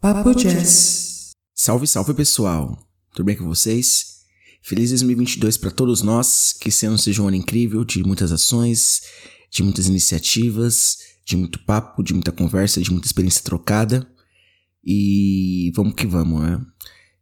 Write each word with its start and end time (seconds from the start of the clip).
Papo 0.00 0.34
Jazz. 0.34 1.32
Salve, 1.54 1.86
salve 1.86 2.14
pessoal! 2.14 2.88
Tudo 3.12 3.26
bem 3.26 3.36
com 3.36 3.44
vocês? 3.44 4.22
Feliz 4.62 4.88
2022 4.88 5.58
para 5.58 5.70
todos 5.70 6.00
nós, 6.00 6.54
que 6.58 6.70
esse 6.70 6.86
ano 6.86 6.96
seja 6.96 7.20
um 7.20 7.28
ano 7.28 7.36
incrível 7.36 7.84
de 7.84 8.02
muitas 8.02 8.32
ações, 8.32 9.02
de 9.50 9.62
muitas 9.62 9.88
iniciativas, 9.88 10.96
de 11.22 11.36
muito 11.36 11.58
papo, 11.66 12.02
de 12.02 12.14
muita 12.14 12.32
conversa, 12.32 12.80
de 12.80 12.90
muita 12.90 13.08
experiência 13.08 13.42
trocada. 13.42 14.10
E 14.82 15.70
vamos 15.74 15.92
que 15.92 16.06
vamos, 16.06 16.40
né? 16.40 16.58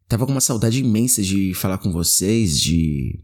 Tava 0.06 0.24
com 0.24 0.30
uma 0.30 0.40
saudade 0.40 0.78
imensa 0.78 1.20
de 1.20 1.54
falar 1.54 1.78
com 1.78 1.90
vocês, 1.90 2.60
de 2.60 3.18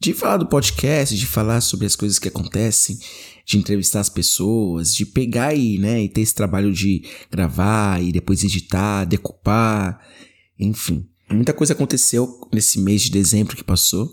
de 0.00 0.12
falar 0.12 0.36
do 0.36 0.46
podcast, 0.46 1.16
de 1.16 1.26
falar 1.26 1.60
sobre 1.60 1.86
as 1.86 1.96
coisas 1.96 2.18
que 2.18 2.28
acontecem, 2.28 2.98
de 3.46 3.58
entrevistar 3.58 4.00
as 4.00 4.08
pessoas, 4.08 4.94
de 4.94 5.06
pegar 5.06 5.54
e, 5.54 5.78
né, 5.78 6.02
e 6.02 6.08
ter 6.08 6.20
esse 6.20 6.34
trabalho 6.34 6.72
de 6.72 7.02
gravar 7.30 8.02
e 8.02 8.12
depois 8.12 8.42
editar, 8.44 9.04
decupar, 9.04 10.00
enfim. 10.58 11.06
Muita 11.30 11.52
coisa 11.52 11.72
aconteceu 11.72 12.40
nesse 12.52 12.78
mês 12.78 13.02
de 13.02 13.10
dezembro 13.10 13.56
que 13.56 13.64
passou, 13.64 14.12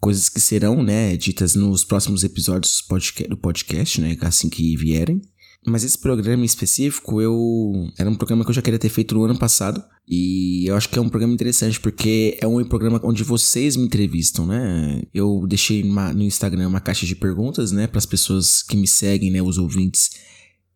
coisas 0.00 0.28
que 0.28 0.40
serão, 0.40 0.82
né, 0.82 1.16
ditas 1.16 1.54
nos 1.54 1.84
próximos 1.84 2.24
episódios 2.24 2.82
do 3.28 3.36
podcast, 3.36 4.00
né, 4.00 4.16
assim 4.20 4.48
que 4.48 4.76
vierem. 4.76 5.20
Mas 5.66 5.84
esse 5.84 5.98
programa 5.98 6.42
em 6.42 6.46
específico, 6.46 7.20
eu 7.20 7.90
era 7.98 8.08
um 8.08 8.14
programa 8.14 8.44
que 8.44 8.50
eu 8.50 8.54
já 8.54 8.62
queria 8.62 8.78
ter 8.78 8.88
feito 8.88 9.14
no 9.14 9.24
ano 9.24 9.38
passado. 9.38 9.82
E 10.06 10.64
eu 10.66 10.76
acho 10.76 10.88
que 10.88 10.98
é 10.98 11.02
um 11.02 11.08
programa 11.08 11.34
interessante 11.34 11.78
porque 11.78 12.38
é 12.40 12.46
um 12.46 12.64
programa 12.64 13.00
onde 13.04 13.22
vocês 13.22 13.76
me 13.76 13.84
entrevistam, 13.84 14.46
né? 14.46 15.02
Eu 15.12 15.44
deixei 15.46 15.82
no 15.82 16.22
Instagram 16.22 16.68
uma 16.68 16.80
caixa 16.80 17.04
de 17.04 17.14
perguntas, 17.14 17.72
né, 17.72 17.86
para 17.86 17.98
as 17.98 18.06
pessoas 18.06 18.62
que 18.62 18.76
me 18.76 18.86
seguem, 18.86 19.30
né, 19.30 19.42
os 19.42 19.58
ouvintes. 19.58 20.10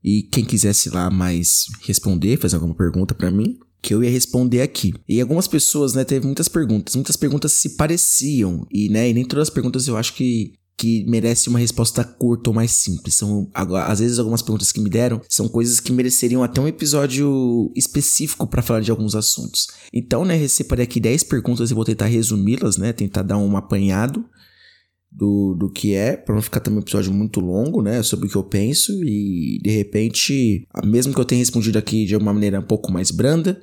E 0.05 0.25
quem 0.25 0.45
quisesse 0.45 0.91
lá 0.91 1.09
mais 1.11 1.67
responder, 1.83 2.37
fazer 2.37 2.57
alguma 2.57 2.75
pergunta 2.75 3.15
para 3.15 3.31
mim, 3.31 3.57
que 3.81 3.95
eu 3.95 4.03
ia 4.03 4.11
responder 4.11 4.61
aqui. 4.61 4.93
E 5.09 5.21
algumas 5.21 5.49
pessoas, 5.49 5.95
né, 5.95 6.05
teve 6.05 6.27
muitas 6.27 6.49
perguntas. 6.49 6.95
Muitas 6.95 7.17
perguntas 7.17 7.53
se 7.53 7.77
pareciam 7.77 8.67
e, 8.71 8.89
né, 8.89 9.09
e 9.09 9.15
nem 9.15 9.25
todas 9.25 9.49
as 9.49 9.55
perguntas 9.55 9.89
eu 9.89 9.97
acho 9.97 10.15
que 10.15 10.53
que 10.83 11.05
merece 11.09 11.49
uma 11.49 11.61
resposta 11.61 12.03
curta 12.03 12.51
ou 12.51 12.57
mais 12.57 12.73
simples. 12.73 13.15
São, 13.15 13.49
às 13.55 14.01
vezes, 14.01 14.19
algumas 14.19 14.43
perguntas 14.43 14.73
que 14.73 14.81
me 14.81 14.91
deram 14.91 15.21
são 15.29 15.47
coisas 15.47 15.79
que 15.79 15.93
mereceriam 15.93 16.43
até 16.43 16.61
um 16.61 16.67
episódio 16.67 17.71
específico 17.77 18.49
para 18.49 18.63
falar 18.63 18.81
de 18.81 18.91
alguns 18.91 19.15
assuntos. 19.15 19.69
Então, 19.95 20.25
né, 20.25 20.49
separei 20.49 20.83
aqui 20.83 20.99
10 20.99 21.23
perguntas 21.23 21.71
e 21.71 21.75
vou 21.75 21.85
tentar 21.85 22.07
resumi-las, 22.07 22.79
né, 22.79 22.93
tentar 22.93 23.23
dar 23.23 23.39
um 23.39 23.57
apanhado 23.57 24.25
do, 25.09 25.55
do 25.55 25.71
que 25.71 25.95
é, 25.95 26.17
para 26.17 26.35
não 26.35 26.43
ficar 26.43 26.59
também 26.59 26.81
um 26.81 26.83
episódio 26.83 27.13
muito 27.13 27.39
longo, 27.39 27.81
né, 27.81 28.03
sobre 28.03 28.27
o 28.27 28.29
que 28.29 28.37
eu 28.37 28.43
penso 28.43 28.93
e 29.05 29.61
de 29.63 29.71
repente, 29.71 30.67
mesmo 30.85 31.15
que 31.15 31.21
eu 31.21 31.25
tenha 31.25 31.39
respondido 31.39 31.79
aqui 31.79 32.05
de 32.07 32.17
uma 32.17 32.35
maneira 32.35 32.59
um 32.59 32.67
pouco 32.67 32.91
mais 32.91 33.13
branda, 33.13 33.63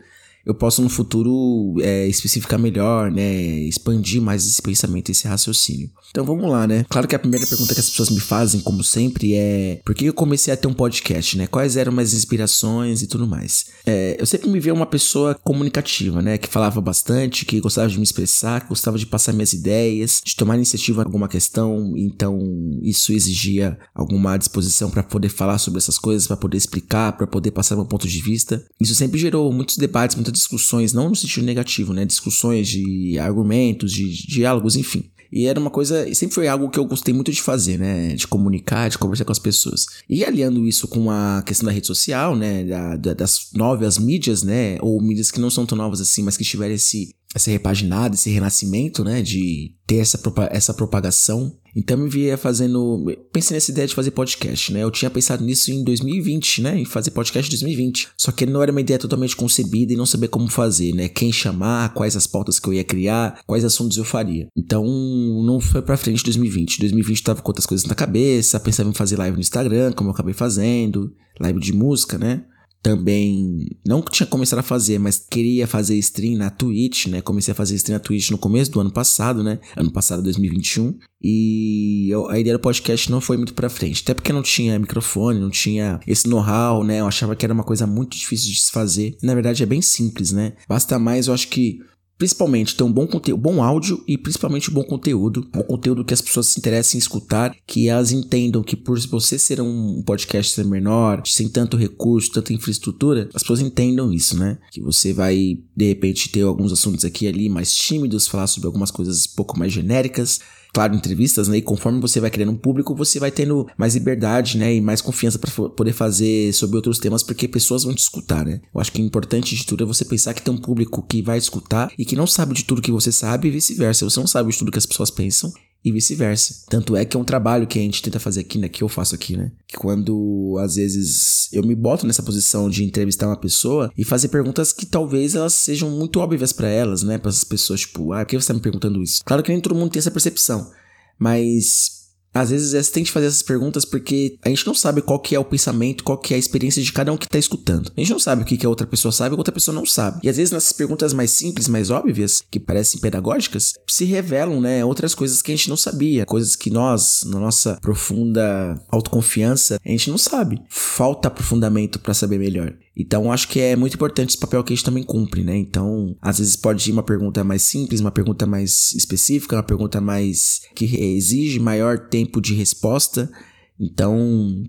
eu 0.49 0.55
posso 0.55 0.81
no 0.81 0.89
futuro 0.89 1.75
é, 1.79 2.07
especificar 2.07 2.57
melhor, 2.57 3.11
né? 3.11 3.31
Expandir 3.67 4.19
mais 4.19 4.47
esse 4.47 4.59
pensamento, 4.59 5.11
esse 5.11 5.27
raciocínio. 5.27 5.91
Então 6.09 6.25
vamos 6.25 6.49
lá, 6.49 6.65
né? 6.65 6.87
Claro 6.89 7.07
que 7.07 7.15
a 7.15 7.19
primeira 7.19 7.45
pergunta 7.45 7.71
que 7.71 7.79
as 7.79 7.87
pessoas 7.87 8.09
me 8.09 8.19
fazem, 8.19 8.59
como 8.61 8.83
sempre, 8.83 9.35
é 9.35 9.79
por 9.85 9.93
que 9.93 10.05
eu 10.05 10.13
comecei 10.13 10.51
a 10.51 10.57
ter 10.57 10.67
um 10.67 10.73
podcast, 10.73 11.37
né? 11.37 11.45
Quais 11.45 11.77
eram 11.77 11.91
minhas 11.91 12.15
inspirações 12.15 13.03
e 13.03 13.07
tudo 13.07 13.27
mais. 13.27 13.67
É, 13.85 14.17
eu 14.19 14.25
sempre 14.25 14.49
me 14.49 14.59
via 14.59 14.73
uma 14.73 14.87
pessoa 14.87 15.35
comunicativa, 15.35 16.19
né? 16.19 16.39
Que 16.39 16.47
falava 16.47 16.81
bastante, 16.81 17.45
que 17.45 17.59
gostava 17.59 17.87
de 17.87 17.97
me 17.97 18.03
expressar, 18.03 18.61
que 18.61 18.69
gostava 18.69 18.97
de 18.97 19.05
passar 19.05 19.33
minhas 19.33 19.53
ideias, 19.53 20.19
de 20.25 20.35
tomar 20.35 20.55
iniciativa 20.55 21.03
em 21.03 21.05
alguma 21.05 21.27
questão. 21.27 21.93
Então 21.95 22.39
isso 22.81 23.13
exigia 23.13 23.77
alguma 23.93 24.35
disposição 24.35 24.89
para 24.89 25.03
poder 25.03 25.29
falar 25.29 25.59
sobre 25.59 25.77
essas 25.77 25.99
coisas, 25.99 26.25
para 26.25 26.37
poder 26.37 26.57
explicar, 26.57 27.11
para 27.11 27.27
poder 27.27 27.51
passar 27.51 27.75
meu 27.75 27.85
ponto 27.85 28.07
de 28.07 28.19
vista. 28.19 28.65
Isso 28.81 28.95
sempre 28.95 29.19
gerou 29.19 29.53
muitos 29.53 29.77
debates, 29.77 30.15
muitas 30.15 30.38
discussões, 30.39 30.93
não 30.93 31.09
no 31.09 31.15
sentido 31.15 31.45
negativo, 31.45 31.93
né? 31.93 32.05
Discussões 32.05 32.67
de 32.67 33.19
argumentos, 33.19 33.91
de, 33.91 34.09
de 34.09 34.27
diálogos, 34.27 34.75
enfim. 34.75 35.05
E 35.31 35.45
era 35.45 35.59
uma 35.59 35.69
coisa, 35.69 36.11
sempre 36.15 36.33
foi 36.33 36.47
algo 36.47 36.69
que 36.69 36.79
eu 36.79 36.85
gostei 36.85 37.13
muito 37.13 37.31
de 37.31 37.41
fazer, 37.41 37.77
né? 37.77 38.15
De 38.15 38.27
comunicar, 38.27 38.89
de 38.89 38.97
conversar 38.97 39.25
com 39.25 39.31
as 39.31 39.37
pessoas. 39.37 39.85
E 40.09 40.25
aliando 40.25 40.67
isso 40.67 40.87
com 40.87 41.11
a 41.11 41.43
questão 41.45 41.67
da 41.67 41.71
rede 41.71 41.85
social, 41.85 42.35
né? 42.35 42.63
Da, 42.63 42.95
da, 42.95 43.13
das 43.13 43.49
novas 43.53 43.99
mídias, 43.99 44.41
né? 44.41 44.77
Ou 44.81 44.99
mídias 45.01 45.29
que 45.29 45.39
não 45.39 45.51
são 45.51 45.65
tão 45.65 45.77
novas 45.77 46.01
assim, 46.01 46.23
mas 46.23 46.35
que 46.35 46.43
tiveram 46.43 46.73
esse, 46.73 47.13
essa 47.35 47.51
repaginada, 47.51 48.15
esse 48.15 48.29
renascimento, 48.29 49.03
né? 49.03 49.21
De 49.21 49.75
ter 49.85 49.97
essa, 49.97 50.19
essa 50.51 50.73
propagação 50.73 51.55
então 51.75 51.97
me 51.97 52.09
via 52.09 52.37
fazendo. 52.37 53.05
Pensei 53.31 53.55
nessa 53.55 53.71
ideia 53.71 53.87
de 53.87 53.95
fazer 53.95 54.11
podcast, 54.11 54.73
né? 54.73 54.83
Eu 54.83 54.91
tinha 54.91 55.09
pensado 55.09 55.43
nisso 55.43 55.71
em 55.71 55.83
2020, 55.83 56.61
né? 56.61 56.77
Em 56.79 56.85
fazer 56.85 57.11
podcast 57.11 57.47
em 57.47 57.51
2020. 57.51 58.09
Só 58.17 58.31
que 58.31 58.45
não 58.45 58.61
era 58.61 58.71
uma 58.71 58.81
ideia 58.81 58.99
totalmente 58.99 59.35
concebida 59.35 59.93
e 59.93 59.95
não 59.95 60.05
saber 60.05 60.29
como 60.29 60.49
fazer, 60.49 60.93
né? 60.93 61.07
Quem 61.07 61.31
chamar, 61.31 61.93
quais 61.93 62.15
as 62.15 62.27
pautas 62.27 62.59
que 62.59 62.67
eu 62.67 62.73
ia 62.73 62.83
criar, 62.83 63.39
quais 63.45 63.63
assuntos 63.63 63.97
eu 63.97 64.03
faria. 64.03 64.47
Então 64.57 64.85
não 64.85 65.59
foi 65.59 65.81
pra 65.81 65.97
frente 65.97 66.23
2020. 66.23 66.79
2020 66.79 67.23
tava 67.23 67.41
com 67.41 67.49
outras 67.49 67.65
coisas 67.65 67.87
na 67.87 67.95
cabeça, 67.95 68.59
pensava 68.59 68.89
em 68.89 68.93
fazer 68.93 69.17
live 69.17 69.35
no 69.35 69.41
Instagram, 69.41 69.93
como 69.93 70.09
eu 70.09 70.13
acabei 70.13 70.33
fazendo, 70.33 71.13
live 71.39 71.59
de 71.59 71.73
música, 71.73 72.17
né? 72.17 72.43
Também 72.81 73.67
não 73.85 74.01
tinha 74.01 74.27
começado 74.27 74.59
a 74.59 74.63
fazer, 74.63 74.99
mas 74.99 75.25
queria 75.29 75.67
fazer 75.67 75.95
stream 75.97 76.37
na 76.37 76.49
Twitch, 76.49 77.07
né? 77.07 77.21
Comecei 77.21 77.51
a 77.51 77.55
fazer 77.55 77.75
stream 77.75 77.97
na 77.97 78.03
Twitch 78.03 78.31
no 78.31 78.37
começo 78.37 78.71
do 78.71 78.79
ano 78.79 78.91
passado, 78.91 79.43
né? 79.43 79.59
Ano 79.75 79.91
passado, 79.91 80.23
2021. 80.23 80.97
E 81.21 82.07
eu, 82.09 82.29
a 82.29 82.39
ideia 82.39 82.57
do 82.57 82.61
podcast 82.61 83.11
não 83.11 83.19
foi 83.19 83.35
muito 83.35 83.53
pra 83.53 83.69
frente. 83.69 84.01
Até 84.03 84.13
porque 84.13 84.31
não 84.31 84.41
tinha 84.41 84.79
microfone, 84.79 85.39
não 85.39 85.49
tinha 85.49 85.99
esse 86.07 86.27
know-how, 86.27 86.83
né? 86.83 87.01
Eu 87.01 87.07
achava 87.07 87.35
que 87.35 87.45
era 87.45 87.53
uma 87.53 87.63
coisa 87.63 87.85
muito 87.85 88.17
difícil 88.17 88.51
de 88.51 88.61
se 88.61 88.71
fazer. 88.71 89.17
Na 89.21 89.33
verdade, 89.33 89.61
é 89.61 89.65
bem 89.65 89.81
simples, 89.81 90.31
né? 90.31 90.53
Basta 90.67 90.97
mais, 90.97 91.27
eu 91.27 91.33
acho 91.33 91.49
que 91.49 91.79
Principalmente 92.19 92.75
ter 92.75 92.83
um 92.83 92.91
bom 92.91 93.07
conteúdo, 93.07 93.41
bom 93.41 93.63
áudio 93.63 94.03
e 94.05 94.17
principalmente 94.17 94.69
um 94.69 94.73
bom 94.73 94.83
conteúdo. 94.83 95.47
Um 95.55 95.63
conteúdo 95.63 96.03
que 96.03 96.13
as 96.13 96.21
pessoas 96.21 96.47
se 96.47 96.59
interessem 96.59 96.97
em 96.97 96.99
escutar, 96.99 97.55
que 97.65 97.87
elas 97.87 98.11
entendam 98.11 98.61
que 98.61 98.75
por 98.75 98.99
você 98.99 99.39
ser 99.39 99.61
um 99.61 100.03
podcast 100.03 100.61
menor, 100.65 101.21
sem 101.25 101.47
tanto 101.47 101.77
recurso, 101.77 102.33
tanta 102.33 102.51
infraestrutura, 102.51 103.29
as 103.33 103.41
pessoas 103.41 103.61
entendam 103.61 104.11
isso, 104.11 104.37
né? 104.37 104.57
Que 104.69 104.81
você 104.81 105.13
vai, 105.13 105.59
de 105.73 105.87
repente, 105.87 106.27
ter 106.27 106.41
alguns 106.41 106.73
assuntos 106.73 107.05
aqui 107.05 107.23
e 107.23 107.29
ali 107.29 107.47
mais 107.47 107.73
tímidos, 107.73 108.27
falar 108.27 108.47
sobre 108.47 108.67
algumas 108.67 108.91
coisas 108.91 109.25
um 109.25 109.35
pouco 109.37 109.57
mais 109.57 109.71
genéricas, 109.71 110.41
claro, 110.73 110.95
entrevistas, 110.95 111.47
né? 111.47 111.57
E 111.57 111.61
conforme 111.61 111.99
você 111.99 112.19
vai 112.19 112.29
criando 112.29 112.51
um 112.51 112.57
público, 112.57 112.95
você 112.95 113.19
vai 113.19 113.31
tendo 113.31 113.67
mais 113.77 113.95
liberdade, 113.95 114.57
né? 114.57 114.73
E 114.73 114.81
mais 114.81 115.01
confiança 115.01 115.39
para 115.39 115.51
poder 115.69 115.93
fazer 115.93 116.53
sobre 116.53 116.75
outros 116.75 116.99
temas, 116.99 117.23
porque 117.23 117.47
pessoas 117.47 117.83
vão 117.83 117.93
te 117.93 117.99
escutar, 117.99 118.45
né? 118.45 118.61
Eu 118.73 118.81
acho 118.81 118.91
que 118.91 119.01
o 119.01 119.05
importante 119.05 119.55
de 119.55 119.65
tudo 119.65 119.83
é 119.83 119.87
você 119.87 120.05
pensar 120.05 120.33
que 120.33 120.41
tem 120.41 120.53
um 120.53 120.57
público 120.57 121.01
que 121.03 121.21
vai 121.21 121.37
escutar 121.37 121.91
e 121.97 122.05
que 122.05 122.15
não 122.15 122.27
sabe 122.27 122.53
de 122.53 122.63
tudo 122.63 122.81
que 122.81 122.91
você 122.91 123.11
sabe 123.11 123.47
e 123.47 123.51
vice-versa. 123.51 124.09
Você 124.09 124.19
não 124.19 124.27
sabe 124.27 124.51
de 124.51 124.57
tudo 124.57 124.71
que 124.71 124.77
as 124.79 124.85
pessoas 124.85 125.11
pensam 125.11 125.51
e 125.83 125.91
vice-versa. 125.91 126.65
Tanto 126.69 126.95
é 126.95 127.05
que 127.05 127.15
é 127.15 127.19
um 127.19 127.23
trabalho 127.23 127.67
que 127.67 127.79
a 127.79 127.81
gente 127.81 128.01
tenta 128.01 128.19
fazer 128.19 128.41
aqui, 128.41 128.57
né? 128.57 128.67
Que 128.67 128.83
eu 128.83 128.89
faço 128.89 129.15
aqui, 129.15 129.37
né? 129.37 129.51
Que 129.67 129.77
quando 129.77 130.57
às 130.59 130.75
vezes 130.75 131.51
eu 131.53 131.63
me 131.63 131.75
boto 131.75 132.05
nessa 132.05 132.23
posição 132.23 132.69
de 132.69 132.83
entrevistar 132.83 133.27
uma 133.27 133.39
pessoa 133.39 133.91
e 133.97 134.03
fazer 134.03 134.27
perguntas 134.27 134.73
que 134.73 134.85
talvez 134.85 135.35
elas 135.35 135.53
sejam 135.53 135.89
muito 135.89 136.19
óbvias 136.19 136.51
para 136.51 136.67
elas, 136.67 137.03
né? 137.03 137.17
Para 137.17 137.29
essas 137.29 137.43
pessoas, 137.43 137.81
tipo, 137.81 138.11
ah, 138.13 138.19
por 138.19 138.27
que 138.27 138.39
você 138.39 138.47
tá 138.47 138.53
me 138.53 138.59
perguntando 138.59 139.01
isso? 139.01 139.21
Claro 139.23 139.41
que 139.41 139.51
nem 139.51 139.61
todo 139.61 139.75
mundo 139.75 139.91
tem 139.91 139.99
essa 139.99 140.11
percepção, 140.11 140.69
mas 141.17 141.98
às 142.33 142.49
vezes 142.49 142.73
é, 142.73 142.81
você 142.81 142.91
tem 142.91 143.03
que 143.03 143.11
fazer 143.11 143.27
essas 143.27 143.41
perguntas 143.41 143.85
porque 143.85 144.37
a 144.43 144.49
gente 144.49 144.65
não 144.65 144.73
sabe 144.73 145.01
qual 145.01 145.19
que 145.19 145.35
é 145.35 145.39
o 145.39 145.45
pensamento, 145.45 146.03
qual 146.03 146.17
que 146.17 146.33
é 146.33 146.37
a 146.37 146.39
experiência 146.39 146.81
de 146.81 146.91
cada 146.91 147.11
um 147.11 147.17
que 147.17 147.27
tá 147.27 147.37
escutando. 147.37 147.91
A 147.95 147.99
gente 147.99 148.11
não 148.11 148.19
sabe 148.19 148.43
o 148.43 148.45
que, 148.45 148.57
que 148.57 148.65
a 148.65 148.69
outra 148.69 148.87
pessoa 148.87 149.11
sabe, 149.11 149.35
a 149.35 149.37
outra 149.37 149.53
pessoa 149.53 149.73
não 149.73 149.85
sabe. 149.85 150.19
E 150.23 150.29
às 150.29 150.37
vezes 150.37 150.51
nessas 150.51 150.71
perguntas 150.71 151.13
mais 151.13 151.31
simples, 151.31 151.67
mais 151.67 151.89
óbvias, 151.89 152.43
que 152.49 152.59
parecem 152.59 153.01
pedagógicas, 153.01 153.73
se 153.87 154.05
revelam, 154.05 154.61
né, 154.61 154.83
outras 154.85 155.15
coisas 155.15 155.41
que 155.41 155.51
a 155.51 155.55
gente 155.55 155.69
não 155.69 155.77
sabia, 155.77 156.25
coisas 156.25 156.55
que 156.55 156.69
nós, 156.69 157.23
na 157.25 157.39
nossa 157.39 157.77
profunda 157.81 158.79
autoconfiança, 158.89 159.79
a 159.83 159.89
gente 159.89 160.09
não 160.09 160.17
sabe. 160.17 160.61
Falta 160.69 161.27
aprofundamento 161.27 161.99
para 161.99 162.13
saber 162.13 162.37
melhor. 162.37 162.73
Então, 162.95 163.31
acho 163.31 163.47
que 163.47 163.59
é 163.59 163.75
muito 163.75 163.93
importante 163.93 164.29
esse 164.29 164.37
papel 164.37 164.63
que 164.63 164.73
a 164.73 164.75
gente 164.75 164.85
também 164.85 165.03
cumpre, 165.03 165.43
né? 165.43 165.55
Então, 165.55 166.17
às 166.21 166.39
vezes 166.39 166.55
pode 166.55 166.89
ir 166.89 166.93
uma 166.93 167.03
pergunta 167.03 167.43
mais 167.43 167.61
simples, 167.61 168.01
uma 168.01 168.11
pergunta 168.11 168.45
mais 168.45 168.91
específica, 168.93 169.55
uma 169.55 169.63
pergunta 169.63 170.01
mais 170.01 170.61
que 170.75 170.85
exige 170.85 171.59
maior 171.59 172.09
tempo 172.09 172.41
de 172.41 172.53
resposta. 172.53 173.31
Então, 173.79 174.63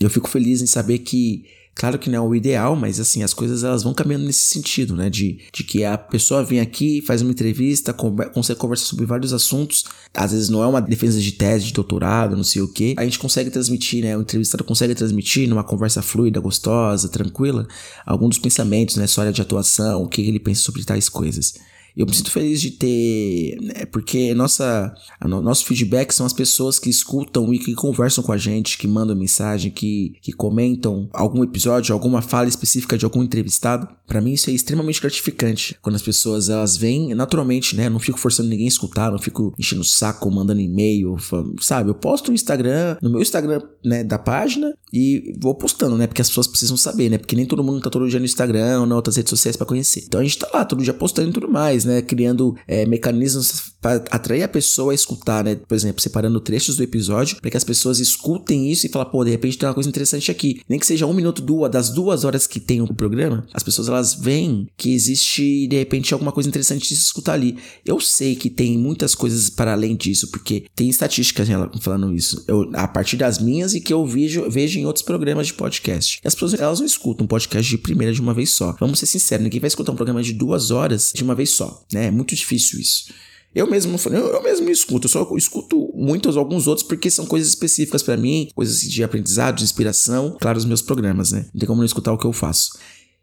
eu 0.00 0.08
fico 0.08 0.28
feliz 0.28 0.62
em 0.62 0.66
saber 0.66 1.00
que 1.00 1.44
Claro 1.74 1.98
que 1.98 2.10
não 2.10 2.18
é 2.18 2.28
o 2.28 2.34
ideal, 2.34 2.76
mas 2.76 3.00
assim, 3.00 3.22
as 3.22 3.32
coisas 3.32 3.64
elas 3.64 3.82
vão 3.82 3.94
caminhando 3.94 4.26
nesse 4.26 4.42
sentido, 4.42 4.94
né? 4.94 5.08
De, 5.08 5.40
de 5.52 5.64
que 5.64 5.84
a 5.84 5.96
pessoa 5.96 6.44
vem 6.44 6.60
aqui, 6.60 7.02
faz 7.02 7.22
uma 7.22 7.30
entrevista, 7.30 7.92
consegue 7.92 8.60
conversar 8.60 8.84
sobre 8.84 9.06
vários 9.06 9.32
assuntos. 9.32 9.84
Às 10.14 10.32
vezes 10.32 10.48
não 10.48 10.62
é 10.62 10.66
uma 10.66 10.82
defesa 10.82 11.20
de 11.20 11.32
tese, 11.32 11.66
de 11.66 11.72
doutorado, 11.72 12.36
não 12.36 12.44
sei 12.44 12.60
o 12.60 12.68
que. 12.68 12.94
A 12.98 13.04
gente 13.04 13.18
consegue 13.18 13.50
transmitir, 13.50 14.04
né? 14.04 14.16
O 14.16 14.20
entrevistado 14.20 14.62
consegue 14.64 14.94
transmitir 14.94 15.48
numa 15.48 15.64
conversa 15.64 16.02
fluida, 16.02 16.40
gostosa, 16.40 17.08
tranquila, 17.08 17.66
alguns 18.04 18.30
dos 18.30 18.38
pensamentos, 18.38 18.96
né? 18.96 19.06
Área 19.16 19.32
de 19.32 19.42
atuação, 19.42 20.02
o 20.02 20.08
que 20.08 20.20
ele 20.20 20.40
pensa 20.40 20.62
sobre 20.62 20.84
tais 20.84 21.08
coisas. 21.08 21.54
Eu 21.96 22.06
me 22.06 22.14
sinto 22.14 22.30
feliz 22.30 22.60
de 22.60 22.70
ter, 22.72 23.58
né, 23.60 23.84
porque 23.86 24.34
nossa, 24.34 24.94
no, 25.24 25.42
nosso 25.42 25.64
feedback 25.64 26.12
são 26.12 26.24
as 26.24 26.32
pessoas 26.32 26.78
que 26.78 26.88
escutam 26.88 27.52
e 27.52 27.58
que 27.58 27.74
conversam 27.74 28.24
com 28.24 28.32
a 28.32 28.38
gente, 28.38 28.78
que 28.78 28.86
mandam 28.86 29.16
mensagem, 29.16 29.70
que, 29.70 30.14
que 30.22 30.32
comentam 30.32 31.08
algum 31.12 31.44
episódio, 31.44 31.92
alguma 31.92 32.22
fala 32.22 32.48
específica 32.48 32.96
de 32.96 33.04
algum 33.04 33.22
entrevistado. 33.22 33.88
Para 34.06 34.20
mim 34.20 34.32
isso 34.32 34.50
é 34.50 34.52
extremamente 34.52 35.00
gratificante 35.00 35.76
quando 35.80 35.96
as 35.96 36.02
pessoas 36.02 36.48
elas 36.48 36.76
vêm 36.76 37.14
naturalmente, 37.14 37.76
né? 37.76 37.88
Não 37.88 37.98
fico 37.98 38.18
forçando 38.18 38.48
ninguém 38.48 38.66
a 38.66 38.68
escutar, 38.68 39.10
não 39.10 39.18
fico 39.18 39.54
enchendo 39.58 39.82
o 39.82 39.84
saco, 39.84 40.30
mandando 40.30 40.60
e-mail, 40.60 41.16
sabe? 41.60 41.90
Eu 41.90 41.94
posto 41.94 42.28
no 42.28 42.34
Instagram, 42.34 42.96
no 43.02 43.10
meu 43.10 43.20
Instagram, 43.20 43.60
né, 43.84 44.02
da 44.02 44.18
página 44.18 44.74
e 44.92 45.34
vou 45.38 45.54
postando, 45.54 45.96
né? 45.96 46.06
Porque 46.06 46.20
as 46.20 46.28
pessoas 46.28 46.46
precisam 46.46 46.76
saber, 46.76 47.08
né? 47.08 47.18
Porque 47.18 47.34
nem 47.34 47.46
todo 47.46 47.64
mundo 47.64 47.80
tá 47.80 47.88
todo 47.88 48.08
dia 48.08 48.18
no 48.18 48.24
Instagram 48.24 48.80
ou 48.80 48.86
nas 48.86 48.96
outras 48.96 49.16
redes 49.16 49.30
sociais 49.30 49.56
para 49.56 49.66
conhecer. 49.66 50.04
Então 50.06 50.20
a 50.20 50.22
gente 50.22 50.38
tá 50.38 50.48
lá 50.52 50.64
todo 50.64 50.82
dia 50.82 50.92
postando 50.92 51.30
e 51.30 51.32
tudo 51.32 51.48
mais, 51.48 51.84
né? 51.84 52.02
Criando 52.02 52.54
é, 52.66 52.84
mecanismos 52.84 53.72
para 53.80 54.04
atrair 54.10 54.42
a 54.42 54.48
pessoa 54.48 54.92
a 54.92 54.94
escutar, 54.94 55.42
né? 55.42 55.56
Por 55.56 55.74
exemplo, 55.74 56.02
separando 56.02 56.40
trechos 56.40 56.76
do 56.76 56.82
episódio 56.82 57.40
para 57.40 57.50
que 57.50 57.56
as 57.56 57.64
pessoas 57.64 57.98
escutem 57.98 58.70
isso 58.70 58.86
e 58.86 58.88
falem, 58.90 59.10
pô, 59.10 59.24
de 59.24 59.30
repente 59.30 59.56
tem 59.56 59.68
uma 59.68 59.74
coisa 59.74 59.88
interessante 59.88 60.30
aqui. 60.30 60.60
Nem 60.68 60.78
que 60.78 60.86
seja 60.86 61.06
um 61.06 61.14
minuto, 61.14 61.40
duas, 61.40 61.70
das 61.70 61.88
duas 61.88 62.24
horas 62.24 62.46
que 62.46 62.60
tem 62.60 62.80
o 62.80 62.94
programa, 62.94 63.46
as 63.52 63.62
pessoas 63.62 63.88
elas 63.88 64.14
veem 64.14 64.68
que 64.76 64.92
existe 64.92 65.66
de 65.66 65.76
repente 65.76 66.12
alguma 66.12 66.32
coisa 66.32 66.48
interessante 66.48 66.88
de 66.88 66.96
se 66.96 67.02
escutar 67.02 67.32
ali. 67.32 67.56
Eu 67.84 67.98
sei 67.98 68.36
que 68.36 68.50
tem 68.50 68.76
muitas 68.76 69.14
coisas 69.14 69.48
para 69.48 69.72
além 69.72 69.96
disso, 69.96 70.30
porque 70.30 70.64
tem 70.74 70.88
estatísticas 70.88 71.48
falando 71.80 72.14
isso. 72.14 72.44
Eu, 72.46 72.70
a 72.74 72.86
partir 72.86 73.16
das 73.16 73.38
minhas 73.38 73.74
e 73.74 73.80
que 73.80 73.92
eu 73.92 74.06
vejo, 74.06 74.48
vejo 74.50 74.81
em 74.82 74.86
outros 74.86 75.04
programas 75.04 75.46
de 75.46 75.54
podcast. 75.54 76.20
E 76.22 76.28
as 76.28 76.34
pessoas 76.34 76.54
elas 76.54 76.80
não 76.80 76.86
escutam 76.86 77.24
um 77.24 77.28
podcast 77.28 77.68
de 77.68 77.78
primeira 77.78 78.12
de 78.12 78.20
uma 78.20 78.34
vez 78.34 78.50
só. 78.50 78.76
Vamos 78.78 78.98
ser 78.98 79.06
sinceros, 79.06 79.44
ninguém 79.44 79.60
vai 79.60 79.68
escutar 79.68 79.92
um 79.92 79.96
programa 79.96 80.22
de 80.22 80.32
duas 80.32 80.70
horas 80.70 81.12
de 81.14 81.22
uma 81.22 81.34
vez 81.34 81.50
só, 81.50 81.84
né? 81.92 82.06
É 82.06 82.10
muito 82.10 82.34
difícil 82.34 82.80
isso. 82.80 83.12
Eu 83.54 83.66
mesmo, 83.66 83.98
eu, 84.06 84.12
eu 84.12 84.42
mesmo 84.42 84.70
escuto, 84.70 85.06
eu 85.06 85.10
só 85.10 85.36
escuto 85.36 85.90
muitos, 85.94 86.38
alguns 86.38 86.66
outros, 86.66 86.86
porque 86.86 87.10
são 87.10 87.26
coisas 87.26 87.50
específicas 87.50 88.02
para 88.02 88.16
mim, 88.16 88.48
coisas 88.54 88.80
de 88.80 89.04
aprendizado, 89.04 89.58
de 89.58 89.64
inspiração, 89.64 90.38
claro, 90.40 90.56
os 90.56 90.64
meus 90.64 90.80
programas, 90.80 91.32
né? 91.32 91.46
Não 91.52 91.60
tem 91.60 91.66
como 91.66 91.78
não 91.80 91.84
escutar 91.84 92.12
o 92.12 92.18
que 92.18 92.24
eu 92.24 92.32
faço. 92.32 92.78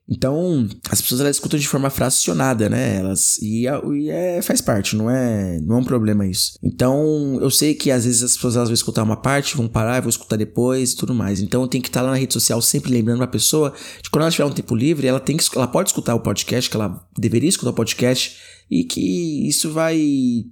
Então, 0.09 0.67
as 0.89 1.01
pessoas 1.01 1.21
elas 1.21 1.35
escutam 1.35 1.59
de 1.59 1.67
forma 1.67 1.89
fracionada, 1.89 2.67
né? 2.67 2.97
Elas 2.97 3.37
e, 3.37 3.65
e 3.65 4.09
é, 4.09 4.41
faz 4.41 4.59
parte, 4.59 4.95
não 4.95 5.09
é, 5.09 5.59
não 5.61 5.77
é 5.77 5.79
um 5.79 5.83
problema 5.83 6.25
isso. 6.25 6.57
Então, 6.63 7.37
eu 7.39 7.51
sei 7.51 7.75
que 7.75 7.91
às 7.91 8.05
vezes 8.05 8.23
as 8.23 8.35
pessoas 8.35 8.55
elas 8.55 8.69
vão 8.69 8.73
escutar 8.73 9.03
uma 9.03 9.17
parte, 9.17 9.55
vão 9.55 9.67
parar, 9.67 9.99
vão 10.01 10.09
escutar 10.09 10.35
depois 10.35 10.95
tudo 10.95 11.13
mais. 11.13 11.41
Então, 11.41 11.61
eu 11.61 11.67
tenho 11.67 11.83
que 11.83 11.89
estar 11.89 12.01
lá 12.01 12.09
na 12.09 12.17
rede 12.17 12.33
social 12.33 12.59
sempre 12.61 12.91
lembrando 12.91 13.23
a 13.23 13.27
pessoa 13.27 13.73
de 14.01 14.09
quando 14.09 14.23
ela 14.23 14.31
tiver 14.31 14.45
um 14.45 14.51
tempo 14.51 14.75
livre, 14.75 15.05
ela 15.05 15.19
tem 15.19 15.37
que 15.37 15.45
ela 15.55 15.67
pode 15.67 15.89
escutar 15.89 16.15
o 16.15 16.19
podcast, 16.19 16.69
que 16.69 16.75
ela 16.75 17.07
deveria 17.17 17.49
escutar 17.49 17.69
o 17.69 17.73
podcast 17.73 18.37
e 18.69 18.83
que 18.83 19.47
isso 19.47 19.71
vai 19.71 19.99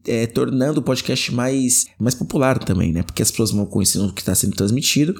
é, 0.07 0.25
tornando 0.25 0.79
o 0.79 0.83
podcast 0.83 1.33
mais, 1.33 1.85
mais 1.99 2.15
popular 2.15 2.57
também, 2.57 2.91
né? 2.91 3.03
Porque 3.03 3.21
as 3.21 3.29
pessoas 3.29 3.51
vão 3.51 3.65
conhecendo 3.65 4.07
o 4.07 4.13
que 4.13 4.21
está 4.21 4.33
sendo 4.33 4.55
transmitido, 4.55 5.13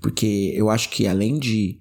porque 0.00 0.52
eu 0.54 0.70
acho 0.70 0.88
que 0.88 1.06
além 1.06 1.38
de 1.38 1.78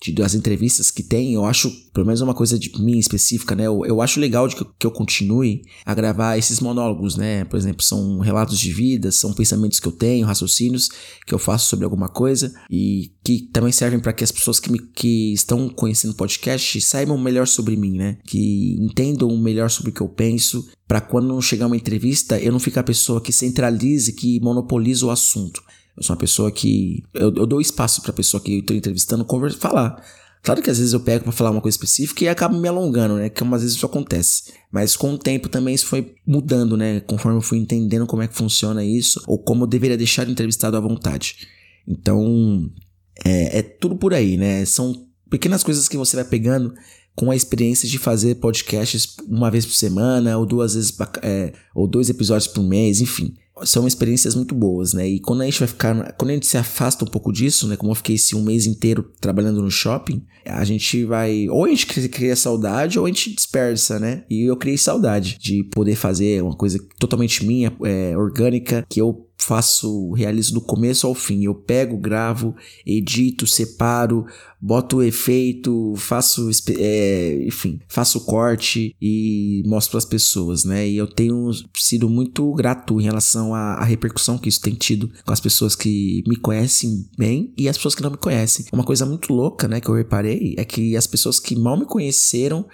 de, 0.00 0.12
das 0.12 0.34
entrevistas 0.34 0.90
que 0.90 1.02
tem, 1.02 1.34
eu 1.34 1.44
acho, 1.44 1.70
pelo 1.92 2.06
menos 2.06 2.20
uma 2.20 2.34
coisa 2.34 2.58
de 2.58 2.70
mim 2.80 2.98
específica, 2.98 3.54
né? 3.54 3.66
Eu, 3.66 3.84
eu 3.84 4.00
acho 4.00 4.20
legal 4.20 4.46
de 4.46 4.54
que, 4.54 4.64
que, 4.78 4.86
eu 4.86 4.90
continue 4.90 5.62
a 5.84 5.92
gravar 5.94 6.38
esses 6.38 6.60
monólogos, 6.60 7.16
né? 7.16 7.44
Por 7.44 7.56
exemplo, 7.56 7.82
são 7.82 8.20
relatos 8.20 8.58
de 8.58 8.72
vida, 8.72 9.10
são 9.10 9.32
pensamentos 9.32 9.80
que 9.80 9.88
eu 9.88 9.92
tenho, 9.92 10.26
raciocínios 10.26 10.88
que 11.26 11.34
eu 11.34 11.38
faço 11.38 11.68
sobre 11.68 11.84
alguma 11.84 12.08
coisa 12.08 12.54
e 12.70 13.12
que 13.24 13.40
também 13.52 13.72
servem 13.72 13.98
para 13.98 14.12
que 14.12 14.22
as 14.22 14.30
pessoas 14.30 14.60
que, 14.60 14.70
me, 14.70 14.78
que 14.78 15.32
estão 15.32 15.68
conhecendo 15.68 16.12
o 16.12 16.16
podcast 16.16 16.80
saibam 16.80 17.18
melhor 17.18 17.46
sobre 17.46 17.76
mim, 17.76 17.96
né? 17.96 18.18
Que 18.24 18.76
entendam 18.80 19.36
melhor 19.36 19.68
sobre 19.68 19.90
o 19.90 19.94
que 19.94 20.00
eu 20.00 20.08
penso, 20.08 20.68
para 20.86 21.00
quando 21.00 21.40
chegar 21.42 21.66
uma 21.66 21.76
entrevista 21.76 22.38
eu 22.40 22.52
não 22.52 22.60
ficar 22.60 22.80
a 22.80 22.84
pessoa 22.84 23.20
que 23.20 23.32
centralize, 23.32 24.12
que 24.12 24.40
monopoliza 24.40 25.06
o 25.06 25.10
assunto. 25.10 25.62
Eu 25.98 26.02
sou 26.04 26.14
uma 26.14 26.20
pessoa 26.20 26.50
que. 26.50 27.02
Eu, 27.12 27.34
eu 27.34 27.46
dou 27.46 27.60
espaço 27.60 28.00
pra 28.02 28.12
pessoa 28.12 28.40
que 28.40 28.58
eu 28.58 28.64
tô 28.64 28.72
entrevistando 28.72 29.24
conversa, 29.24 29.58
falar. 29.58 30.00
Claro 30.40 30.62
que 30.62 30.70
às 30.70 30.78
vezes 30.78 30.92
eu 30.92 31.00
pego 31.00 31.24
para 31.24 31.32
falar 31.32 31.50
uma 31.50 31.60
coisa 31.60 31.74
específica 31.74 32.24
e 32.24 32.28
acabo 32.28 32.56
me 32.56 32.68
alongando, 32.68 33.16
né? 33.16 33.28
Que 33.28 33.42
às 33.42 33.62
vezes 33.62 33.76
isso 33.76 33.84
acontece. 33.84 34.52
Mas 34.70 34.96
com 34.96 35.12
o 35.12 35.18
tempo 35.18 35.48
também 35.48 35.74
isso 35.74 35.86
foi 35.86 36.14
mudando, 36.24 36.76
né? 36.76 37.00
Conforme 37.00 37.38
eu 37.38 37.42
fui 37.42 37.58
entendendo 37.58 38.06
como 38.06 38.22
é 38.22 38.28
que 38.28 38.36
funciona 38.36 38.84
isso, 38.84 39.20
ou 39.26 39.38
como 39.38 39.64
eu 39.64 39.66
deveria 39.66 39.96
deixar 39.96 40.28
o 40.28 40.30
entrevistado 40.30 40.76
à 40.76 40.80
vontade. 40.80 41.48
Então, 41.86 42.70
é, 43.24 43.58
é 43.58 43.62
tudo 43.62 43.96
por 43.96 44.14
aí, 44.14 44.36
né? 44.36 44.64
São 44.64 44.94
pequenas 45.28 45.64
coisas 45.64 45.88
que 45.88 45.96
você 45.96 46.14
vai 46.14 46.24
pegando 46.24 46.72
com 47.16 47.32
a 47.32 47.36
experiência 47.36 47.88
de 47.88 47.98
fazer 47.98 48.36
podcasts 48.36 49.16
uma 49.26 49.50
vez 49.50 49.66
por 49.66 49.74
semana, 49.74 50.38
ou 50.38 50.46
duas 50.46 50.74
vezes, 50.74 50.96
é, 51.20 51.52
ou 51.74 51.88
dois 51.88 52.08
episódios 52.08 52.46
por 52.46 52.62
mês, 52.62 53.00
enfim 53.00 53.34
são 53.64 53.86
experiências 53.86 54.34
muito 54.34 54.54
boas, 54.54 54.92
né? 54.92 55.08
E 55.08 55.20
quando 55.20 55.42
a 55.42 55.44
gente 55.44 55.58
vai 55.58 55.68
ficar, 55.68 56.12
quando 56.12 56.30
a 56.30 56.34
gente 56.34 56.46
se 56.46 56.56
afasta 56.56 57.04
um 57.04 57.08
pouco 57.08 57.32
disso, 57.32 57.66
né? 57.68 57.76
Como 57.76 57.90
eu 57.92 57.96
fiquei 57.96 58.16
esse 58.16 58.34
um 58.34 58.42
mês 58.42 58.66
inteiro 58.66 59.10
trabalhando 59.20 59.62
no 59.62 59.70
shopping, 59.70 60.22
a 60.44 60.64
gente 60.64 61.04
vai, 61.04 61.48
ou 61.48 61.64
a 61.64 61.68
gente 61.68 61.86
cria 61.86 62.34
saudade, 62.34 62.98
ou 62.98 63.04
a 63.04 63.08
gente 63.08 63.34
dispersa, 63.34 63.98
né? 63.98 64.24
E 64.30 64.42
eu 64.42 64.56
criei 64.56 64.78
saudade 64.78 65.38
de 65.38 65.64
poder 65.64 65.94
fazer 65.94 66.42
uma 66.42 66.56
coisa 66.56 66.78
totalmente 66.98 67.44
minha, 67.44 67.72
é, 67.84 68.16
orgânica, 68.16 68.84
que 68.88 69.00
eu 69.00 69.27
faço, 69.48 70.12
realizo 70.12 70.52
do 70.52 70.60
começo 70.60 71.06
ao 71.06 71.14
fim. 71.14 71.44
Eu 71.44 71.54
pego, 71.54 71.96
gravo, 71.96 72.54
edito, 72.84 73.46
separo, 73.46 74.26
boto 74.60 74.98
o 74.98 75.02
efeito, 75.02 75.94
faço, 75.96 76.50
é, 76.78 77.44
enfim, 77.46 77.80
faço 77.88 78.20
corte 78.26 78.94
e 79.00 79.62
mostro 79.64 79.92
para 79.92 79.98
as 79.98 80.04
pessoas, 80.04 80.64
né? 80.64 80.86
E 80.86 80.98
eu 80.98 81.06
tenho 81.06 81.50
sido 81.74 82.10
muito 82.10 82.52
grato 82.52 83.00
em 83.00 83.04
relação 83.04 83.54
à, 83.54 83.76
à, 83.76 83.84
repercussão 83.84 84.36
que 84.36 84.50
isso 84.50 84.60
tem 84.60 84.74
tido 84.74 85.10
com 85.24 85.32
as 85.32 85.40
pessoas 85.40 85.74
que 85.74 86.22
me 86.26 86.36
conhecem 86.36 87.08
bem 87.16 87.54
e 87.56 87.70
as 87.70 87.78
pessoas 87.78 87.94
que 87.94 88.02
não 88.02 88.10
me 88.10 88.18
conhecem. 88.18 88.66
Uma 88.70 88.84
coisa 88.84 89.06
muito 89.06 89.32
louca, 89.32 89.66
né, 89.66 89.80
que 89.80 89.88
eu 89.88 89.94
reparei 89.94 90.54
é 90.58 90.64
que 90.64 90.94
as 90.94 91.06
pessoas 91.06 91.40
que 91.40 91.56
mal 91.56 91.78
me 91.78 91.86
conheceram 91.86 92.66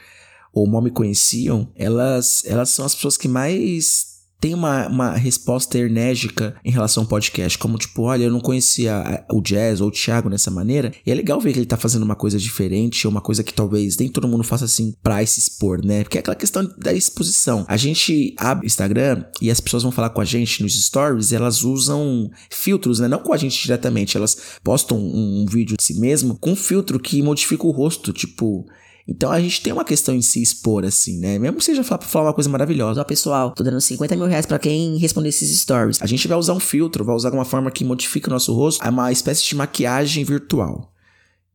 ou 0.52 0.66
mal 0.66 0.82
me 0.82 0.90
conheciam, 0.90 1.68
elas, 1.76 2.42
elas 2.44 2.70
são 2.70 2.84
as 2.84 2.94
pessoas 2.96 3.16
que 3.16 3.28
mais 3.28 4.13
tem 4.44 4.52
uma, 4.52 4.86
uma 4.88 5.12
resposta 5.12 5.78
enérgica 5.78 6.54
em 6.62 6.70
relação 6.70 7.04
ao 7.04 7.08
podcast, 7.08 7.56
como 7.56 7.78
tipo, 7.78 8.02
olha, 8.02 8.24
eu 8.24 8.30
não 8.30 8.40
conhecia 8.40 9.24
o 9.32 9.40
Jazz 9.40 9.80
ou 9.80 9.88
o 9.88 9.90
Thiago 9.90 10.28
dessa 10.28 10.50
maneira, 10.50 10.92
e 11.06 11.10
é 11.10 11.14
legal 11.14 11.40
ver 11.40 11.54
que 11.54 11.60
ele 11.60 11.64
tá 11.64 11.78
fazendo 11.78 12.02
uma 12.02 12.14
coisa 12.14 12.38
diferente, 12.38 13.08
uma 13.08 13.22
coisa 13.22 13.42
que 13.42 13.54
talvez 13.54 13.96
nem 13.96 14.06
todo 14.06 14.28
mundo 14.28 14.44
faça 14.44 14.66
assim 14.66 14.94
pra 15.02 15.24
se 15.24 15.40
expor, 15.40 15.82
né? 15.82 16.02
Porque 16.02 16.18
é 16.18 16.20
aquela 16.20 16.36
questão 16.36 16.70
da 16.76 16.92
exposição. 16.92 17.64
A 17.66 17.78
gente 17.78 18.34
abre 18.36 18.66
o 18.66 18.68
Instagram 18.68 19.24
e 19.40 19.50
as 19.50 19.62
pessoas 19.62 19.82
vão 19.82 19.90
falar 19.90 20.10
com 20.10 20.20
a 20.20 20.26
gente 20.26 20.62
nos 20.62 20.78
stories, 20.78 21.32
elas 21.32 21.62
usam 21.62 22.30
filtros, 22.50 23.00
né? 23.00 23.08
Não 23.08 23.20
com 23.20 23.32
a 23.32 23.38
gente 23.38 23.62
diretamente, 23.62 24.14
elas 24.14 24.36
postam 24.62 24.98
um, 24.98 25.40
um 25.40 25.46
vídeo 25.46 25.74
de 25.74 25.82
si 25.82 25.98
mesmo 25.98 26.36
com 26.36 26.52
um 26.52 26.56
filtro 26.56 27.00
que 27.00 27.22
modifica 27.22 27.66
o 27.66 27.70
rosto, 27.70 28.12
tipo, 28.12 28.66
então 29.06 29.30
a 29.30 29.38
gente 29.38 29.60
tem 29.60 29.72
uma 29.72 29.84
questão 29.84 30.14
em 30.14 30.22
se 30.22 30.42
expor, 30.42 30.84
assim, 30.84 31.18
né? 31.18 31.38
Mesmo 31.38 31.58
que 31.58 31.64
seja 31.64 31.84
pra 31.84 31.98
falar 31.98 32.28
uma 32.28 32.34
coisa 32.34 32.48
maravilhosa. 32.48 33.00
Ó, 33.00 33.04
pessoal, 33.04 33.50
tô 33.50 33.62
dando 33.62 33.80
50 33.80 34.16
mil 34.16 34.26
reais 34.26 34.46
pra 34.46 34.58
quem 34.58 34.96
responder 34.96 35.28
esses 35.28 35.60
stories. 35.60 36.00
A 36.00 36.06
gente 36.06 36.26
vai 36.26 36.38
usar 36.38 36.54
um 36.54 36.60
filtro, 36.60 37.04
vai 37.04 37.14
usar 37.14 37.32
uma 37.32 37.44
forma 37.44 37.70
que 37.70 37.84
modifica 37.84 38.28
o 38.28 38.32
nosso 38.32 38.54
rosto. 38.54 38.82
É 38.82 38.88
uma 38.88 39.12
espécie 39.12 39.44
de 39.44 39.54
maquiagem 39.54 40.24
virtual. 40.24 40.90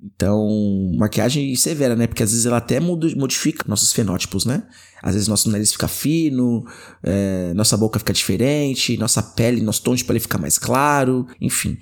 Então, 0.02 0.48
maquiagem 0.98 1.54
severa, 1.56 1.96
né? 1.96 2.08
Porque 2.08 2.24
às 2.24 2.32
vezes 2.32 2.46
ela 2.46 2.58
até 2.58 2.80
modifica 2.80 3.66
nossos 3.68 3.92
fenótipos, 3.92 4.46
né? 4.46 4.64
Às 5.02 5.14
vezes 5.14 5.28
nosso 5.28 5.50
nariz 5.50 5.74
fica 5.74 5.88
fino, 5.88 6.64
é, 7.04 7.54
nossa 7.54 7.76
boca 7.76 8.00
fica 8.00 8.14
diferente, 8.14 8.96
nossa 8.98 9.22
pele, 9.22 9.62
nosso 9.62 9.82
tom 9.82 9.96
de 9.96 10.06
pele 10.06 10.20
fica 10.20 10.38
mais 10.38 10.58
claro, 10.58 11.28
enfim. 11.42 11.78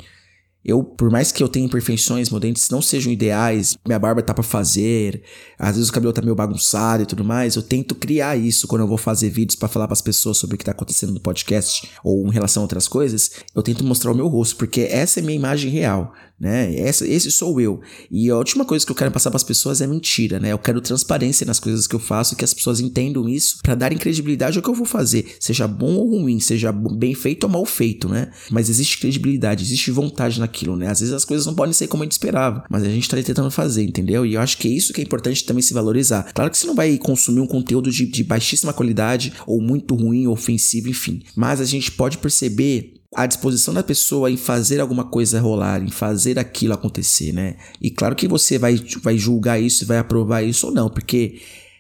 Eu, 0.67 0.83
por 0.83 1.09
mais 1.09 1.31
que 1.31 1.41
eu 1.41 1.47
tenha 1.47 1.65
imperfeições, 1.65 2.29
meus 2.29 2.41
dentes 2.41 2.69
não 2.69 2.81
sejam 2.81 3.09
ideais, 3.09 3.77
minha 3.87 3.97
barba 3.97 4.21
tá 4.21 4.33
para 4.33 4.43
fazer, 4.43 5.23
às 5.57 5.77
vezes 5.77 5.89
o 5.89 5.93
cabelo 5.93 6.11
tá 6.11 6.21
meio 6.21 6.35
bagunçado 6.35 7.03
e 7.03 7.05
tudo 7.05 7.23
mais, 7.23 7.55
eu 7.55 7.61
tento 7.63 7.95
criar 7.95 8.35
isso 8.35 8.67
quando 8.67 8.81
eu 8.81 8.87
vou 8.87 8.97
fazer 8.97 9.29
vídeos 9.29 9.55
para 9.55 9.69
falar 9.69 9.87
para 9.87 9.93
as 9.93 10.01
pessoas 10.01 10.37
sobre 10.37 10.55
o 10.55 10.57
que 10.57 10.65
tá 10.65 10.71
acontecendo 10.71 11.13
no 11.13 11.21
podcast 11.21 11.89
ou 12.03 12.27
em 12.27 12.31
relação 12.31 12.61
a 12.61 12.65
outras 12.65 12.85
coisas, 12.85 13.31
eu 13.55 13.63
tento 13.63 13.81
mostrar 13.85 14.11
o 14.11 14.15
meu 14.15 14.27
rosto, 14.27 14.57
porque 14.57 14.81
essa 14.81 15.21
é 15.21 15.23
minha 15.23 15.37
imagem 15.37 15.71
real 15.71 16.13
né? 16.39 16.75
Essa, 16.75 17.07
esse 17.07 17.31
sou 17.31 17.59
eu. 17.59 17.81
E 18.11 18.29
a 18.29 18.37
última 18.37 18.63
coisa 18.63 18.85
que 18.85 18.91
eu 18.91 18.95
quero 18.95 19.11
passar 19.11 19.31
para 19.31 19.37
as 19.37 19.43
pessoas 19.43 19.81
é 19.81 19.87
mentira, 19.87 20.39
né? 20.39 20.51
Eu 20.51 20.59
quero 20.59 20.79
transparência 20.79 21.45
nas 21.45 21.59
coisas 21.59 21.87
que 21.87 21.95
eu 21.95 21.99
faço, 21.99 22.35
que 22.35 22.45
as 22.45 22.53
pessoas 22.53 22.79
entendam 22.79 23.27
isso 23.27 23.59
para 23.63 23.75
darem 23.75 23.97
credibilidade 23.97 24.57
ao 24.57 24.63
que 24.63 24.69
eu 24.69 24.75
vou 24.75 24.85
fazer, 24.85 25.35
seja 25.39 25.67
bom 25.67 25.95
ou 25.95 26.21
ruim, 26.21 26.39
seja 26.39 26.71
bem 26.71 27.15
feito 27.15 27.45
ou 27.45 27.49
mal 27.49 27.65
feito, 27.65 28.07
né? 28.07 28.31
Mas 28.51 28.69
existe 28.69 28.99
credibilidade, 28.99 29.63
existe 29.63 29.89
vontade 29.89 30.39
naquilo, 30.39 30.75
né? 30.75 30.87
Às 30.87 30.99
vezes 30.99 31.13
as 31.13 31.25
coisas 31.25 31.45
não 31.45 31.55
podem 31.55 31.73
ser 31.73 31.87
como 31.87 32.03
a 32.03 32.05
gente 32.05 32.13
esperava, 32.13 32.63
mas 32.69 32.83
a 32.83 32.89
gente 32.89 33.09
tá 33.09 33.17
tentando 33.21 33.49
fazer, 33.49 33.83
entendeu? 33.83 34.25
E 34.25 34.35
eu 34.35 34.41
acho 34.41 34.57
que 34.57 34.67
é 34.67 34.71
isso 34.71 34.93
que 34.93 35.01
é 35.01 35.03
importante 35.03 35.43
também 35.43 35.61
se 35.61 35.73
valorizar. 35.73 36.31
Claro 36.33 36.51
que 36.51 36.57
você 36.57 36.67
não 36.67 36.75
vai 36.75 36.97
consumir 36.97 37.39
um 37.39 37.47
conteúdo 37.47 37.91
de, 37.91 38.05
de 38.05 38.23
baixíssima 38.23 38.73
qualidade 38.73 39.33
ou 39.45 39.61
muito 39.61 39.95
ruim, 39.95 40.27
ofensivo, 40.27 40.89
enfim. 40.89 41.23
Mas 41.35 41.59
a 41.59 41.65
gente 41.65 41.91
pode 41.91 42.17
perceber 42.19 42.96
a 43.15 43.25
disposição 43.25 43.73
da 43.73 43.83
pessoa 43.83 44.29
em 44.29 44.37
fazer 44.37 44.79
alguma 44.79 45.05
coisa 45.05 45.39
rolar, 45.39 45.81
em 45.81 45.89
fazer 45.89 46.37
aquilo 46.37 46.73
acontecer, 46.73 47.31
né? 47.31 47.55
E 47.81 47.89
claro 47.89 48.15
que 48.15 48.27
você 48.27 48.57
vai, 48.57 48.75
vai 49.01 49.17
julgar 49.17 49.59
isso, 49.59 49.85
vai 49.85 49.97
aprovar 49.97 50.43
isso 50.43 50.67
ou 50.67 50.73
não, 50.73 50.89
porque 50.89 51.39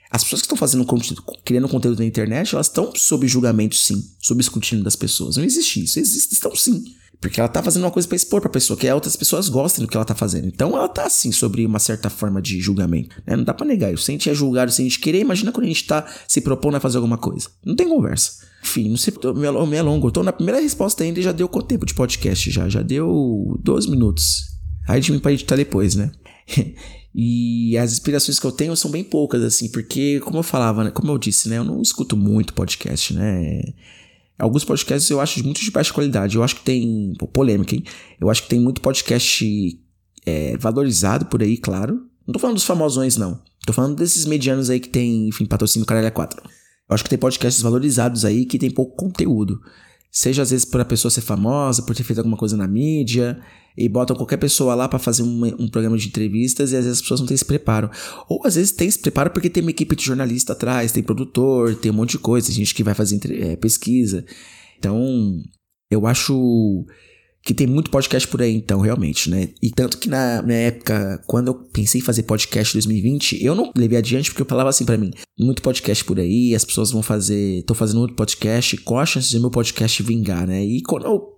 As 0.09 0.23
pessoas 0.23 0.41
que 0.41 0.45
estão 0.45 0.57
fazendo 0.57 0.85
conteúdo, 0.85 1.21
criando 1.43 1.67
conteúdo 1.67 1.99
na 1.99 2.05
internet, 2.05 2.55
elas 2.55 2.67
estão 2.67 2.93
sob 2.95 3.27
julgamento, 3.27 3.75
sim, 3.75 4.09
sob 4.19 4.39
escrutínio 4.39 4.83
das 4.83 4.95
pessoas. 4.95 5.35
Não 5.35 5.43
existe 5.43 5.83
isso, 5.83 5.99
existe, 5.99 6.33
estão 6.33 6.55
sim. 6.55 6.83
Porque 7.19 7.39
ela 7.39 7.49
tá 7.49 7.63
fazendo 7.63 7.83
uma 7.83 7.91
coisa 7.91 8.07
para 8.07 8.15
expor 8.15 8.39
pra 8.39 8.49
pessoa, 8.49 8.77
que 8.77 8.89
outras 8.89 9.15
pessoas 9.15 9.49
gostem 9.49 9.83
do 9.83 9.89
que 9.89 9.97
ela 9.97 10.05
tá 10.05 10.15
fazendo. 10.15 10.47
Então 10.47 10.77
ela 10.77 10.87
tá 10.87 11.05
assim, 11.05 11.31
sobre 11.31 11.65
uma 11.65 11.79
certa 11.79 12.09
forma 12.09 12.41
de 12.41 12.61
julgamento. 12.61 13.15
Né? 13.25 13.35
Não 13.35 13.43
dá 13.43 13.53
pra 13.53 13.65
negar 13.65 13.91
isso. 13.91 14.03
Se 14.03 14.11
a 14.11 14.13
gente 14.13 14.29
é 14.29 14.33
julgado, 14.33 14.71
se 14.71 14.81
a 14.81 14.85
gente 14.85 14.99
querer, 14.99 15.19
imagina 15.19 15.51
quando 15.51 15.65
a 15.65 15.69
gente 15.69 15.85
tá 15.85 16.07
se 16.27 16.39
propondo 16.41 16.75
a 16.75 16.79
fazer 16.79 16.97
alguma 16.97 17.17
coisa. 17.17 17.49
Não 17.65 17.75
tem 17.75 17.89
conversa. 17.89 18.46
Enfim, 18.67 18.89
não 18.89 18.97
sei, 18.97 19.13
eu 19.23 19.33
me, 19.33 19.77
alongo. 19.77 20.07
Eu 20.07 20.11
tô 20.11 20.23
na 20.23 20.33
primeira 20.33 20.59
resposta 20.59 21.03
ainda 21.03 21.19
e 21.19 21.23
já 21.23 21.31
deu 21.31 21.47
quanto 21.47 21.67
tempo 21.67 21.85
de 21.85 21.93
podcast 21.93 22.51
já? 22.51 22.67
Já 22.67 22.81
deu 22.81 23.57
12 23.63 23.89
minutos. 23.89 24.57
Aí 24.87 24.99
de 24.99 25.11
mim 25.11 25.19
pra 25.19 25.31
editar 25.31 25.55
depois, 25.55 25.95
né? 25.95 26.11
E 27.19 27.75
as 27.79 27.93
inspirações 27.93 28.39
que 28.39 28.45
eu 28.45 28.51
tenho 28.51 28.75
são 28.75 28.91
bem 28.91 29.03
poucas, 29.03 29.43
assim, 29.43 29.71
porque, 29.71 30.19
como 30.19 30.37
eu 30.37 30.43
falava, 30.43 30.83
né, 30.83 30.91
como 30.91 31.11
eu 31.11 31.17
disse, 31.17 31.49
né, 31.49 31.57
eu 31.57 31.63
não 31.63 31.81
escuto 31.81 32.15
muito 32.15 32.53
podcast, 32.53 33.11
né? 33.11 33.59
Alguns 34.37 34.63
podcasts 34.63 35.09
eu 35.09 35.19
acho 35.19 35.43
muito 35.43 35.59
de 35.59 35.71
baixa 35.71 35.91
qualidade. 35.91 36.35
Eu 36.35 36.43
acho 36.43 36.57
que 36.57 36.61
tem. 36.61 37.13
Pô, 37.17 37.27
polêmica, 37.27 37.73
hein? 37.73 37.83
Eu 38.21 38.29
acho 38.29 38.43
que 38.43 38.49
tem 38.49 38.59
muito 38.59 38.81
podcast 38.81 39.43
é, 40.27 40.55
valorizado 40.57 41.25
por 41.25 41.41
aí, 41.41 41.57
claro. 41.57 41.99
Não 42.27 42.33
tô 42.33 42.37
falando 42.37 42.57
dos 42.57 42.65
famosões, 42.65 43.17
não. 43.17 43.41
Tô 43.65 43.73
falando 43.73 43.95
desses 43.95 44.25
medianos 44.25 44.69
aí 44.69 44.79
que 44.79 44.89
tem, 44.89 45.27
enfim, 45.27 45.45
patrocínio 45.45 45.87
Caralho 45.87 46.11
4. 46.11 46.39
Eu 46.89 46.93
acho 46.93 47.03
que 47.03 47.09
tem 47.09 47.19
podcasts 47.19 47.61
valorizados 47.61 48.23
aí 48.23 48.45
que 48.45 48.57
tem 48.57 48.71
pouco 48.71 48.95
conteúdo. 48.95 49.59
Seja 50.09 50.41
às 50.41 50.51
vezes 50.51 50.65
por 50.65 50.79
a 50.79 50.85
pessoa 50.85 51.11
ser 51.11 51.21
famosa, 51.21 51.83
por 51.83 51.95
ter 51.95 52.03
feito 52.03 52.19
alguma 52.19 52.37
coisa 52.37 52.55
na 52.55 52.67
mídia, 52.67 53.39
e 53.77 53.87
botam 53.87 54.15
qualquer 54.15 54.37
pessoa 54.37 54.73
lá 54.73 54.87
para 54.87 54.97
fazer 54.97 55.21
um, 55.21 55.45
um, 55.59 55.69
programa 55.69 55.97
de 55.97 56.07
entrevistas 56.07 56.71
e 56.71 56.75
às 56.75 56.83
vezes 56.85 56.97
as 56.97 57.01
pessoas 57.01 57.19
não 57.19 57.27
têm 57.27 57.35
esse 57.35 57.45
preparo. 57.45 57.91
Ou 58.27 58.41
às 58.45 58.55
vezes 58.55 58.71
tem 58.71 58.87
esse 58.87 58.97
preparo 58.97 59.29
porque 59.29 59.49
tem 59.49 59.61
uma 59.61 59.69
equipe 59.69 59.95
de 59.95 60.03
jornalista 60.03 60.53
atrás, 60.53 60.91
tem 60.91 61.03
produtor, 61.03 61.75
tem 61.75 61.91
um 61.91 61.95
monte 61.95 62.11
de 62.11 62.19
coisa, 62.19 62.51
gente 62.51 62.73
que 62.73 62.83
vai 62.83 62.95
fazer 62.95 63.19
é, 63.31 63.55
pesquisa. 63.55 64.25
Então, 64.79 65.39
eu 65.91 66.07
acho 66.07 66.85
que 67.47 67.53
tem 67.53 67.65
muito 67.65 67.89
podcast 67.89 68.27
por 68.27 68.41
aí, 68.41 68.53
então, 68.53 68.81
realmente, 68.81 69.29
né? 69.29 69.47
E 69.63 69.71
tanto 69.71 69.97
que 69.97 70.09
na, 70.09 70.41
na 70.41 70.53
época, 70.53 71.23
quando 71.25 71.47
eu 71.47 71.53
pensei 71.53 72.01
em 72.01 72.03
fazer 72.03 72.23
podcast 72.23 72.73
2020, 72.73 73.41
eu 73.41 73.55
não 73.55 73.71
levei 73.73 73.97
adiante 73.97 74.29
porque 74.29 74.41
eu 74.41 74.45
falava 74.45 74.67
assim 74.67 74.83
para 74.83 74.97
mim: 74.97 75.11
muito 75.39 75.61
podcast 75.61 76.03
por 76.03 76.19
aí, 76.19 76.53
as 76.53 76.65
pessoas 76.65 76.91
vão 76.91 77.01
fazer. 77.01 77.63
tô 77.63 77.73
fazendo 77.73 78.01
outro 78.01 78.17
podcast, 78.17 78.75
qual 78.79 78.99
a 78.99 79.05
chance 79.05 79.29
de 79.29 79.39
meu 79.39 79.49
podcast 79.49 80.03
vingar, 80.03 80.45
né? 80.45 80.61
E 80.61 80.81
quando 80.81 81.05
eu 81.05 81.36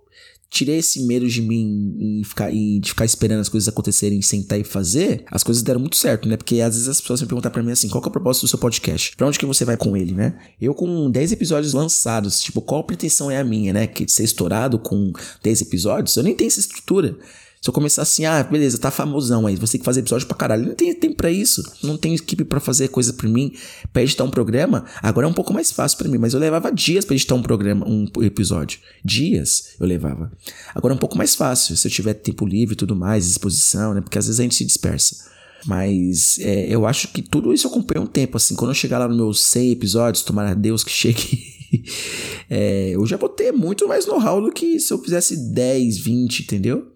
tirei 0.50 0.78
esse 0.78 1.00
medo 1.06 1.28
de 1.28 1.40
mim 1.40 1.94
e, 1.98 2.24
ficar, 2.24 2.52
e 2.52 2.80
de 2.80 2.90
ficar 2.90 3.04
esperando 3.04 3.40
as 3.40 3.48
coisas 3.48 3.68
acontecerem, 3.68 4.20
sentar 4.20 4.58
e 4.58 4.64
fazer, 4.64 5.24
as 5.30 5.44
coisas 5.44 5.62
deram 5.62 5.78
muito 5.78 5.96
certo, 5.96 6.28
né? 6.28 6.36
Porque 6.36 6.60
às 6.60 6.74
vezes 6.74 6.88
as 6.88 7.00
pessoas 7.00 7.22
me 7.22 7.28
perguntam 7.28 7.50
para 7.50 7.62
mim 7.62 7.70
assim, 7.70 7.88
qual 7.88 8.02
é 8.02 8.08
o 8.08 8.10
propósito 8.10 8.42
do 8.42 8.48
seu 8.48 8.58
podcast? 8.58 9.16
Pra 9.16 9.28
onde 9.28 9.38
que 9.38 9.46
você 9.46 9.64
vai 9.64 9.76
com 9.76 9.96
ele, 9.96 10.12
né? 10.12 10.36
Eu 10.60 10.74
com 10.74 11.08
10 11.08 11.32
episódios 11.32 11.72
lançados, 11.72 12.40
tipo, 12.40 12.60
qual 12.60 12.80
a 12.80 12.84
pretensão 12.84 13.30
é 13.30 13.38
a 13.38 13.44
minha, 13.44 13.72
né? 13.72 13.86
Que 13.86 14.10
ser 14.10 14.24
estourado 14.24 14.78
com 14.78 15.12
10 15.42 15.62
episódios, 15.62 16.16
eu 16.16 16.24
nem 16.24 16.34
tenho 16.34 16.48
essa 16.48 16.60
estrutura. 16.60 17.16
Se 17.62 17.68
eu 17.68 17.74
começar 17.74 18.00
assim, 18.00 18.24
ah, 18.24 18.42
beleza, 18.42 18.78
tá 18.78 18.90
famosão 18.90 19.46
aí, 19.46 19.54
você 19.54 19.72
tem 19.72 19.80
que 19.80 19.84
fazer 19.84 20.00
episódio 20.00 20.26
pra 20.26 20.34
caralho. 20.34 20.66
Não 20.66 20.74
tem 20.74 20.94
tempo 20.94 21.16
pra 21.16 21.30
isso. 21.30 21.62
Não 21.82 21.94
tenho 21.94 22.14
equipe 22.14 22.42
para 22.42 22.58
fazer 22.58 22.88
coisa 22.88 23.12
pra 23.12 23.28
mim, 23.28 23.52
pra 23.92 24.02
editar 24.02 24.24
um 24.24 24.30
programa. 24.30 24.86
Agora 25.02 25.26
é 25.26 25.30
um 25.30 25.34
pouco 25.34 25.52
mais 25.52 25.70
fácil 25.70 25.98
para 25.98 26.08
mim, 26.08 26.16
mas 26.16 26.32
eu 26.32 26.40
levava 26.40 26.72
dias 26.72 27.04
para 27.04 27.14
editar 27.14 27.34
um 27.34 27.42
programa, 27.42 27.86
um 27.86 28.06
episódio. 28.22 28.80
Dias 29.04 29.74
eu 29.78 29.86
levava. 29.86 30.32
Agora 30.74 30.94
é 30.94 30.96
um 30.96 30.98
pouco 30.98 31.18
mais 31.18 31.34
fácil, 31.34 31.76
se 31.76 31.86
eu 31.86 31.92
tiver 31.92 32.14
tempo 32.14 32.46
livre 32.46 32.72
e 32.72 32.76
tudo 32.76 32.96
mais, 32.96 33.26
disposição, 33.26 33.92
né? 33.92 34.00
Porque 34.00 34.16
às 34.16 34.24
vezes 34.24 34.40
a 34.40 34.42
gente 34.42 34.54
se 34.54 34.64
dispersa. 34.64 35.28
Mas 35.66 36.38
é, 36.38 36.66
eu 36.66 36.86
acho 36.86 37.08
que 37.08 37.20
tudo 37.20 37.52
isso 37.52 37.66
eu 37.66 37.70
comprei 37.70 38.00
um 38.00 38.06
tempo, 38.06 38.38
assim. 38.38 38.54
Quando 38.54 38.70
eu 38.70 38.74
chegar 38.74 38.98
lá 38.98 39.06
nos 39.06 39.18
meus 39.18 39.40
100 39.42 39.72
episódios, 39.72 40.24
tomara 40.24 40.52
a 40.52 40.54
Deus 40.54 40.82
que 40.82 40.90
chegue. 40.90 41.44
é, 42.48 42.92
eu 42.94 43.04
já 43.04 43.18
vou 43.18 43.28
ter 43.28 43.52
muito 43.52 43.86
mais 43.86 44.06
know-how 44.06 44.40
do 44.40 44.50
que 44.50 44.80
se 44.80 44.90
eu 44.90 44.98
fizesse 44.98 45.36
10, 45.52 45.98
20, 45.98 46.40
entendeu? 46.40 46.90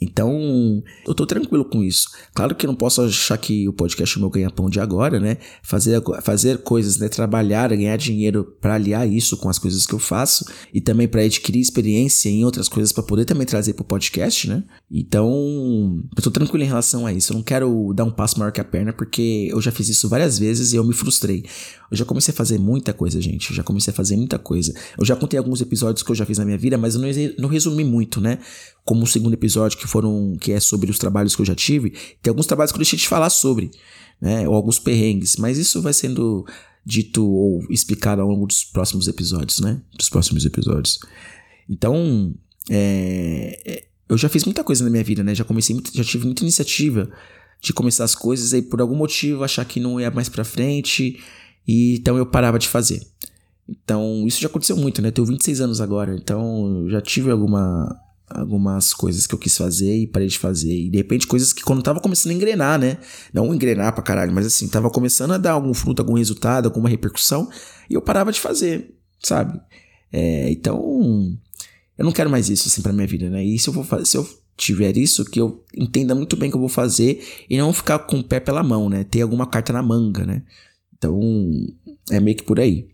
Então, 0.00 0.82
eu 1.06 1.14
tô 1.14 1.26
tranquilo 1.26 1.64
com 1.64 1.82
isso. 1.82 2.08
Claro 2.32 2.54
que 2.54 2.64
eu 2.64 2.68
não 2.68 2.74
posso 2.76 3.02
achar 3.02 3.36
que 3.36 3.68
o 3.68 3.72
podcast 3.72 4.16
é 4.16 4.18
o 4.18 4.20
meu 4.20 4.30
ganha-pão 4.30 4.70
de 4.70 4.78
agora, 4.78 5.18
né? 5.18 5.38
Fazer, 5.62 6.00
fazer 6.22 6.58
coisas, 6.58 6.98
né? 6.98 7.08
Trabalhar, 7.08 7.68
ganhar 7.70 7.96
dinheiro 7.96 8.44
para 8.60 8.74
aliar 8.74 9.08
isso 9.08 9.36
com 9.36 9.48
as 9.48 9.58
coisas 9.58 9.84
que 9.84 9.92
eu 9.92 9.98
faço 9.98 10.44
e 10.72 10.80
também 10.80 11.08
para 11.08 11.22
adquirir 11.22 11.60
experiência 11.60 12.28
em 12.28 12.44
outras 12.44 12.68
coisas 12.68 12.92
para 12.92 13.02
poder 13.02 13.24
também 13.24 13.46
trazer 13.46 13.74
pro 13.74 13.84
podcast, 13.84 14.48
né? 14.48 14.62
Então, 14.90 16.00
eu 16.16 16.22
tô 16.22 16.30
tranquilo 16.30 16.62
em 16.62 16.68
relação 16.68 17.04
a 17.04 17.12
isso. 17.12 17.32
Eu 17.32 17.36
não 17.36 17.42
quero 17.42 17.92
dar 17.92 18.04
um 18.04 18.10
passo 18.10 18.38
maior 18.38 18.52
que 18.52 18.60
a 18.60 18.64
perna 18.64 18.92
porque 18.92 19.48
eu 19.50 19.60
já 19.60 19.72
fiz 19.72 19.88
isso 19.88 20.08
várias 20.08 20.38
vezes 20.38 20.72
e 20.72 20.76
eu 20.76 20.84
me 20.84 20.94
frustrei. 20.94 21.44
Eu 21.90 21.96
já 21.96 22.04
comecei 22.04 22.32
a 22.32 22.36
fazer 22.36 22.58
muita 22.58 22.92
coisa, 22.92 23.20
gente. 23.20 23.50
Eu 23.50 23.56
já 23.56 23.62
comecei 23.64 23.92
a 23.92 23.94
fazer 23.94 24.16
muita 24.16 24.38
coisa. 24.38 24.72
Eu 24.96 25.04
já 25.04 25.16
contei 25.16 25.38
alguns 25.38 25.60
episódios 25.60 26.02
que 26.02 26.10
eu 26.10 26.14
já 26.14 26.24
fiz 26.24 26.38
na 26.38 26.44
minha 26.44 26.58
vida, 26.58 26.76
mas 26.78 26.94
eu 26.94 27.00
não, 27.00 27.08
não 27.38 27.48
resumi 27.48 27.82
muito, 27.82 28.20
né? 28.20 28.38
Como 28.88 29.02
o 29.02 29.06
segundo 29.06 29.34
episódio 29.34 29.76
que 29.76 29.86
foram 29.86 30.38
que 30.40 30.50
é 30.50 30.58
sobre 30.58 30.90
os 30.90 30.98
trabalhos 30.98 31.36
que 31.36 31.42
eu 31.42 31.46
já 31.46 31.54
tive, 31.54 31.90
tem 32.22 32.30
alguns 32.30 32.46
trabalhos 32.46 32.72
que 32.72 32.76
eu 32.76 32.80
deixei 32.80 32.98
de 32.98 33.06
falar 33.06 33.28
sobre, 33.28 33.70
né? 34.18 34.48
Ou 34.48 34.54
alguns 34.54 34.78
perrengues, 34.78 35.36
mas 35.36 35.58
isso 35.58 35.82
vai 35.82 35.92
sendo 35.92 36.46
dito 36.86 37.22
ou 37.22 37.62
explicado 37.68 38.22
ao 38.22 38.28
longo 38.28 38.46
dos 38.46 38.64
próximos 38.64 39.06
episódios, 39.06 39.60
né? 39.60 39.82
Dos 39.94 40.08
próximos 40.08 40.46
episódios. 40.46 41.00
Então, 41.68 42.34
é, 42.70 43.60
é 43.66 43.84
eu 44.08 44.16
já 44.16 44.30
fiz 44.30 44.44
muita 44.44 44.64
coisa 44.64 44.82
na 44.82 44.88
minha 44.88 45.04
vida, 45.04 45.22
né? 45.22 45.34
Já 45.34 45.44
comecei, 45.44 45.74
muito, 45.74 45.94
já 45.94 46.02
tive 46.02 46.24
muita 46.24 46.42
iniciativa 46.42 47.10
de 47.60 47.74
começar 47.74 48.04
as 48.04 48.14
coisas 48.14 48.54
e 48.54 48.62
por 48.62 48.80
algum 48.80 48.96
motivo 48.96 49.44
achar 49.44 49.66
que 49.66 49.78
não 49.78 50.00
ia 50.00 50.10
mais 50.10 50.30
para 50.30 50.44
frente 50.44 51.20
e 51.66 51.96
então 51.96 52.16
eu 52.16 52.24
parava 52.24 52.58
de 52.58 52.68
fazer. 52.68 53.06
Então, 53.68 54.26
isso 54.26 54.40
já 54.40 54.48
aconteceu 54.48 54.78
muito, 54.78 55.02
né? 55.02 55.08
Eu 55.08 55.12
tenho 55.12 55.26
26 55.26 55.60
anos 55.60 55.80
agora, 55.82 56.16
então 56.16 56.86
já 56.88 57.02
tive 57.02 57.30
alguma, 57.30 57.94
algumas 58.30 58.92
coisas 58.92 59.26
que 59.26 59.34
eu 59.34 59.38
quis 59.38 59.56
fazer 59.56 59.96
e 59.96 60.06
parei 60.06 60.28
de 60.28 60.38
fazer. 60.38 60.72
E 60.72 60.90
de 60.90 60.96
repente, 60.96 61.26
coisas 61.26 61.52
que 61.52 61.62
quando 61.62 61.82
tava 61.82 62.00
começando 62.00 62.32
a 62.32 62.34
engrenar, 62.34 62.78
né? 62.78 62.98
Não 63.32 63.54
engrenar 63.54 63.92
pra 63.94 64.02
caralho, 64.02 64.32
mas 64.32 64.46
assim, 64.46 64.68
tava 64.68 64.90
começando 64.90 65.32
a 65.32 65.38
dar 65.38 65.52
algum 65.52 65.72
fruto, 65.74 66.02
algum 66.02 66.14
resultado, 66.14 66.66
alguma 66.66 66.88
repercussão, 66.88 67.48
e 67.88 67.94
eu 67.94 68.02
parava 68.02 68.32
de 68.32 68.40
fazer, 68.40 68.94
sabe? 69.20 69.60
É, 70.12 70.50
então, 70.50 70.78
eu 71.96 72.04
não 72.04 72.12
quero 72.12 72.30
mais 72.30 72.48
isso 72.48 72.68
assim 72.68 72.82
pra 72.82 72.92
minha 72.92 73.06
vida, 73.06 73.28
né? 73.28 73.44
E 73.44 73.58
se 73.58 73.68
eu 73.68 73.72
vou 73.72 73.84
fazer, 73.84 74.06
se 74.06 74.16
eu 74.16 74.28
tiver 74.56 74.96
isso, 74.96 75.24
que 75.24 75.40
eu 75.40 75.64
entenda 75.76 76.14
muito 76.14 76.36
bem 76.36 76.48
o 76.48 76.52
que 76.52 76.56
eu 76.56 76.60
vou 76.60 76.68
fazer 76.68 77.24
e 77.48 77.56
não 77.56 77.72
ficar 77.72 78.00
com 78.00 78.18
o 78.18 78.24
pé 78.24 78.40
pela 78.40 78.62
mão, 78.62 78.88
né? 78.90 79.04
Ter 79.04 79.22
alguma 79.22 79.46
carta 79.46 79.72
na 79.72 79.82
manga, 79.82 80.26
né? 80.26 80.42
Então, 80.96 81.20
é 82.10 82.18
meio 82.18 82.36
que 82.36 82.42
por 82.42 82.58
aí. 82.58 82.88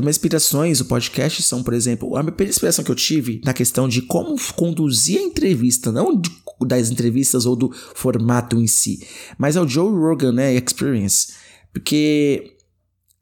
Minhas 0.00 0.16
inspirações, 0.16 0.80
o 0.80 0.86
podcast 0.86 1.42
são, 1.42 1.62
por 1.62 1.74
exemplo, 1.74 2.16
a 2.16 2.24
primeira 2.24 2.50
inspiração 2.50 2.82
que 2.82 2.90
eu 2.90 2.96
tive 2.96 3.42
na 3.44 3.52
questão 3.52 3.86
de 3.86 4.00
como 4.00 4.36
conduzir 4.54 5.18
a 5.18 5.22
entrevista, 5.22 5.92
não 5.92 6.20
das 6.66 6.90
entrevistas 6.90 7.44
ou 7.44 7.54
do 7.54 7.70
formato 7.94 8.58
em 8.58 8.66
si, 8.66 9.06
mas 9.36 9.54
é 9.56 9.60
o 9.60 9.68
Joe 9.68 9.90
Rogan, 9.90 10.32
né, 10.32 10.54
Experience. 10.54 11.34
Porque 11.72 12.56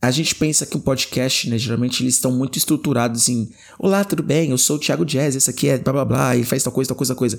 a 0.01 0.11
gente 0.11 0.35
pensa 0.35 0.65
que 0.65 0.77
o 0.77 0.81
podcast, 0.81 1.51
né, 1.51 1.59
geralmente 1.59 2.03
eles 2.03 2.15
estão 2.15 2.33
muito 2.33 2.57
estruturados 2.57 3.29
em 3.29 3.51
Olá, 3.79 4.05
tudo 4.05 4.23
bem? 4.23 4.51
Eu 4.51 4.59
sou 4.59 4.77
o 4.77 4.79
Thiago 4.79 5.05
Jazz, 5.05 5.35
esse 5.35 5.51
aqui 5.51 5.69
é 5.69 5.77
blá 5.77 5.93
blá 5.93 6.05
blá, 6.05 6.37
e 6.37 6.45
faz 6.45 6.63
tal 6.63 6.73
coisa, 6.73 6.89
tal 6.89 6.97
coisa, 6.97 7.13
tal 7.15 7.19
coisa. 7.19 7.39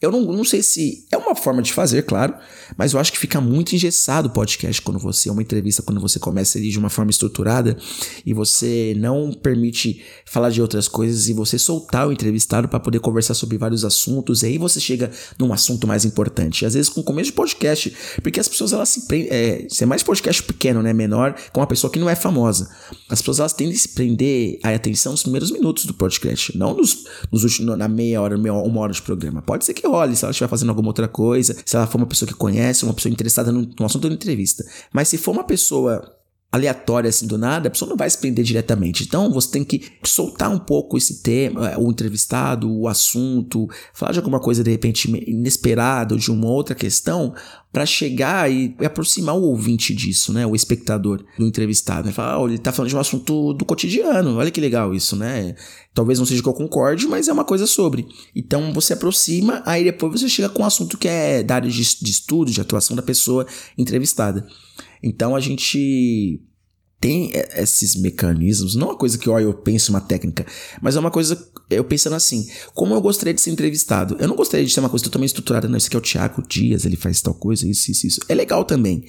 Eu 0.00 0.12
não, 0.12 0.20
não 0.20 0.44
sei 0.44 0.62
se 0.62 1.04
é 1.10 1.16
uma 1.16 1.34
forma 1.34 1.60
de 1.60 1.72
fazer, 1.72 2.02
claro, 2.02 2.32
mas 2.76 2.92
eu 2.92 3.00
acho 3.00 3.10
que 3.10 3.18
fica 3.18 3.40
muito 3.40 3.74
engessado 3.74 4.28
o 4.28 4.30
podcast 4.30 4.80
quando 4.80 5.00
você, 5.00 5.28
uma 5.28 5.42
entrevista, 5.42 5.82
quando 5.82 6.00
você 6.00 6.20
começa 6.20 6.56
ali 6.56 6.70
de 6.70 6.78
uma 6.78 6.88
forma 6.88 7.10
estruturada 7.10 7.76
e 8.24 8.32
você 8.32 8.94
não 8.96 9.32
permite 9.32 10.00
falar 10.24 10.50
de 10.50 10.62
outras 10.62 10.86
coisas 10.86 11.28
e 11.28 11.32
você 11.32 11.58
soltar 11.58 12.06
o 12.06 12.12
entrevistado 12.12 12.68
para 12.68 12.78
poder 12.78 13.00
conversar 13.00 13.34
sobre 13.34 13.58
vários 13.58 13.84
assuntos, 13.84 14.44
e 14.44 14.46
aí 14.46 14.58
você 14.58 14.78
chega 14.78 15.10
num 15.36 15.52
assunto 15.52 15.84
mais 15.84 16.04
importante. 16.04 16.64
Às 16.64 16.74
vezes 16.74 16.88
com 16.88 17.00
o 17.00 17.04
começo 17.04 17.30
de 17.30 17.32
podcast, 17.32 17.92
porque 18.22 18.38
as 18.38 18.46
pessoas 18.46 18.72
elas 18.72 18.88
se 18.90 19.08
prendem, 19.08 19.28
é, 19.32 19.66
é 19.80 19.86
mais 19.86 20.04
podcast 20.04 20.44
pequeno, 20.44 20.80
né, 20.80 20.92
menor, 20.92 21.34
com 21.52 21.60
uma 21.60 21.66
pessoa 21.66 21.92
que 21.92 21.98
não 21.98 22.08
é 22.08 22.14
famosa. 22.14 22.70
As 23.08 23.20
pessoas 23.20 23.40
elas 23.40 23.52
tendem 23.52 23.74
a 23.74 23.78
se 23.78 23.88
prender 23.88 24.60
a 24.62 24.70
atenção 24.70 25.10
nos 25.10 25.22
primeiros 25.24 25.50
minutos 25.50 25.86
do 25.86 25.94
podcast, 25.94 26.56
não 26.56 26.72
nos, 26.72 27.04
nos 27.32 27.42
últimos, 27.42 27.76
na 27.76 27.88
meia 27.88 28.22
hora, 28.22 28.38
uma 28.38 28.80
hora 28.80 28.92
de 28.92 29.02
programa. 29.02 29.42
Pode 29.42 29.64
ser 29.64 29.74
que 29.74 29.87
role 29.90 30.16
se 30.16 30.24
ela 30.24 30.30
estiver 30.30 30.48
fazendo 30.48 30.70
alguma 30.70 30.88
outra 30.88 31.08
coisa, 31.08 31.56
se 31.64 31.76
ela 31.76 31.86
for 31.86 31.98
uma 31.98 32.06
pessoa 32.06 32.28
que 32.28 32.34
conhece, 32.34 32.84
uma 32.84 32.94
pessoa 32.94 33.12
interessada 33.12 33.52
no, 33.52 33.68
no 33.78 33.86
assunto 33.86 34.08
da 34.08 34.14
entrevista. 34.14 34.64
Mas 34.92 35.08
se 35.08 35.18
for 35.18 35.32
uma 35.32 35.44
pessoa 35.44 36.17
aleatória 36.50 37.10
assim 37.10 37.26
do 37.26 37.36
nada, 37.36 37.68
a 37.68 37.70
pessoa 37.70 37.90
não 37.90 37.96
vai 37.96 38.08
se 38.08 38.16
prender 38.16 38.42
diretamente. 38.42 39.04
Então 39.04 39.30
você 39.30 39.50
tem 39.50 39.64
que 39.64 39.84
soltar 40.02 40.50
um 40.50 40.58
pouco 40.58 40.96
esse 40.96 41.22
tema, 41.22 41.78
o 41.78 41.90
entrevistado, 41.90 42.72
o 42.72 42.88
assunto, 42.88 43.68
falar 43.92 44.12
de 44.12 44.18
alguma 44.18 44.40
coisa 44.40 44.64
de 44.64 44.70
repente 44.70 45.10
inesperada 45.26 46.16
de 46.16 46.30
uma 46.30 46.48
outra 46.48 46.74
questão 46.74 47.34
para 47.70 47.84
chegar 47.84 48.50
e 48.50 48.74
aproximar 48.82 49.36
o 49.36 49.42
ouvinte 49.42 49.94
disso, 49.94 50.32
né? 50.32 50.46
O 50.46 50.56
espectador 50.56 51.22
do 51.38 51.46
entrevistado. 51.46 52.06
Né? 52.06 52.12
Falar, 52.14 52.40
oh, 52.40 52.48
ele 52.48 52.56
tá 52.56 52.72
falando 52.72 52.88
de 52.88 52.96
um 52.96 53.00
assunto 53.00 53.52
do 53.52 53.64
cotidiano, 53.66 54.36
olha 54.36 54.50
que 54.50 54.60
legal 54.60 54.94
isso, 54.94 55.16
né? 55.16 55.54
Talvez 55.92 56.18
não 56.18 56.24
seja 56.24 56.42
que 56.42 56.48
eu 56.48 56.54
concorde, 56.54 57.06
mas 57.06 57.28
é 57.28 57.32
uma 57.32 57.44
coisa 57.44 57.66
sobre. 57.66 58.06
Então 58.34 58.72
você 58.72 58.94
aproxima, 58.94 59.62
aí 59.66 59.84
depois 59.84 60.18
você 60.18 60.30
chega 60.30 60.48
com 60.48 60.62
um 60.62 60.66
assunto 60.66 60.96
que 60.96 61.08
é 61.08 61.42
da 61.42 61.56
área 61.56 61.70
de, 61.70 61.82
de 61.82 62.10
estudo, 62.10 62.50
de 62.50 62.60
atuação 62.60 62.96
da 62.96 63.02
pessoa 63.02 63.46
entrevistada. 63.76 64.46
Então 65.02 65.34
a 65.34 65.40
gente 65.40 66.40
tem 67.00 67.30
esses 67.54 67.94
mecanismos, 67.94 68.74
não 68.74 68.88
é 68.88 68.90
uma 68.90 68.98
coisa 68.98 69.16
que 69.16 69.30
ó, 69.30 69.38
eu 69.38 69.54
penso 69.54 69.92
uma 69.92 70.00
técnica, 70.00 70.44
mas 70.82 70.96
é 70.96 71.00
uma 71.00 71.10
coisa, 71.10 71.38
eu 71.70 71.84
pensando 71.84 72.16
assim, 72.16 72.48
como 72.74 72.92
eu 72.92 73.00
gostaria 73.00 73.32
de 73.32 73.40
ser 73.40 73.50
entrevistado. 73.50 74.16
Eu 74.18 74.26
não 74.26 74.34
gostaria 74.34 74.66
de 74.66 74.72
ser 74.72 74.80
uma 74.80 74.88
coisa 74.88 75.04
totalmente 75.04 75.28
estruturada, 75.28 75.68
não, 75.68 75.78
isso 75.78 75.86
aqui 75.86 75.96
é 75.96 75.98
o 75.98 76.02
Thiago 76.02 76.42
Dias, 76.46 76.84
ele 76.84 76.96
faz 76.96 77.20
tal 77.22 77.34
coisa, 77.34 77.68
isso, 77.68 77.90
isso, 77.90 78.06
isso. 78.06 78.20
É 78.28 78.34
legal 78.34 78.64
também, 78.64 79.04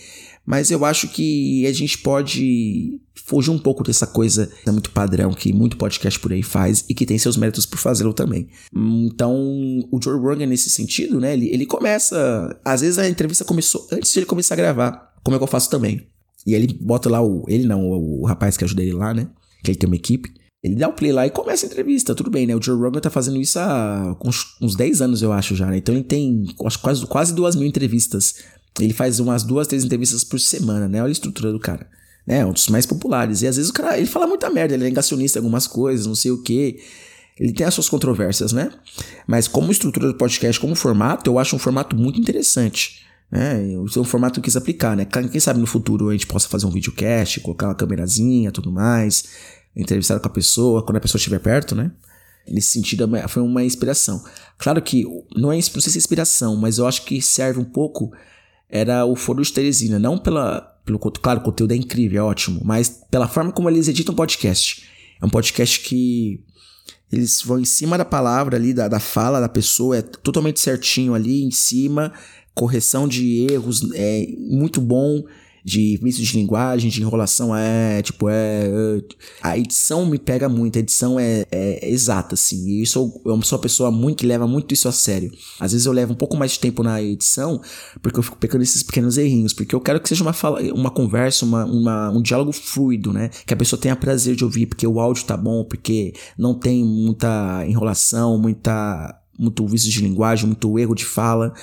mas 0.45 0.69
eu 0.69 0.85
acho 0.85 1.07
que 1.07 1.65
a 1.65 1.73
gente 1.73 1.97
pode 1.97 2.99
fugir 3.15 3.51
um 3.51 3.59
pouco 3.59 3.83
dessa 3.83 4.07
coisa 4.07 4.51
muito 4.65 4.89
padrão 4.89 5.31
que 5.31 5.53
muito 5.53 5.77
podcast 5.77 6.19
por 6.19 6.33
aí 6.33 6.41
faz 6.41 6.83
e 6.89 6.95
que 6.95 7.05
tem 7.05 7.17
seus 7.17 7.37
méritos 7.37 7.65
por 7.65 7.77
fazê-lo 7.77 8.13
também. 8.13 8.47
Então, 8.73 9.35
o 9.91 9.99
Joe 10.01 10.19
Rogan 10.19 10.47
nesse 10.47 10.69
sentido, 10.69 11.19
né, 11.19 11.33
ele, 11.33 11.49
ele 11.49 11.65
começa, 11.65 12.59
às 12.65 12.81
vezes 12.81 12.97
a 12.97 13.07
entrevista 13.07 13.45
começou 13.45 13.87
antes 13.91 14.11
de 14.11 14.19
ele 14.19 14.25
começar 14.25 14.55
a 14.55 14.57
gravar, 14.57 15.08
como 15.23 15.35
é 15.35 15.37
que 15.39 15.43
eu 15.43 15.47
faço 15.47 15.69
também. 15.69 16.07
E 16.45 16.53
ele 16.53 16.77
bota 16.81 17.09
lá 17.09 17.21
o. 17.21 17.43
Ele 17.47 17.67
não, 17.67 17.89
o, 17.89 18.21
o 18.21 18.25
rapaz 18.25 18.57
que 18.57 18.63
ajuda 18.63 18.81
ele 18.81 18.93
lá, 18.93 19.13
né? 19.13 19.27
Que 19.63 19.71
ele 19.71 19.77
tem 19.77 19.87
uma 19.87 19.95
equipe. 19.95 20.33
Ele 20.63 20.75
dá 20.75 20.89
o 20.89 20.93
play 20.93 21.11
lá 21.11 21.25
e 21.25 21.29
começa 21.29 21.65
a 21.65 21.67
entrevista, 21.67 22.13
tudo 22.13 22.29
bem, 22.29 22.45
né? 22.45 22.53
O 22.55 22.61
Joe 22.61 22.77
Rogan 22.77 22.99
tá 22.99 23.09
fazendo 23.09 23.39
isso 23.39 23.57
há 23.59 24.17
uns, 24.23 24.57
uns 24.61 24.75
10 24.75 25.01
anos, 25.01 25.21
eu 25.21 25.31
acho, 25.31 25.55
já, 25.55 25.67
né? 25.67 25.77
Então 25.77 25.95
ele 25.95 26.03
tem 26.03 26.45
acho, 26.65 26.79
quase, 26.79 27.05
quase 27.05 27.33
duas 27.33 27.55
mil 27.55 27.65
entrevistas. 27.65 28.35
Ele 28.77 28.93
faz 28.93 29.19
umas 29.19 29.43
duas, 29.43 29.67
três 29.67 29.85
entrevistas 29.85 30.23
por 30.23 30.39
semana, 30.39 30.87
né? 30.87 31.01
Olha 31.01 31.09
a 31.09 31.11
estrutura 31.11 31.51
do 31.51 31.59
cara. 31.59 31.87
Né? 32.27 32.45
Um 32.45 32.51
dos 32.51 32.67
mais 32.67 32.85
populares. 32.85 33.41
E 33.41 33.47
às 33.47 33.55
vezes 33.55 33.71
o 33.71 33.73
cara, 33.73 33.97
ele 33.97 34.05
fala 34.05 34.27
muita 34.27 34.49
merda, 34.49 34.73
ele 34.73 34.83
é 34.83 34.87
negacionista 34.87 35.39
em 35.39 35.41
algumas 35.41 35.65
coisas, 35.65 36.05
não 36.05 36.15
sei 36.15 36.31
o 36.31 36.43
quê. 36.43 36.79
Ele 37.39 37.53
tem 37.53 37.65
as 37.65 37.73
suas 37.73 37.87
controvérsias, 37.87 38.51
né? 38.51 38.69
Mas 39.25 39.47
como 39.47 39.71
estrutura 39.71 40.07
do 40.07 40.15
podcast, 40.15 40.59
como 40.59 40.75
formato, 40.75 41.29
eu 41.29 41.39
acho 41.39 41.55
um 41.55 41.59
formato 41.59 41.95
muito 41.95 42.19
interessante. 42.19 43.05
Né? 43.31 43.63
Esse 43.85 43.99
é 43.99 44.03
formato 44.03 44.33
que 44.33 44.39
eu 44.39 44.43
quis 44.43 44.57
aplicar, 44.57 44.97
né? 44.97 45.05
Quem 45.05 45.39
sabe 45.39 45.59
no 45.59 45.67
futuro 45.67 46.09
a 46.09 46.13
gente 46.13 46.25
possa 46.25 46.47
fazer 46.47 46.65
um 46.65 46.71
videocast, 46.71 47.39
colocar 47.41 47.67
uma 47.67 47.75
câmerazinha, 47.75 48.51
tudo 48.51 48.71
mais, 48.71 49.25
entrevistar 49.75 50.19
com 50.19 50.27
a 50.27 50.31
pessoa, 50.31 50.83
quando 50.83 50.97
a 50.97 51.01
pessoa 51.01 51.19
estiver 51.19 51.39
perto, 51.39 51.75
né? 51.75 51.91
Nesse 52.47 52.69
sentido, 52.69 53.15
é 53.15 53.27
foi 53.27 53.43
uma 53.43 53.63
inspiração. 53.63 54.23
Claro 54.57 54.81
que 54.81 55.03
não, 55.35 55.51
é, 55.51 55.55
não 55.55 55.61
sei 55.61 55.91
se 55.91 55.97
é 55.97 55.99
inspiração, 55.99 56.55
mas 56.55 56.79
eu 56.79 56.87
acho 56.87 57.05
que 57.05 57.21
serve 57.21 57.59
um 57.59 57.65
pouco. 57.65 58.11
Era 58.67 59.05
o 59.05 59.15
Foro 59.15 59.43
de 59.43 59.53
Teresina, 59.53 59.99
não 59.99 60.17
pela, 60.17 60.61
pelo. 60.83 60.97
Claro, 60.97 61.41
o 61.41 61.43
conteúdo 61.43 61.73
é 61.73 61.75
incrível, 61.75 62.23
é 62.23 62.23
ótimo, 62.23 62.61
mas 62.63 63.01
pela 63.11 63.27
forma 63.27 63.51
como 63.51 63.69
eles 63.69 63.87
editam 63.87 64.15
podcast. 64.15 64.87
É 65.21 65.25
um 65.25 65.29
podcast 65.29 65.79
que 65.81 66.43
eles 67.11 67.41
vão 67.43 67.59
em 67.59 67.65
cima 67.65 67.97
da 67.97 68.05
palavra 68.05 68.57
ali, 68.57 68.73
da, 68.73 68.87
da 68.87 68.99
fala 68.99 69.39
da 69.39 69.49
pessoa, 69.49 69.97
é 69.97 70.01
totalmente 70.01 70.59
certinho 70.59 71.13
ali 71.13 71.43
em 71.43 71.51
cima 71.51 72.13
correção 72.59 73.07
de 73.07 73.47
erros 73.49 73.89
é 73.93 74.27
muito 74.37 74.81
bom, 74.81 75.23
de 75.63 75.97
vício 76.01 76.23
de 76.23 76.37
linguagem, 76.37 76.89
de 76.89 77.01
enrolação, 77.01 77.55
é, 77.55 78.01
tipo, 78.01 78.27
é, 78.27 78.65
é, 78.65 79.01
A 79.41 79.57
edição 79.57 80.05
me 80.05 80.17
pega 80.17 80.49
muito, 80.49 80.77
a 80.77 80.79
edição 80.79 81.17
é, 81.17 81.45
é 81.49 81.89
exata, 81.89 82.33
assim. 82.33 82.67
E 82.67 82.79
eu, 82.81 83.21
eu 83.25 83.41
sou 83.43 83.57
uma 83.57 83.61
pessoa 83.61 83.91
muito 83.91 84.17
que 84.17 84.25
leva 84.25 84.45
muito 84.45 84.73
isso 84.73 84.89
a 84.89 84.91
sério. 84.91 85.31
Às 85.57 85.71
vezes 85.71 85.85
eu 85.85 85.93
levo 85.93 86.13
um 86.13 86.15
pouco 86.17 86.35
mais 86.35 86.51
de 86.53 86.59
tempo 86.59 86.83
na 86.83 87.01
edição, 87.01 87.61
porque 88.01 88.19
eu 88.19 88.23
fico 88.23 88.37
pegando 88.37 88.61
esses 88.61 88.83
pequenos 88.83 89.17
errinhos, 89.17 89.53
porque 89.53 89.73
eu 89.73 89.79
quero 89.79 90.01
que 90.01 90.09
seja 90.09 90.23
uma, 90.23 90.33
fala, 90.33 90.61
uma 90.73 90.89
conversa, 90.89 91.45
uma, 91.45 91.63
uma, 91.65 92.09
um 92.09 92.21
diálogo 92.21 92.51
fluido, 92.51 93.13
né? 93.13 93.29
Que 93.45 93.53
a 93.53 93.57
pessoa 93.57 93.79
tenha 93.79 93.95
prazer 93.95 94.35
de 94.35 94.43
ouvir, 94.43 94.65
porque 94.65 94.85
o 94.85 94.99
áudio 94.99 95.23
tá 95.23 95.37
bom, 95.37 95.63
porque 95.63 96.13
não 96.37 96.53
tem 96.53 96.83
muita 96.83 97.63
enrolação, 97.65 98.37
muita, 98.37 99.17
muito 99.37 99.65
vício 99.65 99.89
de 99.89 100.01
linguagem, 100.01 100.45
muito 100.45 100.77
erro 100.77 100.95
de 100.95 101.05
fala 101.05 101.53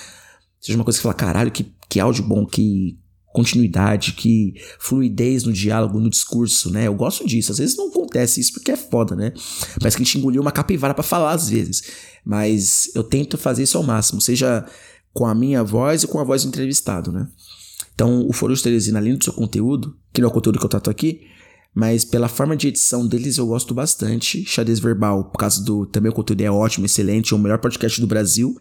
seja 0.60 0.76
uma 0.76 0.84
coisa 0.84 0.98
que 0.98 1.02
fala, 1.02 1.14
caralho, 1.14 1.50
que, 1.50 1.72
que 1.88 2.00
áudio 2.00 2.24
bom, 2.24 2.46
que 2.46 2.98
continuidade, 3.36 4.12
que 4.12 4.54
fluidez 4.78 5.44
no 5.44 5.52
diálogo, 5.52 6.00
no 6.00 6.08
discurso, 6.08 6.70
né? 6.70 6.86
Eu 6.86 6.94
gosto 6.94 7.26
disso. 7.26 7.52
Às 7.52 7.58
vezes 7.58 7.76
não 7.76 7.88
acontece 7.88 8.40
isso 8.40 8.54
porque 8.54 8.72
é 8.72 8.76
foda, 8.76 9.14
né? 9.14 9.30
Parece 9.78 9.94
que 9.94 10.02
a 10.02 10.06
gente 10.06 10.16
engoliu 10.16 10.40
uma 10.40 10.50
capivara 10.50 10.94
para 10.94 11.02
falar 11.02 11.32
às 11.32 11.50
vezes. 11.50 11.82
Mas 12.24 12.90
eu 12.94 13.04
tento 13.04 13.36
fazer 13.36 13.64
isso 13.64 13.76
ao 13.76 13.84
máximo, 13.84 14.22
seja 14.22 14.64
com 15.12 15.26
a 15.26 15.34
minha 15.34 15.62
voz 15.62 16.02
e 16.02 16.06
com 16.06 16.18
a 16.18 16.24
voz 16.24 16.44
do 16.44 16.48
entrevistado, 16.48 17.12
né? 17.12 17.28
Então, 17.94 18.26
o 18.26 18.32
Foro 18.32 18.54
de 18.54 18.62
Teresina, 18.62 18.98
além 18.98 19.16
do 19.16 19.24
seu 19.24 19.34
conteúdo, 19.34 19.94
que 20.14 20.22
não 20.22 20.28
é 20.28 20.30
o 20.30 20.34
conteúdo 20.34 20.58
que 20.58 20.64
eu 20.64 20.70
trato 20.70 20.90
aqui, 20.90 21.20
mas 21.74 22.06
pela 22.06 22.28
forma 22.28 22.56
de 22.56 22.68
edição 22.68 23.06
deles 23.06 23.36
eu 23.36 23.46
gosto 23.46 23.74
bastante. 23.74 24.46
Xadrez 24.46 24.78
Verbal, 24.78 25.24
por 25.24 25.38
causa 25.38 25.62
do. 25.62 25.84
Também 25.84 26.10
o 26.10 26.14
conteúdo 26.14 26.40
é 26.40 26.50
ótimo, 26.50 26.86
excelente, 26.86 27.34
é 27.34 27.36
o 27.36 27.38
melhor 27.38 27.58
podcast 27.58 28.00
do 28.00 28.06
Brasil 28.06 28.56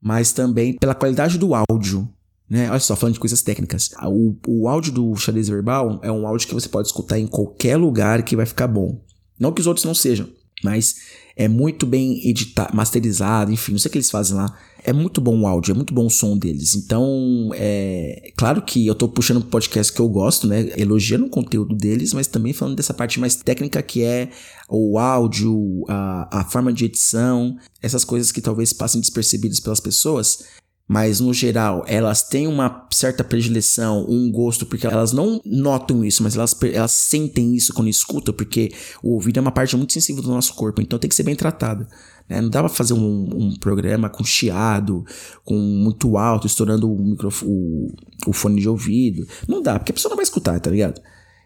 mas 0.00 0.32
também 0.32 0.74
pela 0.74 0.94
qualidade 0.94 1.38
do 1.38 1.52
áudio. 1.54 2.08
Né? 2.48 2.68
Olha 2.68 2.80
só, 2.80 2.96
falando 2.96 3.14
de 3.14 3.20
coisas 3.20 3.42
técnicas. 3.42 3.90
O, 4.04 4.34
o 4.46 4.68
áudio 4.68 4.92
do 4.92 5.14
xadrez 5.16 5.48
verbal 5.48 6.00
é 6.02 6.10
um 6.10 6.26
áudio 6.26 6.48
que 6.48 6.54
você 6.54 6.68
pode 6.68 6.88
escutar 6.88 7.18
em 7.18 7.26
qualquer 7.26 7.76
lugar 7.76 8.22
que 8.22 8.34
vai 8.34 8.46
ficar 8.46 8.66
bom. 8.66 9.00
Não 9.38 9.52
que 9.52 9.60
os 9.60 9.66
outros 9.66 9.84
não 9.84 9.94
sejam, 9.94 10.28
mas 10.64 10.96
é 11.40 11.48
muito 11.48 11.86
bem 11.86 12.20
editado, 12.28 12.76
masterizado, 12.76 13.50
enfim, 13.50 13.72
não 13.72 13.78
sei 13.78 13.88
o 13.88 13.92
que 13.92 13.96
eles 13.96 14.10
fazem 14.10 14.36
lá. 14.36 14.54
É 14.84 14.92
muito 14.92 15.22
bom 15.22 15.40
o 15.40 15.46
áudio, 15.46 15.72
é 15.72 15.74
muito 15.74 15.94
bom 15.94 16.04
o 16.04 16.10
som 16.10 16.36
deles. 16.36 16.74
Então, 16.74 17.50
é 17.54 18.30
claro 18.36 18.60
que 18.60 18.86
eu 18.86 18.94
tô 18.94 19.08
puxando 19.08 19.38
um 19.38 19.48
podcast 19.48 19.90
que 19.90 20.00
eu 20.00 20.08
gosto, 20.08 20.46
né? 20.46 20.70
Elogiando 20.76 21.24
o 21.24 21.30
conteúdo 21.30 21.74
deles, 21.74 22.12
mas 22.12 22.26
também 22.26 22.52
falando 22.52 22.76
dessa 22.76 22.92
parte 22.92 23.18
mais 23.18 23.36
técnica 23.36 23.82
que 23.82 24.02
é 24.02 24.28
o 24.68 24.98
áudio, 24.98 25.82
a, 25.88 26.40
a 26.40 26.44
forma 26.44 26.74
de 26.74 26.84
edição, 26.84 27.56
essas 27.80 28.04
coisas 28.04 28.30
que 28.30 28.42
talvez 28.42 28.74
passem 28.74 29.00
despercebidas 29.00 29.60
pelas 29.60 29.80
pessoas 29.80 30.44
mas 30.90 31.20
no 31.20 31.32
geral 31.32 31.84
elas 31.86 32.20
têm 32.20 32.48
uma 32.48 32.84
certa 32.90 33.22
predileção, 33.22 34.04
um 34.08 34.28
gosto, 34.28 34.66
porque 34.66 34.88
elas 34.88 35.12
não 35.12 35.40
notam 35.46 36.04
isso, 36.04 36.20
mas 36.20 36.34
elas, 36.34 36.52
elas 36.64 36.90
sentem 36.90 37.54
isso 37.54 37.72
quando 37.72 37.86
escutam, 37.86 38.34
porque 38.34 38.72
o 39.00 39.12
ouvido 39.12 39.38
é 39.38 39.40
uma 39.40 39.52
parte 39.52 39.76
muito 39.76 39.92
sensível 39.92 40.20
do 40.20 40.30
nosso 40.30 40.52
corpo, 40.52 40.82
então 40.82 40.98
tem 40.98 41.08
que 41.08 41.14
ser 41.14 41.22
bem 41.22 41.36
tratado. 41.36 41.86
Né? 42.28 42.40
Não 42.40 42.50
dá 42.50 42.58
pra 42.58 42.68
fazer 42.68 42.94
um, 42.94 43.28
um, 43.32 43.56
programa 43.60 44.10
com 44.10 44.24
chiado, 44.24 45.04
com 45.44 45.54
muito 45.54 46.18
alto, 46.18 46.48
estourando 46.48 46.90
o, 46.90 47.16
o, 47.44 47.86
o 48.26 48.32
fone 48.32 48.60
de 48.60 48.68
ouvido. 48.68 49.24
Não 49.46 49.62
dá, 49.62 49.78
porque 49.78 49.92
a 49.92 49.94
pessoa 49.94 50.10
não 50.10 50.16
vai 50.16 50.24
escutar, 50.24 50.58
tá 50.58 50.72
ligado? 50.72 51.00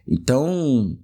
Então, 0.09 0.97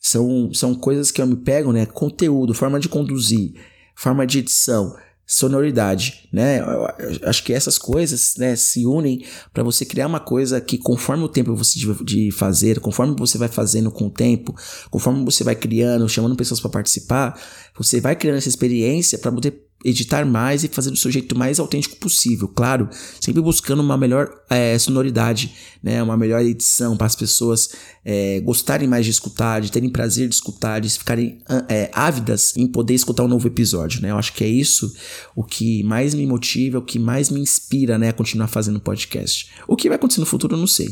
são, 0.00 0.54
são 0.54 0.72
coisas 0.72 1.10
que 1.10 1.20
eu 1.20 1.26
me 1.26 1.36
pego, 1.36 1.72
né? 1.72 1.84
Conteúdo, 1.84 2.54
forma 2.54 2.78
de 2.78 2.88
conduzir, 2.88 3.54
forma 3.96 4.24
de 4.24 4.38
edição 4.38 4.94
sonoridade, 5.30 6.28
né? 6.32 6.58
Eu 6.58 7.28
acho 7.28 7.44
que 7.44 7.52
essas 7.52 7.78
coisas, 7.78 8.34
né, 8.36 8.56
se 8.56 8.84
unem 8.84 9.24
para 9.54 9.62
você 9.62 9.84
criar 9.84 10.08
uma 10.08 10.18
coisa 10.18 10.60
que 10.60 10.76
conforme 10.76 11.22
o 11.22 11.28
tempo 11.28 11.54
você 11.54 11.78
de 12.04 12.32
fazer, 12.32 12.80
conforme 12.80 13.14
você 13.16 13.38
vai 13.38 13.46
fazendo 13.46 13.92
com 13.92 14.08
o 14.08 14.10
tempo, 14.10 14.52
conforme 14.90 15.24
você 15.24 15.44
vai 15.44 15.54
criando, 15.54 16.08
chamando 16.08 16.34
pessoas 16.34 16.58
para 16.58 16.70
participar, 16.70 17.40
você 17.78 18.00
vai 18.00 18.16
criando 18.16 18.38
essa 18.38 18.48
experiência 18.48 19.18
para 19.20 19.30
poder 19.30 19.69
editar 19.84 20.26
mais 20.26 20.62
e 20.62 20.68
fazer 20.68 20.90
do 20.90 20.96
seu 20.96 21.10
jeito 21.10 21.36
mais 21.36 21.58
autêntico 21.58 21.96
possível, 21.96 22.46
claro, 22.48 22.88
sempre 23.20 23.40
buscando 23.40 23.80
uma 23.80 23.96
melhor 23.96 24.30
é, 24.50 24.78
sonoridade, 24.78 25.54
né, 25.82 26.02
uma 26.02 26.16
melhor 26.16 26.42
edição 26.42 26.96
para 26.96 27.06
as 27.06 27.16
pessoas 27.16 27.70
é, 28.04 28.40
gostarem 28.40 28.86
mais 28.86 29.06
de 29.06 29.10
escutar, 29.10 29.60
de 29.60 29.72
terem 29.72 29.88
prazer 29.88 30.28
de 30.28 30.34
escutar, 30.34 30.80
de 30.80 30.90
ficarem 30.90 31.40
é, 31.68 31.90
ávidas 31.94 32.54
em 32.56 32.66
poder 32.66 32.94
escutar 32.94 33.24
um 33.24 33.28
novo 33.28 33.46
episódio, 33.46 34.02
né? 34.02 34.10
Eu 34.10 34.18
acho 34.18 34.34
que 34.34 34.44
é 34.44 34.48
isso 34.48 34.94
o 35.34 35.42
que 35.42 35.82
mais 35.82 36.14
me 36.14 36.26
motiva, 36.26 36.78
o 36.78 36.84
que 36.84 36.98
mais 36.98 37.30
me 37.30 37.40
inspira, 37.40 37.98
né, 37.98 38.10
a 38.10 38.12
continuar 38.12 38.48
fazendo 38.48 38.80
podcast. 38.80 39.50
O 39.66 39.76
que 39.76 39.88
vai 39.88 39.96
acontecer 39.96 40.20
no 40.20 40.26
futuro 40.26 40.54
eu 40.54 40.58
não 40.58 40.66
sei, 40.66 40.88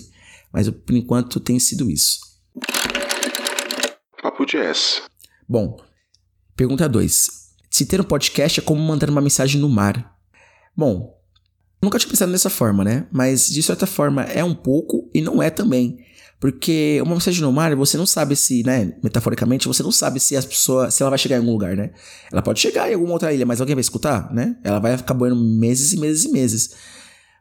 mas 0.52 0.68
por 0.70 0.94
enquanto 0.96 1.40
tem 1.40 1.58
sido 1.58 1.90
isso. 1.90 2.20
Papo 4.22 4.46
Jazz. 4.46 5.02
Bom, 5.46 5.78
pergunta 6.56 6.88
2. 6.88 7.47
Se 7.70 7.84
ter 7.86 8.00
um 8.00 8.04
podcast 8.04 8.60
é 8.60 8.62
como 8.62 8.80
mandar 8.80 9.10
uma 9.10 9.20
mensagem 9.20 9.60
no 9.60 9.68
mar. 9.68 10.16
Bom, 10.76 11.18
nunca 11.82 11.98
tinha 11.98 12.10
pensado 12.10 12.32
dessa 12.32 12.50
forma, 12.50 12.84
né? 12.84 13.06
Mas 13.12 13.48
de 13.48 13.62
certa 13.62 13.86
forma 13.86 14.22
é 14.22 14.42
um 14.42 14.54
pouco 14.54 15.10
e 15.14 15.20
não 15.20 15.42
é 15.42 15.50
também. 15.50 15.98
Porque 16.40 17.00
uma 17.02 17.14
mensagem 17.14 17.42
no 17.42 17.52
mar, 17.52 17.74
você 17.74 17.96
não 17.96 18.06
sabe 18.06 18.36
se, 18.36 18.62
né, 18.62 18.96
metaforicamente, 19.02 19.66
você 19.66 19.82
não 19.82 19.90
sabe 19.90 20.20
se 20.20 20.36
a 20.36 20.42
pessoa, 20.42 20.88
se 20.88 21.02
ela 21.02 21.10
vai 21.10 21.18
chegar 21.18 21.36
em 21.36 21.40
algum 21.40 21.50
lugar, 21.50 21.76
né? 21.76 21.90
Ela 22.30 22.42
pode 22.42 22.60
chegar 22.60 22.88
em 22.88 22.94
alguma 22.94 23.12
outra 23.12 23.32
ilha, 23.32 23.44
mas 23.44 23.60
alguém 23.60 23.74
vai 23.74 23.80
escutar, 23.80 24.32
né? 24.32 24.56
Ela 24.62 24.78
vai 24.78 24.96
ficar 24.96 25.14
boiando 25.14 25.42
meses 25.42 25.92
e 25.92 25.98
meses 25.98 26.24
e 26.24 26.28
meses. 26.30 26.70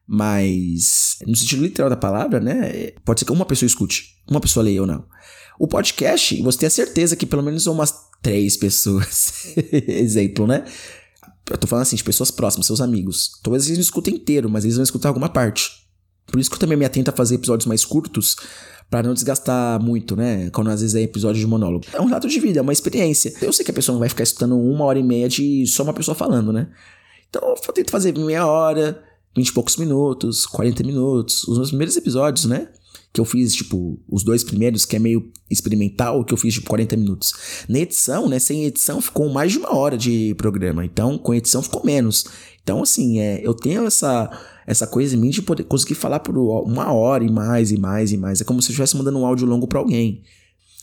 Mas, 0.08 1.18
no 1.28 1.36
sentido 1.36 1.62
literal 1.62 1.90
da 1.90 1.98
palavra, 1.98 2.40
né? 2.40 2.92
Pode 3.06 3.20
ser 3.20 3.26
que 3.26 3.32
uma 3.32 3.46
pessoa 3.46 3.68
escute, 3.68 4.16
uma 4.28 4.40
pessoa 4.40 4.64
leia 4.64 4.82
ou 4.82 4.88
não. 4.88 5.06
O 5.60 5.68
podcast, 5.68 6.42
você 6.42 6.60
tem 6.60 6.68
a 6.68 6.72
certeza 6.72 7.16
que 7.16 7.26
pelo 7.26 7.44
menos 7.44 7.68
umas 7.68 7.94
três 8.22 8.58
pessoas. 8.58 9.56
Exemplo, 9.88 10.48
né? 10.48 10.64
Eu 11.50 11.58
tô 11.58 11.68
falando 11.68 11.84
assim, 11.84 11.96
de 11.96 12.04
pessoas 12.04 12.30
próximas, 12.30 12.68
seus 12.68 12.82
amigos. 12.82 13.40
Talvez 13.42 13.66
eles 13.66 13.78
não 13.78 13.84
escutem 13.84 14.16
inteiro, 14.16 14.50
mas 14.50 14.66
eles 14.66 14.76
vão 14.76 14.84
escutar 14.84 15.10
alguma 15.10 15.30
parte. 15.30 15.88
Por 16.26 16.40
isso 16.40 16.50
que 16.50 16.56
eu 16.56 16.60
também 16.60 16.78
me 16.78 16.84
atento 16.84 17.10
a 17.10 17.14
fazer 17.14 17.36
episódios 17.36 17.66
mais 17.66 17.86
curtos, 17.86 18.36
para 18.90 19.04
não 19.04 19.14
desgastar 19.14 19.82
muito, 19.82 20.16
né? 20.16 20.50
Quando 20.52 20.70
às 20.70 20.82
vezes 20.82 20.96
é 20.96 21.02
episódio 21.02 21.40
de 21.40 21.48
monólogo. 21.48 21.86
É 21.94 22.00
um 22.00 22.06
relato 22.06 22.28
de 22.28 22.40
vida, 22.40 22.60
é 22.60 22.62
uma 22.62 22.74
experiência. 22.74 23.34
Eu 23.42 23.52
sei 23.52 23.66
que 23.66 23.72
a 23.72 23.74
pessoa 23.74 23.94
não 23.94 24.00
vai 24.00 24.10
ficar 24.10 24.24
escutando 24.24 24.58
uma 24.58 24.86
hora 24.86 24.98
e 24.98 25.04
meia 25.04 25.28
de 25.28 25.66
só 25.68 25.84
uma 25.84 25.94
pessoa 25.94 26.16
falando, 26.16 26.54
né? 26.54 26.70
Então 27.30 27.42
eu 27.50 27.74
tento 27.74 27.92
fazer 27.92 28.18
meia 28.18 28.46
hora, 28.46 29.04
vinte 29.36 29.50
e 29.50 29.54
poucos 29.54 29.76
minutos, 29.76 30.46
40 30.46 30.84
minutos, 30.84 31.44
os 31.48 31.58
meus 31.58 31.70
primeiros 31.70 31.98
episódios, 31.98 32.46
né? 32.46 32.70
Que 33.14 33.22
eu 33.22 33.26
fiz, 33.26 33.56
tipo, 33.56 34.00
os 34.08 34.24
dois 34.24 34.44
primeiros, 34.44 34.86
que 34.86 34.96
é 34.96 35.00
meio 35.00 35.32
experimental, 35.50 36.24
que 36.24 36.34
eu 36.34 36.38
fiz, 36.38 36.54
tipo, 36.54 36.68
40 36.68 36.96
minutos. 36.98 37.34
Na 37.68 37.80
edição, 37.80 38.28
né, 38.30 38.38
sem 38.38 38.66
edição, 38.66 39.02
ficou 39.02 39.30
mais 39.30 39.52
de 39.52 39.58
uma 39.58 39.76
hora 39.76 39.98
de 39.98 40.36
programa. 40.36 40.86
Então, 40.86 41.18
com 41.18 41.34
edição 41.34 41.64
ficou 41.64 41.84
menos. 41.84 42.26
Então, 42.62 42.84
assim, 42.84 43.20
é, 43.20 43.42
eu 43.44 43.54
tenho 43.54 43.86
essa, 43.86 44.30
essa 44.68 44.86
coisa 44.86 45.16
em 45.16 45.20
mim 45.20 45.30
de 45.30 45.42
poder 45.42 45.64
conseguir 45.64 45.96
falar 45.96 46.20
por 46.20 46.38
uma 46.38 46.92
hora 46.94 47.24
e 47.24 47.32
mais 47.32 47.72
e 47.72 47.78
mais 47.78 48.12
e 48.12 48.18
mais. 48.18 48.42
É 48.42 48.44
como 48.44 48.62
se 48.62 48.70
eu 48.70 48.74
estivesse 48.74 48.98
mandando 48.98 49.18
um 49.18 49.26
áudio 49.26 49.48
longo 49.48 49.68
para 49.68 49.80
alguém. 49.80 50.22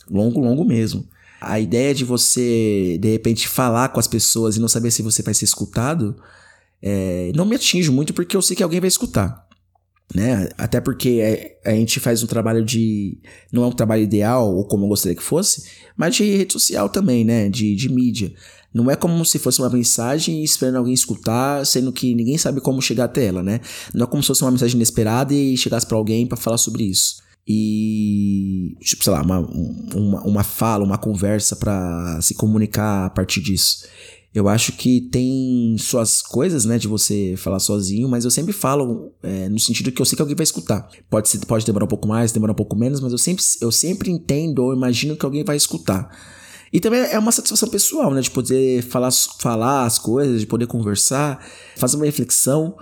Longo, 0.09 0.39
longo 0.41 0.65
mesmo. 0.65 1.07
A 1.39 1.59
ideia 1.59 1.93
de 1.93 2.03
você, 2.03 2.97
de 2.99 3.11
repente, 3.11 3.47
falar 3.47 3.89
com 3.89 3.99
as 3.99 4.07
pessoas 4.07 4.55
e 4.55 4.59
não 4.59 4.67
saber 4.67 4.89
se 4.91 5.01
você 5.01 5.21
vai 5.21 5.33
ser 5.33 5.45
escutado, 5.45 6.15
é, 6.81 7.31
não 7.35 7.45
me 7.45 7.55
atinge 7.55 7.91
muito 7.91 8.13
porque 8.13 8.35
eu 8.35 8.41
sei 8.41 8.55
que 8.55 8.63
alguém 8.63 8.79
vai 8.79 8.87
escutar 8.87 9.44
né? 10.13 10.49
Até 10.57 10.79
porque 10.79 11.19
é, 11.21 11.57
a 11.65 11.71
gente 11.71 11.99
faz 11.99 12.21
um 12.23 12.27
trabalho 12.27 12.63
de. 12.63 13.17
Não 13.51 13.63
é 13.63 13.67
um 13.67 13.71
trabalho 13.71 14.03
ideal, 14.03 14.55
ou 14.55 14.65
como 14.65 14.85
eu 14.85 14.89
gostaria 14.89 15.15
que 15.15 15.23
fosse, 15.23 15.63
mas 15.97 16.15
de 16.15 16.23
rede 16.23 16.53
social 16.53 16.89
também, 16.89 17.23
né? 17.23 17.49
De, 17.49 17.75
de 17.75 17.89
mídia. 17.89 18.33
Não 18.73 18.91
é 18.91 18.95
como 18.95 19.23
se 19.25 19.39
fosse 19.39 19.59
uma 19.59 19.69
mensagem 19.69 20.43
esperando 20.43 20.75
alguém 20.75 20.93
escutar, 20.93 21.65
sendo 21.65 21.93
que 21.93 22.13
ninguém 22.13 22.37
sabe 22.37 22.59
como 22.59 22.81
chegar 22.81 23.05
até 23.05 23.25
ela, 23.25 23.41
né? 23.41 23.61
Não 23.93 24.03
é 24.03 24.07
como 24.07 24.21
se 24.21 24.27
fosse 24.27 24.41
uma 24.41 24.51
mensagem 24.51 24.75
inesperada 24.75 25.33
e 25.33 25.55
chegasse 25.55 25.87
para 25.87 25.97
alguém 25.97 26.27
para 26.27 26.37
falar 26.37 26.57
sobre 26.57 26.83
isso. 26.83 27.23
E, 27.47 28.75
tipo, 28.81 29.03
sei 29.03 29.13
lá, 29.13 29.21
uma, 29.21 29.39
uma, 29.39 30.21
uma 30.23 30.43
fala, 30.43 30.83
uma 30.83 30.97
conversa 30.97 31.55
para 31.55 32.19
se 32.21 32.33
comunicar 32.33 33.05
a 33.05 33.09
partir 33.09 33.39
disso. 33.39 33.85
Eu 34.35 34.49
acho 34.49 34.73
que 34.73 34.99
tem 34.99 35.77
suas 35.79 36.21
coisas, 36.21 36.65
né, 36.65 36.77
de 36.77 36.89
você 36.89 37.35
falar 37.37 37.57
sozinho, 37.57 38.09
mas 38.09 38.25
eu 38.25 38.29
sempre 38.29 38.51
falo 38.51 39.13
é, 39.23 39.47
no 39.47 39.57
sentido 39.57 39.93
que 39.93 40.01
eu 40.01 40.05
sei 40.05 40.17
que 40.17 40.21
alguém 40.21 40.35
vai 40.35 40.43
escutar. 40.43 40.89
Pode, 41.09 41.29
ser, 41.29 41.39
pode 41.45 41.65
demorar 41.65 41.85
um 41.85 41.87
pouco 41.87 42.05
mais, 42.05 42.33
demorar 42.33 42.51
um 42.51 42.55
pouco 42.55 42.75
menos, 42.75 42.99
mas 42.99 43.13
eu 43.13 43.17
sempre, 43.17 43.41
eu 43.61 43.71
sempre 43.71 44.11
entendo 44.11 44.59
ou 44.59 44.73
imagino 44.73 45.15
que 45.15 45.23
alguém 45.25 45.45
vai 45.45 45.55
escutar. 45.55 46.09
E 46.73 46.81
também 46.81 46.99
é 46.99 47.17
uma 47.17 47.31
satisfação 47.31 47.69
pessoal, 47.69 48.13
né, 48.13 48.19
de 48.19 48.29
poder 48.29 48.83
falar, 48.83 49.09
falar 49.39 49.85
as 49.85 49.97
coisas, 49.97 50.41
de 50.41 50.47
poder 50.47 50.67
conversar, 50.67 51.41
fazer 51.77 51.95
uma 51.95 52.05
reflexão, 52.05 52.75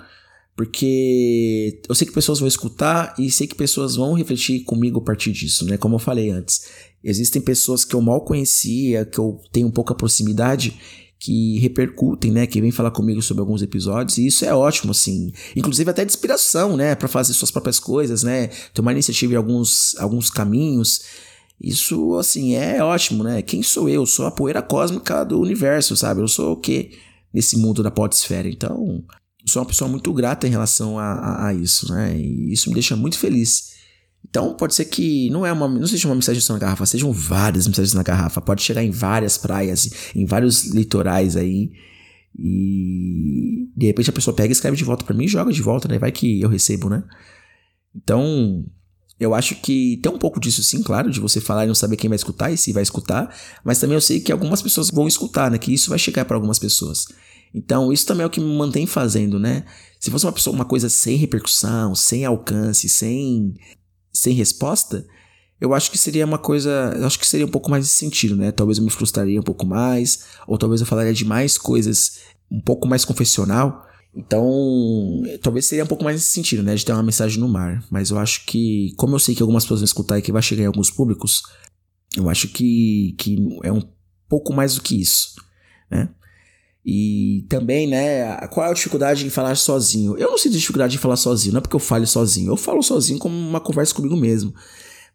porque 0.55 1.83
eu 1.87 1.93
sei 1.93 2.07
que 2.07 2.13
pessoas 2.13 2.39
vão 2.39 2.47
escutar 2.47 3.13
e 3.19 3.29
sei 3.29 3.45
que 3.45 3.53
pessoas 3.53 3.95
vão 3.95 4.15
refletir 4.15 4.63
comigo 4.63 4.99
a 4.99 5.03
partir 5.03 5.31
disso, 5.31 5.65
né, 5.65 5.77
como 5.77 5.93
eu 5.95 5.99
falei 5.99 6.31
antes. 6.31 6.65
Existem 7.03 7.39
pessoas 7.39 7.85
que 7.85 7.93
eu 7.93 8.01
mal 8.01 8.21
conhecia, 8.21 9.05
que 9.05 9.19
eu 9.19 9.39
tenho 9.51 9.69
pouca 9.69 9.93
proximidade 9.93 11.02
que 11.23 11.57
repercutem, 11.59 12.33
né? 12.33 12.45
Que 12.45 12.59
vem 12.59 12.69
falar 12.69 12.91
comigo 12.91 13.21
sobre 13.21 13.39
alguns 13.39 13.61
episódios, 13.61 14.17
e 14.17 14.27
isso 14.27 14.43
é 14.43 14.53
ótimo, 14.53 14.91
assim. 14.91 15.31
Inclusive 15.55 15.89
até 15.89 16.03
de 16.03 16.11
inspiração, 16.11 16.75
né? 16.75 16.95
para 16.95 17.07
fazer 17.07 17.33
suas 17.33 17.49
próprias 17.49 17.79
coisas, 17.79 18.23
né? 18.23 18.49
Tomar 18.73 18.91
iniciativa 18.91 19.31
em 19.31 19.37
alguns, 19.37 19.95
alguns 19.99 20.29
caminhos. 20.29 21.01
Isso, 21.61 22.17
assim, 22.17 22.55
é 22.55 22.83
ótimo, 22.83 23.23
né? 23.23 23.41
Quem 23.41 23.63
sou 23.63 23.87
eu? 23.87 24.05
Sou 24.05 24.25
a 24.25 24.31
poeira 24.31 24.61
cósmica 24.61 25.23
do 25.23 25.39
universo, 25.39 25.95
sabe? 25.95 26.19
Eu 26.19 26.27
sou 26.27 26.51
o 26.51 26.57
quê 26.57 26.91
nesse 27.33 27.55
mundo 27.55 27.81
da 27.81 27.89
podesfera? 27.89 28.49
Então, 28.49 29.01
sou 29.45 29.61
uma 29.61 29.67
pessoa 29.67 29.89
muito 29.89 30.11
grata 30.11 30.45
em 30.45 30.51
relação 30.51 30.99
a, 30.99 31.05
a, 31.05 31.47
a 31.47 31.53
isso, 31.53 31.89
né? 31.93 32.17
E 32.17 32.51
isso 32.51 32.67
me 32.67 32.73
deixa 32.73 32.97
muito 32.97 33.17
feliz. 33.17 33.72
Então 34.27 34.55
pode 34.55 34.73
ser 34.73 34.85
que 34.85 35.29
não 35.29 35.45
é 35.45 35.51
uma, 35.51 35.67
não 35.67 35.85
seja 35.85 36.07
uma 36.07 36.15
mensagem 36.15 36.41
só 36.41 36.53
na 36.53 36.59
garrafa, 36.59 36.85
sejam 36.85 37.11
várias 37.11 37.67
mensagens 37.67 37.93
na 37.93 38.03
garrafa. 38.03 38.41
Pode 38.41 38.61
chegar 38.61 38.83
em 38.83 38.91
várias 38.91 39.37
praias, 39.37 39.89
em 40.15 40.25
vários 40.25 40.65
litorais 40.65 41.35
aí. 41.35 41.71
E 42.37 43.69
de 43.75 43.85
repente 43.85 44.09
a 44.09 44.13
pessoa 44.13 44.35
pega 44.35 44.49
e 44.49 44.53
escreve 44.53 44.75
de 44.75 44.83
volta 44.83 45.05
para 45.05 45.15
mim 45.15 45.25
e 45.25 45.27
joga 45.27 45.51
de 45.51 45.61
volta, 45.61 45.87
né? 45.87 45.99
Vai 45.99 46.11
que 46.11 46.41
eu 46.41 46.49
recebo, 46.49 46.89
né? 46.89 47.03
Então, 47.95 48.65
eu 49.19 49.35
acho 49.35 49.55
que 49.55 49.99
tem 50.01 50.11
um 50.11 50.17
pouco 50.17 50.39
disso 50.39 50.63
sim, 50.63 50.81
claro, 50.81 51.11
de 51.11 51.19
você 51.19 51.39
falar 51.39 51.65
e 51.65 51.67
não 51.67 51.75
saber 51.75 51.95
quem 51.95 52.09
vai 52.09 52.15
escutar 52.15 52.51
e 52.51 52.57
se 52.57 52.73
vai 52.73 52.81
escutar, 52.81 53.33
mas 53.63 53.79
também 53.79 53.95
eu 53.95 54.01
sei 54.01 54.19
que 54.19 54.31
algumas 54.31 54.61
pessoas 54.61 54.89
vão 54.89 55.07
escutar, 55.07 55.51
né? 55.51 55.57
Que 55.57 55.73
isso 55.73 55.89
vai 55.89 55.99
chegar 55.99 56.25
para 56.25 56.35
algumas 56.35 56.57
pessoas. 56.57 57.05
Então, 57.53 57.93
isso 57.93 58.05
também 58.07 58.23
é 58.23 58.25
o 58.25 58.29
que 58.29 58.39
me 58.39 58.57
mantém 58.57 58.87
fazendo, 58.87 59.39
né? 59.39 59.63
Se 59.99 60.09
fosse 60.09 60.25
uma 60.25 60.31
pessoa, 60.31 60.55
uma 60.55 60.65
coisa 60.65 60.89
sem 60.89 61.17
repercussão, 61.17 61.93
sem 61.93 62.25
alcance, 62.25 62.89
sem 62.89 63.53
sem 64.13 64.33
resposta, 64.33 65.05
eu 65.59 65.73
acho 65.73 65.89
que 65.89 65.97
seria 65.97 66.25
uma 66.25 66.37
coisa. 66.37 66.93
Eu 66.97 67.05
acho 67.05 67.17
que 67.17 67.25
seria 67.25 67.45
um 67.45 67.49
pouco 67.49 67.71
mais 67.71 67.85
de 67.85 67.91
sentido, 67.91 68.35
né? 68.35 68.51
Talvez 68.51 68.77
eu 68.77 68.83
me 68.83 68.89
frustraria 68.89 69.39
um 69.39 69.43
pouco 69.43 69.65
mais, 69.65 70.25
ou 70.45 70.57
talvez 70.57 70.81
eu 70.81 70.87
falaria 70.87 71.13
de 71.13 71.23
mais 71.23 71.57
coisas 71.57 72.19
um 72.51 72.59
pouco 72.59 72.87
mais 72.87 73.05
confessional. 73.05 73.87
Então, 74.15 75.23
talvez 75.41 75.65
seria 75.65 75.83
um 75.83 75.87
pouco 75.87 76.03
mais 76.03 76.17
nesse 76.17 76.27
sentido, 76.27 76.61
né? 76.61 76.75
De 76.75 76.85
ter 76.85 76.91
uma 76.91 77.01
mensagem 77.01 77.39
no 77.39 77.47
mar. 77.47 77.83
Mas 77.89 78.09
eu 78.09 78.19
acho 78.19 78.45
que, 78.45 78.93
como 78.97 79.15
eu 79.15 79.19
sei 79.19 79.33
que 79.33 79.41
algumas 79.41 79.63
pessoas 79.63 79.79
vão 79.79 79.85
escutar 79.85 80.19
e 80.19 80.21
que 80.21 80.31
vai 80.31 80.41
chegar 80.41 80.63
em 80.63 80.67
alguns 80.67 80.91
públicos, 80.91 81.41
eu 82.15 82.29
acho 82.29 82.49
que, 82.49 83.15
que 83.17 83.37
é 83.63 83.71
um 83.71 83.81
pouco 84.29 84.53
mais 84.53 84.75
do 84.75 84.81
que 84.81 84.99
isso, 84.99 85.35
né? 85.89 86.09
E 86.85 87.45
também, 87.47 87.87
né, 87.87 88.35
qual 88.47 88.67
é 88.67 88.69
a 88.69 88.73
dificuldade 88.73 89.25
em 89.25 89.29
falar 89.29 89.55
sozinho? 89.55 90.17
Eu 90.17 90.29
não 90.29 90.37
sinto 90.37 90.57
dificuldade 90.57 90.95
em 90.95 90.99
falar 90.99 91.15
sozinho, 91.15 91.53
não 91.53 91.59
é 91.59 91.61
porque 91.61 91.75
eu 91.75 91.79
falo 91.79 92.05
sozinho. 92.05 92.51
Eu 92.51 92.57
falo 92.57 92.83
sozinho 92.83 93.19
como 93.19 93.35
uma 93.35 93.61
conversa 93.61 93.95
comigo 93.95 94.17
mesmo. 94.17 94.53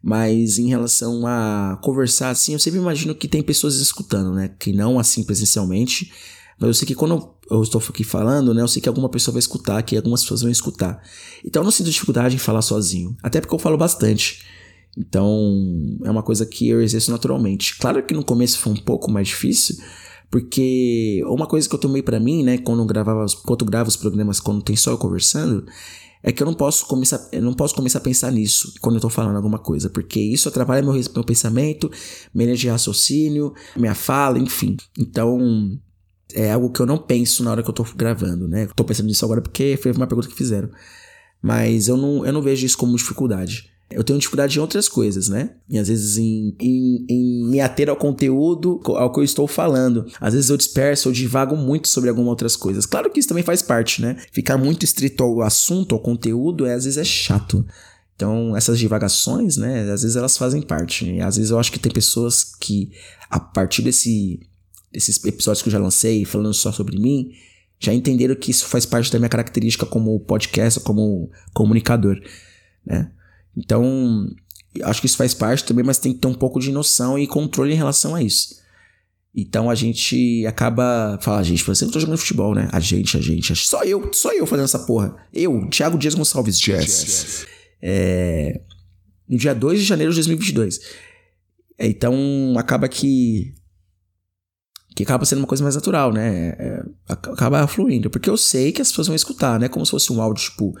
Mas 0.01 0.57
em 0.57 0.67
relação 0.67 1.27
a 1.27 1.77
conversar 1.83 2.29
assim, 2.29 2.53
eu 2.53 2.59
sempre 2.59 2.79
imagino 2.79 3.13
que 3.13 3.27
tem 3.27 3.43
pessoas 3.43 3.75
escutando, 3.75 4.33
né? 4.33 4.49
Que 4.57 4.73
não 4.73 4.97
assim 4.97 5.23
presencialmente. 5.23 6.11
Mas 6.57 6.69
eu 6.69 6.73
sei 6.73 6.87
que 6.87 6.95
quando 6.95 7.35
eu 7.51 7.61
estou 7.61 7.81
aqui 7.87 8.03
falando, 8.03 8.53
né? 8.53 8.61
Eu 8.61 8.67
sei 8.67 8.81
que 8.81 8.89
alguma 8.89 9.09
pessoa 9.09 9.33
vai 9.33 9.39
escutar, 9.39 9.81
que 9.83 9.95
algumas 9.95 10.21
pessoas 10.21 10.41
vão 10.41 10.49
escutar. 10.49 11.03
Então 11.45 11.61
eu 11.61 11.65
não 11.65 11.71
sinto 11.71 11.91
dificuldade 11.91 12.35
em 12.35 12.39
falar 12.39 12.63
sozinho. 12.63 13.15
Até 13.21 13.39
porque 13.39 13.53
eu 13.53 13.59
falo 13.59 13.77
bastante. 13.77 14.43
Então 14.97 15.99
é 16.03 16.09
uma 16.09 16.23
coisa 16.23 16.45
que 16.47 16.67
eu 16.67 16.81
exerço 16.81 17.11
naturalmente. 17.11 17.77
Claro 17.77 18.01
que 18.01 18.13
no 18.13 18.23
começo 18.23 18.57
foi 18.57 18.73
um 18.73 18.77
pouco 18.77 19.11
mais 19.11 19.27
difícil 19.27 19.77
porque 20.29 21.21
uma 21.25 21.47
coisa 21.47 21.67
que 21.67 21.73
eu 21.73 21.79
tomei 21.79 22.01
para 22.01 22.19
mim, 22.19 22.43
né, 22.43 22.57
quando 22.57 22.81
eu 22.81 22.85
gravava, 22.85 23.25
quando 23.45 23.61
eu 23.61 23.67
gravo 23.67 23.89
os 23.89 23.95
programas, 23.95 24.39
quando 24.39 24.61
tem 24.61 24.75
só 24.75 24.91
eu 24.91 24.97
conversando, 24.97 25.65
é 26.21 26.31
que 26.31 26.43
eu 26.43 26.45
não 26.45 26.53
posso 26.53 26.85
começar, 26.85 27.29
eu 27.31 27.41
não 27.41 27.53
posso 27.53 27.73
começar 27.73 27.99
a 27.99 28.01
pensar 28.01 28.31
nisso 28.31 28.73
quando 28.81 28.95
eu 28.95 29.01
tô 29.01 29.09
falando 29.09 29.37
alguma 29.37 29.57
coisa, 29.57 29.89
porque 29.89 30.19
isso 30.19 30.49
atrapalha 30.49 30.81
meu, 30.81 30.93
meu 30.93 31.23
pensamento, 31.23 31.89
minha 32.33 32.47
energia 32.47 32.69
de 32.69 32.73
raciocínio, 32.73 33.53
minha 33.75 33.95
fala, 33.95 34.37
enfim. 34.37 34.75
Então, 34.97 35.79
é 36.33 36.51
algo 36.51 36.69
que 36.69 36.79
eu 36.79 36.85
não 36.85 36.97
penso 36.97 37.43
na 37.43 37.51
hora 37.51 37.63
que 37.63 37.69
eu 37.69 37.73
tô 37.73 37.85
gravando, 37.95 38.47
né? 38.47 38.67
Tô 38.75 38.83
pensando 38.83 39.07
nisso 39.07 39.25
agora 39.25 39.41
porque 39.41 39.79
foi 39.81 39.91
uma 39.91 40.07
pergunta 40.07 40.27
que 40.27 40.35
fizeram. 40.35 40.69
Mas 41.41 41.87
eu 41.87 41.95
não, 41.95 42.25
eu 42.25 42.33
não 42.33 42.41
vejo 42.41 42.65
isso 42.65 42.77
como 42.77 42.97
dificuldade. 42.97 43.68
Eu 43.91 44.03
tenho 44.03 44.19
dificuldade 44.19 44.57
em 44.57 44.61
outras 44.61 44.87
coisas, 44.87 45.29
né? 45.29 45.51
E 45.67 45.79
às 45.79 45.87
vezes 45.87 46.17
em, 46.17 46.55
em, 46.59 47.05
em, 47.09 47.49
me 47.49 47.59
ater 47.59 47.89
ao 47.89 47.95
conteúdo, 47.95 48.79
ao 48.85 49.11
que 49.11 49.19
eu 49.19 49.23
estou 49.23 49.47
falando. 49.47 50.05
Às 50.21 50.33
vezes 50.33 50.49
eu 50.49 50.57
disperso, 50.57 51.09
eu 51.09 51.13
divago 51.13 51.55
muito 51.57 51.87
sobre 51.87 52.09
algumas 52.09 52.29
outras 52.29 52.55
coisas. 52.55 52.85
Claro 52.85 53.09
que 53.09 53.19
isso 53.19 53.29
também 53.29 53.43
faz 53.43 53.63
parte, 53.63 53.99
né? 54.01 54.17
Ficar 54.31 54.57
muito 54.57 54.83
estrito 54.83 55.23
ao 55.23 55.41
assunto, 55.41 55.95
ao 55.95 56.01
conteúdo, 56.01 56.67
é, 56.67 56.73
às 56.75 56.83
vezes 56.83 56.97
é 56.99 57.03
chato. 57.03 57.65
Então, 58.15 58.55
essas 58.55 58.77
divagações, 58.77 59.57
né? 59.57 59.89
Às 59.91 60.03
vezes 60.03 60.15
elas 60.15 60.37
fazem 60.37 60.61
parte. 60.61 61.09
E 61.09 61.21
às 61.21 61.37
vezes 61.37 61.49
eu 61.49 61.57
acho 61.57 61.71
que 61.71 61.79
tem 61.79 61.91
pessoas 61.91 62.43
que, 62.43 62.91
a 63.27 63.39
partir 63.39 63.81
desse, 63.81 64.39
desses 64.91 65.23
episódios 65.25 65.63
que 65.63 65.69
eu 65.69 65.73
já 65.73 65.79
lancei, 65.79 66.25
falando 66.25 66.53
só 66.53 66.71
sobre 66.71 66.99
mim, 66.99 67.31
já 67.79 67.91
entenderam 67.91 68.35
que 68.35 68.51
isso 68.51 68.65
faz 68.65 68.85
parte 68.85 69.11
da 69.11 69.17
minha 69.17 69.29
característica 69.29 69.85
como 69.85 70.19
podcast, 70.19 70.79
como 70.81 71.31
comunicador, 71.53 72.21
né? 72.85 73.09
Então, 73.57 74.27
acho 74.83 75.01
que 75.01 75.07
isso 75.07 75.17
faz 75.17 75.33
parte 75.33 75.63
também, 75.63 75.83
mas 75.83 75.97
tem 75.97 76.13
que 76.13 76.19
ter 76.19 76.27
um 76.27 76.33
pouco 76.33 76.59
de 76.59 76.71
noção 76.71 77.17
e 77.17 77.27
controle 77.27 77.73
em 77.73 77.77
relação 77.77 78.15
a 78.15 78.23
isso. 78.23 78.59
Então 79.35 79.69
a 79.69 79.75
gente 79.75 80.45
acaba. 80.47 81.17
Fala, 81.21 81.39
a 81.39 81.43
gente, 81.43 81.63
você 81.63 81.85
não 81.85 81.91
tô 81.91 81.99
jogando 81.99 82.17
futebol, 82.17 82.55
né? 82.55 82.67
A 82.71 82.79
gente, 82.79 83.15
a 83.15 83.21
gente. 83.21 83.55
Só 83.55 83.83
eu, 83.83 84.09
só 84.11 84.33
eu 84.33 84.45
fazendo 84.45 84.65
essa 84.65 84.79
porra. 84.79 85.15
Eu, 85.31 85.67
Thiago 85.69 85.97
Dias 85.97 86.15
Gonçalves 86.15 86.59
Jazz. 86.59 87.45
É, 87.81 88.59
no 89.27 89.37
dia 89.37 89.53
2 89.53 89.79
de 89.79 89.85
janeiro 89.85 90.11
de 90.11 90.17
2022. 90.17 90.79
É, 91.77 91.87
então 91.87 92.15
acaba 92.57 92.89
que. 92.89 93.53
Que 94.95 95.03
acaba 95.03 95.23
sendo 95.23 95.39
uma 95.39 95.47
coisa 95.47 95.63
mais 95.63 95.75
natural, 95.75 96.11
né? 96.11 96.49
É, 96.59 96.83
acaba 97.07 97.65
fluindo. 97.67 98.09
Porque 98.09 98.29
eu 98.29 98.35
sei 98.35 98.71
que 98.71 98.81
as 98.81 98.89
pessoas 98.89 99.07
vão 99.07 99.15
escutar, 99.15 99.59
né? 99.59 99.69
Como 99.69 99.85
se 99.85 99.91
fosse 99.91 100.11
um 100.11 100.21
áudio, 100.21 100.43
tipo 100.43 100.73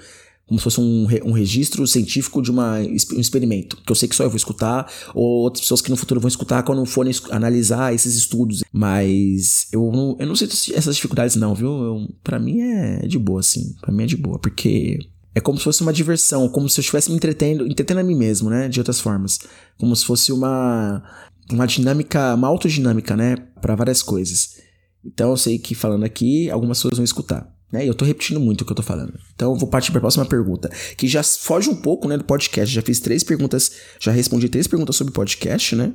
como 0.49 0.59
se 0.59 0.63
fosse 0.63 0.81
um, 0.81 1.07
um 1.25 1.31
registro 1.31 1.85
científico 1.85 2.41
de 2.41 2.49
uma, 2.49 2.79
um 2.79 3.19
experimento, 3.19 3.77
que 3.77 3.91
eu 3.91 3.95
sei 3.95 4.09
que 4.09 4.15
só 4.15 4.23
eu 4.23 4.29
vou 4.29 4.35
escutar, 4.35 4.91
ou 5.13 5.43
outras 5.43 5.61
pessoas 5.61 5.79
que 5.79 5.91
no 5.91 5.95
futuro 5.95 6.19
vão 6.19 6.27
escutar 6.27 6.63
quando 6.63 6.83
forem 6.85 7.13
analisar 7.29 7.93
esses 7.93 8.15
estudos. 8.15 8.63
Mas 8.73 9.67
eu 9.71 9.91
não, 9.91 10.17
eu 10.19 10.25
não 10.25 10.35
sinto 10.35 10.55
essas 10.73 10.95
dificuldades, 10.95 11.35
não, 11.35 11.53
viu? 11.53 12.07
para 12.23 12.39
mim 12.39 12.61
é 12.61 13.05
de 13.07 13.19
boa, 13.19 13.39
assim. 13.39 13.75
para 13.79 13.93
mim 13.93 14.03
é 14.03 14.07
de 14.07 14.17
boa, 14.17 14.39
porque 14.39 14.97
é 15.35 15.39
como 15.39 15.59
se 15.59 15.63
fosse 15.63 15.83
uma 15.83 15.93
diversão, 15.93 16.49
como 16.49 16.67
se 16.67 16.79
eu 16.79 16.81
estivesse 16.81 17.11
me 17.11 17.15
entretendo, 17.15 17.67
entretendo 17.67 17.99
a 17.99 18.03
mim 18.03 18.15
mesmo, 18.15 18.49
né? 18.49 18.67
De 18.67 18.79
outras 18.79 18.99
formas. 18.99 19.37
Como 19.77 19.95
se 19.95 20.03
fosse 20.03 20.31
uma, 20.31 21.03
uma 21.51 21.67
dinâmica, 21.67 22.33
uma 22.33 22.47
autodinâmica, 22.47 23.15
né? 23.15 23.35
para 23.61 23.75
várias 23.75 24.01
coisas. 24.01 24.57
Então 25.05 25.29
eu 25.29 25.37
sei 25.37 25.59
que 25.59 25.75
falando 25.75 26.03
aqui, 26.03 26.49
algumas 26.49 26.79
pessoas 26.79 26.97
vão 26.97 27.03
escutar. 27.03 27.58
Né? 27.71 27.87
Eu 27.87 27.93
tô 27.93 28.03
repetindo 28.03 28.39
muito 28.39 28.61
o 28.61 28.65
que 28.65 28.71
eu 28.71 28.75
tô 28.75 28.81
falando. 28.81 29.13
Então 29.35 29.51
eu 29.51 29.57
vou 29.57 29.69
partir 29.69 29.91
para 29.91 29.99
a 29.99 30.01
próxima 30.01 30.25
pergunta, 30.25 30.69
que 30.97 31.07
já 31.07 31.23
foge 31.23 31.69
um 31.69 31.75
pouco, 31.75 32.07
né, 32.07 32.17
do 32.17 32.23
podcast. 32.23 32.73
Já 32.73 32.81
fiz 32.81 32.99
três 32.99 33.23
perguntas, 33.23 33.71
já 33.99 34.11
respondi 34.11 34.49
três 34.49 34.67
perguntas 34.67 34.95
sobre 34.95 35.13
podcast, 35.13 35.75
né? 35.75 35.93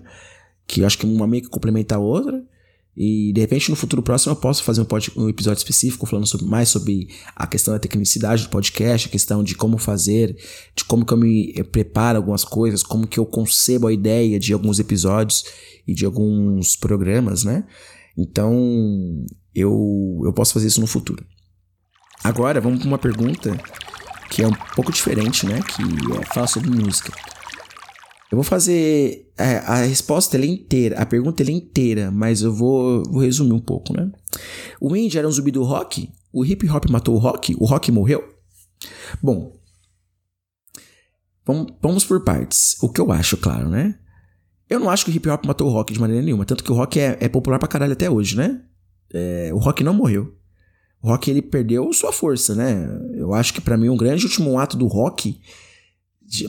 Que 0.66 0.80
eu 0.80 0.87
acho 0.87 0.98
que 0.98 1.06
uma 1.06 1.26
meio 1.26 1.42
que 1.42 1.48
complementa 1.48 1.96
a 1.96 1.98
outra. 1.98 2.42
E 2.96 3.32
de 3.32 3.40
repente 3.40 3.70
no 3.70 3.76
futuro 3.76 4.02
próximo 4.02 4.32
eu 4.32 4.37
posso 4.37 4.62
fazer 4.62 4.80
um, 4.80 4.87
um 5.16 5.28
episódio 5.28 5.58
específico 5.58 6.06
falando 6.06 6.26
sobre, 6.26 6.46
mais 6.46 6.68
sobre 6.68 7.08
a 7.34 7.44
questão 7.44 7.74
da 7.74 7.80
tecnicidade 7.80 8.44
do 8.44 8.50
podcast, 8.50 9.08
a 9.08 9.10
questão 9.10 9.42
de 9.42 9.56
como 9.56 9.78
fazer, 9.78 10.37
de 10.76 10.84
como 10.84 11.04
que 11.04 11.12
eu 11.12 11.16
me 11.16 11.52
eu 11.56 11.64
preparo 11.64 12.18
algumas 12.18 12.44
coisas, 12.44 12.84
como 12.84 13.06
que 13.06 13.18
eu 13.18 13.26
concebo 13.26 13.88
a 13.88 13.92
ideia 13.92 14.38
de 14.38 14.52
alguns 14.52 14.78
episódios 14.78 15.44
e 15.88 15.92
de 15.92 16.04
alguns 16.04 16.76
programas, 16.76 17.42
né? 17.42 17.64
Então 18.16 19.26
eu, 19.52 20.20
eu 20.24 20.32
posso 20.32 20.52
fazer 20.52 20.68
isso 20.68 20.80
no 20.80 20.87
futuro. 20.87 21.26
Agora 22.24 22.58
vamos 22.58 22.78
para 22.78 22.88
uma 22.88 22.98
pergunta 22.98 23.54
que 24.30 24.42
é 24.42 24.48
um 24.48 24.54
pouco 24.74 24.90
diferente, 24.90 25.46
né? 25.46 25.60
Que 25.60 25.82
é, 26.16 26.24
fala 26.32 26.46
sobre 26.46 26.70
música. 26.70 27.12
Eu 28.32 28.37
vou 28.37 28.42
fazer 28.42 29.30
é, 29.37 29.58
a 29.58 29.82
resposta 29.84 30.38
é 30.38 30.46
inteira, 30.46 30.98
a 30.98 31.04
pergunta 31.04 31.42
é 31.42 31.50
inteira, 31.50 32.10
mas 32.10 32.40
eu 32.40 32.52
vou, 32.52 33.02
vou 33.04 33.20
resumir 33.20 33.52
um 33.52 33.60
pouco, 33.60 33.92
né? 33.92 34.10
O 34.80 34.96
indie 34.96 35.18
era 35.18 35.28
um 35.28 35.30
zumbi 35.30 35.50
do 35.50 35.62
rock? 35.62 36.10
O 36.32 36.44
hip 36.46 36.68
hop 36.68 36.87
matou 36.88 37.14
o 37.14 37.18
rock? 37.18 37.54
O 37.60 37.66
rock 37.66 37.92
morreu? 37.92 38.24
Bom, 39.22 39.52
vamos, 41.44 41.74
vamos 41.80 42.04
por 42.06 42.24
partes. 42.24 42.76
O 42.82 42.88
que 42.88 43.02
eu 43.02 43.12
acho, 43.12 43.37
claro, 43.37 43.68
né? 43.68 43.98
Eu 44.68 44.80
não 44.80 44.88
acho 44.88 45.04
que 45.04 45.10
o 45.10 45.14
hip 45.14 45.28
hop 45.28 45.44
matou 45.44 45.68
o 45.68 45.72
rock 45.72 45.92
de 45.92 46.00
maneira 46.00 46.22
nenhuma, 46.22 46.46
tanto 46.46 46.64
que 46.64 46.72
o 46.72 46.74
rock 46.74 46.98
é, 46.98 47.18
é 47.20 47.28
popular 47.28 47.58
pra 47.58 47.68
caralho 47.68 47.92
até 47.92 48.10
hoje, 48.10 48.34
né? 48.34 48.62
É, 49.12 49.50
o 49.52 49.58
rock 49.58 49.84
não 49.84 49.92
morreu. 49.92 50.34
Rock 51.04 51.30
ele 51.30 51.42
perdeu 51.42 51.92
sua 51.92 52.12
força, 52.12 52.54
né? 52.54 52.88
Eu 53.14 53.34
acho 53.34 53.52
que 53.52 53.60
para 53.60 53.76
mim 53.76 53.90
um 53.90 53.96
grande 53.96 54.24
último 54.24 54.58
ato 54.58 54.74
do 54.74 54.86
rock, 54.86 55.38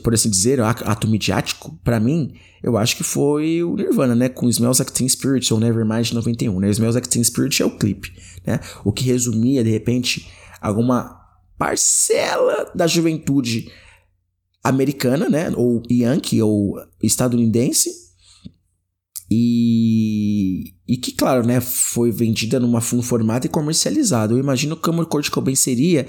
por 0.02 0.14
assim 0.14 0.30
dizer, 0.30 0.62
ato 0.62 1.08
midiático, 1.10 1.78
para 1.84 2.00
mim, 2.00 2.34
eu 2.64 2.78
acho 2.78 2.96
que 2.96 3.04
foi 3.04 3.62
o 3.62 3.76
Nirvana, 3.76 4.16
né? 4.16 4.30
Com 4.30 4.48
Smells 4.48 4.80
Like 4.80 4.94
Teen 4.94 5.10
Spirit 5.10 5.54
ou 5.54 5.60
Nevermind 5.60 6.14
91, 6.14 6.58
né? 6.60 6.70
Smells 6.70 6.96
Like 6.96 7.10
Teen 7.10 7.24
Spirit 7.24 7.62
é 7.62 7.66
o 7.66 7.78
clipe, 7.78 8.14
né? 8.48 8.62
O 8.86 8.94
que 8.94 9.04
resumia, 9.04 9.62
de 9.62 9.72
repente, 9.72 10.32
alguma 10.62 11.20
parcela 11.58 12.72
da 12.74 12.88
juventude 12.88 13.70
americana, 14.64 15.28
né? 15.28 15.52
Ou 15.56 15.84
yankee 15.92 16.42
ou 16.42 16.76
estadunidense 17.04 17.92
e, 19.30 20.75
e 20.88 20.98
que, 20.98 21.12
claro, 21.12 21.46
né, 21.46 21.60
foi 21.60 22.12
vendida 22.12 22.60
numa, 22.60 22.80
num 22.94 23.02
formato 23.02 23.48
e 23.48 23.50
comercializado. 23.50 24.36
Eu 24.36 24.40
imagino 24.40 24.78
como 24.78 25.02
o 25.02 25.06
Kurt 25.06 25.30
Cobain 25.30 25.56
seria, 25.56 26.06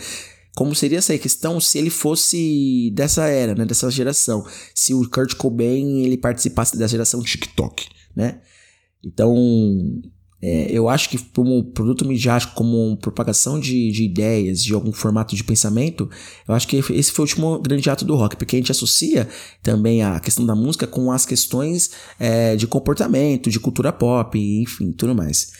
como 0.54 0.74
seria 0.74 0.98
essa 0.98 1.16
questão 1.16 1.58
se 1.60 1.78
ele 1.78 1.90
fosse 1.90 2.90
dessa 2.94 3.26
era, 3.26 3.54
né, 3.54 3.64
dessa 3.64 3.90
geração. 3.90 4.46
Se 4.74 4.92
o 4.92 5.08
Kurt 5.08 5.34
Cobain 5.34 6.02
ele 6.02 6.18
participasse 6.18 6.76
da 6.76 6.86
geração 6.86 7.22
TikTok, 7.22 7.86
né? 8.14 8.40
Então, 9.02 9.34
é, 10.40 10.70
eu 10.70 10.88
acho 10.88 11.08
que 11.08 11.18
como 11.18 11.64
produto 11.64 12.04
midiático, 12.06 12.54
como 12.54 12.96
propagação 12.98 13.58
de, 13.58 13.90
de, 13.90 14.04
ideias, 14.04 14.62
de 14.62 14.74
algum 14.74 14.92
formato 14.92 15.34
de 15.34 15.42
pensamento, 15.42 16.10
eu 16.46 16.54
acho 16.54 16.68
que 16.68 16.76
esse 16.76 17.10
foi 17.10 17.24
o 17.24 17.26
último 17.26 17.58
grande 17.58 17.88
ato 17.88 18.04
do 18.04 18.14
rock, 18.14 18.36
porque 18.36 18.56
a 18.56 18.58
gente 18.58 18.70
associa 18.70 19.28
também 19.62 20.02
a 20.02 20.20
questão 20.20 20.44
da 20.44 20.54
música 20.54 20.86
com 20.86 21.10
as 21.10 21.24
questões 21.24 21.90
é, 22.20 22.54
de 22.54 22.66
comportamento, 22.66 23.50
de 23.50 23.58
cultura 23.58 23.92
pop, 23.92 24.38
enfim, 24.38 24.92
tudo 24.92 25.14
mais. 25.14 25.52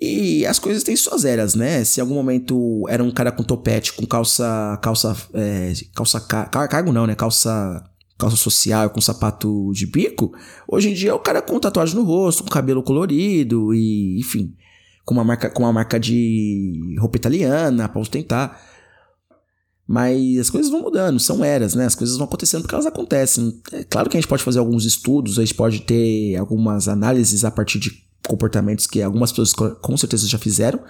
E 0.00 0.46
as 0.46 0.58
coisas 0.58 0.82
têm 0.82 0.96
suas 0.96 1.26
eras, 1.26 1.54
né? 1.54 1.84
Se 1.84 2.00
em 2.00 2.02
algum 2.02 2.14
momento 2.14 2.86
era 2.88 3.04
um 3.04 3.10
cara 3.10 3.30
com 3.30 3.42
topete, 3.42 3.92
com 3.92 4.06
calça, 4.06 4.78
calça, 4.82 5.14
é, 5.34 5.72
calça, 5.94 6.18
car 6.20 6.48
cargo 6.68 6.90
não, 6.90 7.06
né? 7.06 7.14
Calça 7.14 7.84
calça 8.20 8.36
social 8.36 8.90
com 8.90 9.00
sapato 9.00 9.72
de 9.72 9.86
bico, 9.86 10.32
hoje 10.68 10.90
em 10.90 10.94
dia 10.94 11.10
é 11.10 11.14
o 11.14 11.18
cara 11.18 11.40
com 11.40 11.58
tatuagem 11.58 11.96
no 11.96 12.04
rosto, 12.04 12.44
com 12.44 12.50
cabelo 12.50 12.82
colorido 12.82 13.74
e, 13.74 14.20
enfim, 14.20 14.54
com 15.04 15.14
uma 15.14 15.24
marca, 15.24 15.50
com 15.50 15.62
uma 15.62 15.72
marca 15.72 15.98
de 15.98 16.96
roupa 16.98 17.16
italiana 17.16 17.88
para 17.88 18.00
ostentar. 18.00 18.60
Mas 19.86 20.38
as 20.38 20.50
coisas 20.50 20.70
vão 20.70 20.82
mudando, 20.82 21.18
são 21.18 21.42
eras, 21.44 21.74
né? 21.74 21.84
As 21.84 21.96
coisas 21.96 22.16
vão 22.16 22.26
acontecendo 22.26 22.62
porque 22.62 22.76
elas 22.76 22.86
acontecem. 22.86 23.60
É 23.72 23.82
claro 23.82 24.08
que 24.08 24.16
a 24.16 24.20
gente 24.20 24.28
pode 24.28 24.44
fazer 24.44 24.60
alguns 24.60 24.84
estudos, 24.84 25.36
a 25.36 25.44
gente 25.44 25.54
pode 25.54 25.80
ter 25.80 26.36
algumas 26.36 26.86
análises 26.86 27.44
a 27.44 27.50
partir 27.50 27.80
de 27.80 28.04
comportamentos 28.24 28.86
que 28.86 29.02
algumas 29.02 29.32
pessoas 29.32 29.52
com 29.52 29.96
certeza 29.96 30.28
já 30.28 30.38
fizeram. 30.38 30.80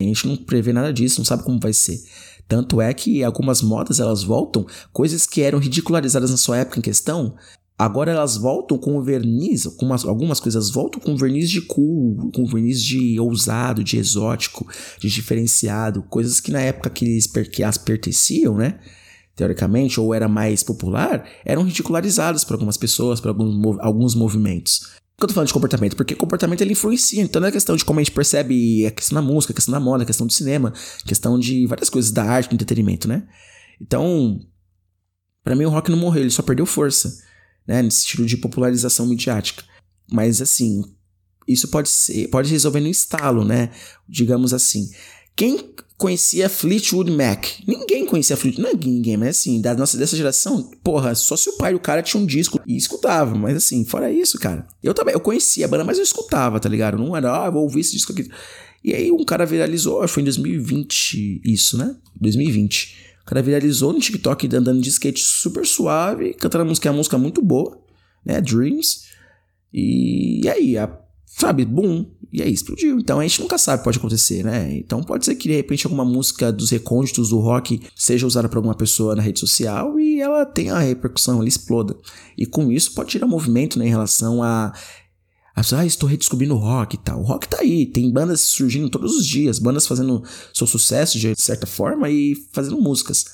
A 0.00 0.04
gente 0.04 0.28
não 0.28 0.36
prevê 0.36 0.72
nada 0.72 0.92
disso, 0.92 1.20
não 1.20 1.24
sabe 1.24 1.42
como 1.42 1.58
vai 1.58 1.72
ser. 1.72 2.00
Tanto 2.46 2.80
é 2.80 2.94
que 2.94 3.22
algumas 3.22 3.60
modas 3.60 4.00
elas 4.00 4.22
voltam, 4.22 4.64
coisas 4.92 5.26
que 5.26 5.42
eram 5.42 5.58
ridicularizadas 5.58 6.30
na 6.30 6.36
sua 6.36 6.58
época 6.58 6.78
em 6.78 6.82
questão, 6.82 7.34
agora 7.76 8.12
elas 8.12 8.36
voltam 8.36 8.78
com 8.78 9.02
verniz, 9.02 9.66
com 9.66 9.92
algumas 9.92 10.40
coisas 10.40 10.70
voltam 10.70 11.00
com 11.00 11.16
verniz 11.16 11.50
de 11.50 11.60
cool, 11.60 12.30
com 12.32 12.46
verniz 12.46 12.82
de 12.82 13.20
ousado, 13.20 13.84
de 13.84 13.98
exótico, 13.98 14.66
de 14.98 15.08
diferenciado, 15.08 16.02
coisas 16.04 16.40
que 16.40 16.50
na 16.50 16.60
época 16.60 16.88
que, 16.90 17.04
eles, 17.04 17.26
que 17.26 17.62
as 17.62 17.76
pertenciam, 17.76 18.56
né? 18.56 18.78
Teoricamente, 19.36 20.00
ou 20.00 20.12
era 20.14 20.26
mais 20.26 20.62
popular, 20.62 21.24
eram 21.44 21.62
ridicularizadas 21.62 22.44
por 22.44 22.54
algumas 22.54 22.76
pessoas, 22.76 23.20
por 23.20 23.28
alguns, 23.28 23.78
alguns 23.78 24.14
movimentos. 24.14 24.98
Que 25.18 25.24
eu 25.24 25.28
tô 25.28 25.34
falando 25.34 25.48
de 25.48 25.52
comportamento? 25.52 25.96
Porque 25.96 26.14
comportamento 26.14 26.60
ele 26.60 26.72
influencia. 26.72 27.20
Então 27.20 27.40
não 27.40 27.48
é 27.48 27.52
questão 27.52 27.74
de 27.74 27.84
como 27.84 27.98
a 27.98 28.02
gente 28.02 28.12
percebe 28.12 28.86
a 28.86 28.90
questão 28.92 29.16
da 29.16 29.22
música, 29.22 29.52
a 29.52 29.54
questão 29.56 29.72
da 29.72 29.80
moda, 29.80 30.04
a 30.04 30.06
questão 30.06 30.24
do 30.24 30.32
cinema, 30.32 30.72
a 31.02 31.08
questão 31.08 31.36
de 31.36 31.66
várias 31.66 31.90
coisas 31.90 32.12
da 32.12 32.22
arte, 32.22 32.48
do 32.48 32.54
entretenimento, 32.54 33.08
né? 33.08 33.26
Então, 33.80 34.38
para 35.42 35.56
mim 35.56 35.64
o 35.64 35.70
rock 35.70 35.90
não 35.90 35.98
morreu, 35.98 36.22
ele 36.22 36.30
só 36.30 36.40
perdeu 36.40 36.64
força, 36.64 37.20
né? 37.66 37.82
Nesse 37.82 37.98
estilo 37.98 38.24
de 38.24 38.36
popularização 38.36 39.06
midiática. 39.06 39.64
Mas 40.08 40.40
assim, 40.40 40.84
isso 41.48 41.66
pode 41.66 41.88
ser, 41.88 42.28
pode 42.28 42.48
resolver 42.52 42.78
no 42.78 42.86
estalo, 42.86 43.44
né? 43.44 43.72
Digamos 44.08 44.54
assim. 44.54 44.88
Quem 45.34 45.74
conhecia 45.98 46.48
Fleetwood 46.48 47.10
Mac. 47.10 47.44
Ninguém 47.66 48.06
conhecia 48.06 48.36
Fleetwood, 48.36 48.62
não 48.62 48.70
é 48.70 48.86
ninguém, 48.86 49.16
mas 49.16 49.30
assim, 49.30 49.60
da 49.60 49.74
nossa 49.74 49.98
dessa 49.98 50.16
geração, 50.16 50.70
porra, 50.82 51.12
só 51.16 51.36
se 51.36 51.50
o 51.50 51.58
pai 51.58 51.72
do 51.72 51.80
cara 51.80 52.02
tinha 52.02 52.22
um 52.22 52.24
disco 52.24 52.60
e 52.64 52.76
escutava, 52.76 53.34
mas 53.34 53.56
assim, 53.56 53.84
fora 53.84 54.10
isso, 54.10 54.38
cara. 54.38 54.66
Eu 54.80 54.94
também, 54.94 55.12
eu 55.12 55.20
conhecia 55.20 55.66
a 55.66 55.68
banda, 55.68 55.82
mas 55.82 55.98
eu 55.98 56.04
escutava, 56.04 56.60
tá 56.60 56.68
ligado? 56.68 56.96
Não 56.96 57.16
era, 57.16 57.44
ah, 57.44 57.50
vou 57.50 57.64
ouvir 57.64 57.80
esse 57.80 57.92
disco 57.92 58.12
aqui. 58.12 58.30
E 58.82 58.94
aí 58.94 59.10
um 59.10 59.24
cara 59.24 59.44
viralizou, 59.44 60.06
foi 60.06 60.22
em 60.22 60.24
2020 60.24 61.42
isso, 61.44 61.76
né? 61.76 61.96
2020. 62.20 63.08
O 63.22 63.24
cara 63.26 63.42
viralizou 63.42 63.92
no 63.92 63.98
TikTok 63.98 64.46
andando 64.54 64.80
de 64.80 64.88
skate 64.88 65.20
super 65.20 65.66
suave, 65.66 66.32
cantando 66.34 66.62
a 66.62 66.66
música, 66.68 66.88
é 66.88 66.90
uma 66.90 66.98
música 66.98 67.18
muito 67.18 67.42
boa, 67.42 67.76
né? 68.24 68.40
Dreams. 68.40 69.08
E 69.74 70.48
aí, 70.48 70.78
a 70.78 70.86
sabe, 71.38 71.64
boom, 71.64 72.04
e 72.32 72.42
aí 72.42 72.52
explodiu. 72.52 72.98
Então 72.98 73.20
a 73.20 73.22
gente 73.22 73.40
nunca 73.40 73.56
sabe 73.56 73.76
o 73.76 73.78
que 73.78 73.84
pode 73.84 73.98
acontecer, 73.98 74.44
né? 74.44 74.76
Então 74.76 75.02
pode 75.02 75.24
ser 75.24 75.34
que 75.36 75.48
de 75.48 75.54
repente 75.54 75.86
alguma 75.86 76.04
música 76.04 76.52
dos 76.52 76.70
recônditos 76.70 77.30
do 77.30 77.38
rock 77.38 77.80
seja 77.94 78.26
usada 78.26 78.48
por 78.48 78.56
alguma 78.56 78.74
pessoa 78.74 79.14
na 79.14 79.22
rede 79.22 79.40
social 79.40 79.98
e 79.98 80.20
ela 80.20 80.44
tenha 80.44 80.74
a 80.74 80.80
repercussão, 80.80 81.38
ela 81.38 81.48
exploda. 81.48 81.96
E 82.36 82.44
com 82.44 82.70
isso 82.70 82.92
pode 82.92 83.10
tirar 83.10 83.26
movimento 83.26 83.78
né, 83.78 83.86
em 83.86 83.90
relação 83.90 84.42
a 84.42 84.72
ah, 85.76 85.84
estou 85.84 86.08
redescobrindo 86.08 86.54
o 86.54 86.58
rock 86.58 86.94
e 86.94 86.98
tal. 86.98 87.20
O 87.20 87.24
rock 87.24 87.48
tá 87.48 87.58
aí, 87.60 87.84
tem 87.84 88.12
bandas 88.12 88.40
surgindo 88.42 88.88
todos 88.88 89.16
os 89.16 89.26
dias, 89.26 89.58
bandas 89.58 89.88
fazendo 89.88 90.22
seu 90.54 90.68
sucesso 90.68 91.18
de 91.18 91.34
certa 91.36 91.66
forma 91.66 92.08
e 92.08 92.36
fazendo 92.52 92.80
músicas. 92.80 93.24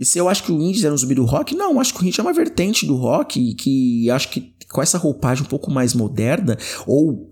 Se 0.00 0.18
eu 0.18 0.28
acho 0.28 0.42
que 0.42 0.52
o 0.52 0.60
indie 0.60 0.84
era 0.84 0.94
um 0.94 0.98
zumbi 0.98 1.14
do 1.14 1.24
rock, 1.24 1.54
não, 1.54 1.80
acho 1.80 1.94
que 1.94 2.02
o 2.02 2.06
indie 2.06 2.20
é 2.20 2.22
uma 2.22 2.32
vertente 2.32 2.84
do 2.84 2.96
rock 2.96 3.54
que 3.54 4.10
acho 4.10 4.28
que 4.30 4.54
com 4.70 4.82
essa 4.82 4.98
roupagem 4.98 5.44
um 5.44 5.48
pouco 5.48 5.70
mais 5.70 5.94
moderna, 5.94 6.58
ou 6.86 7.30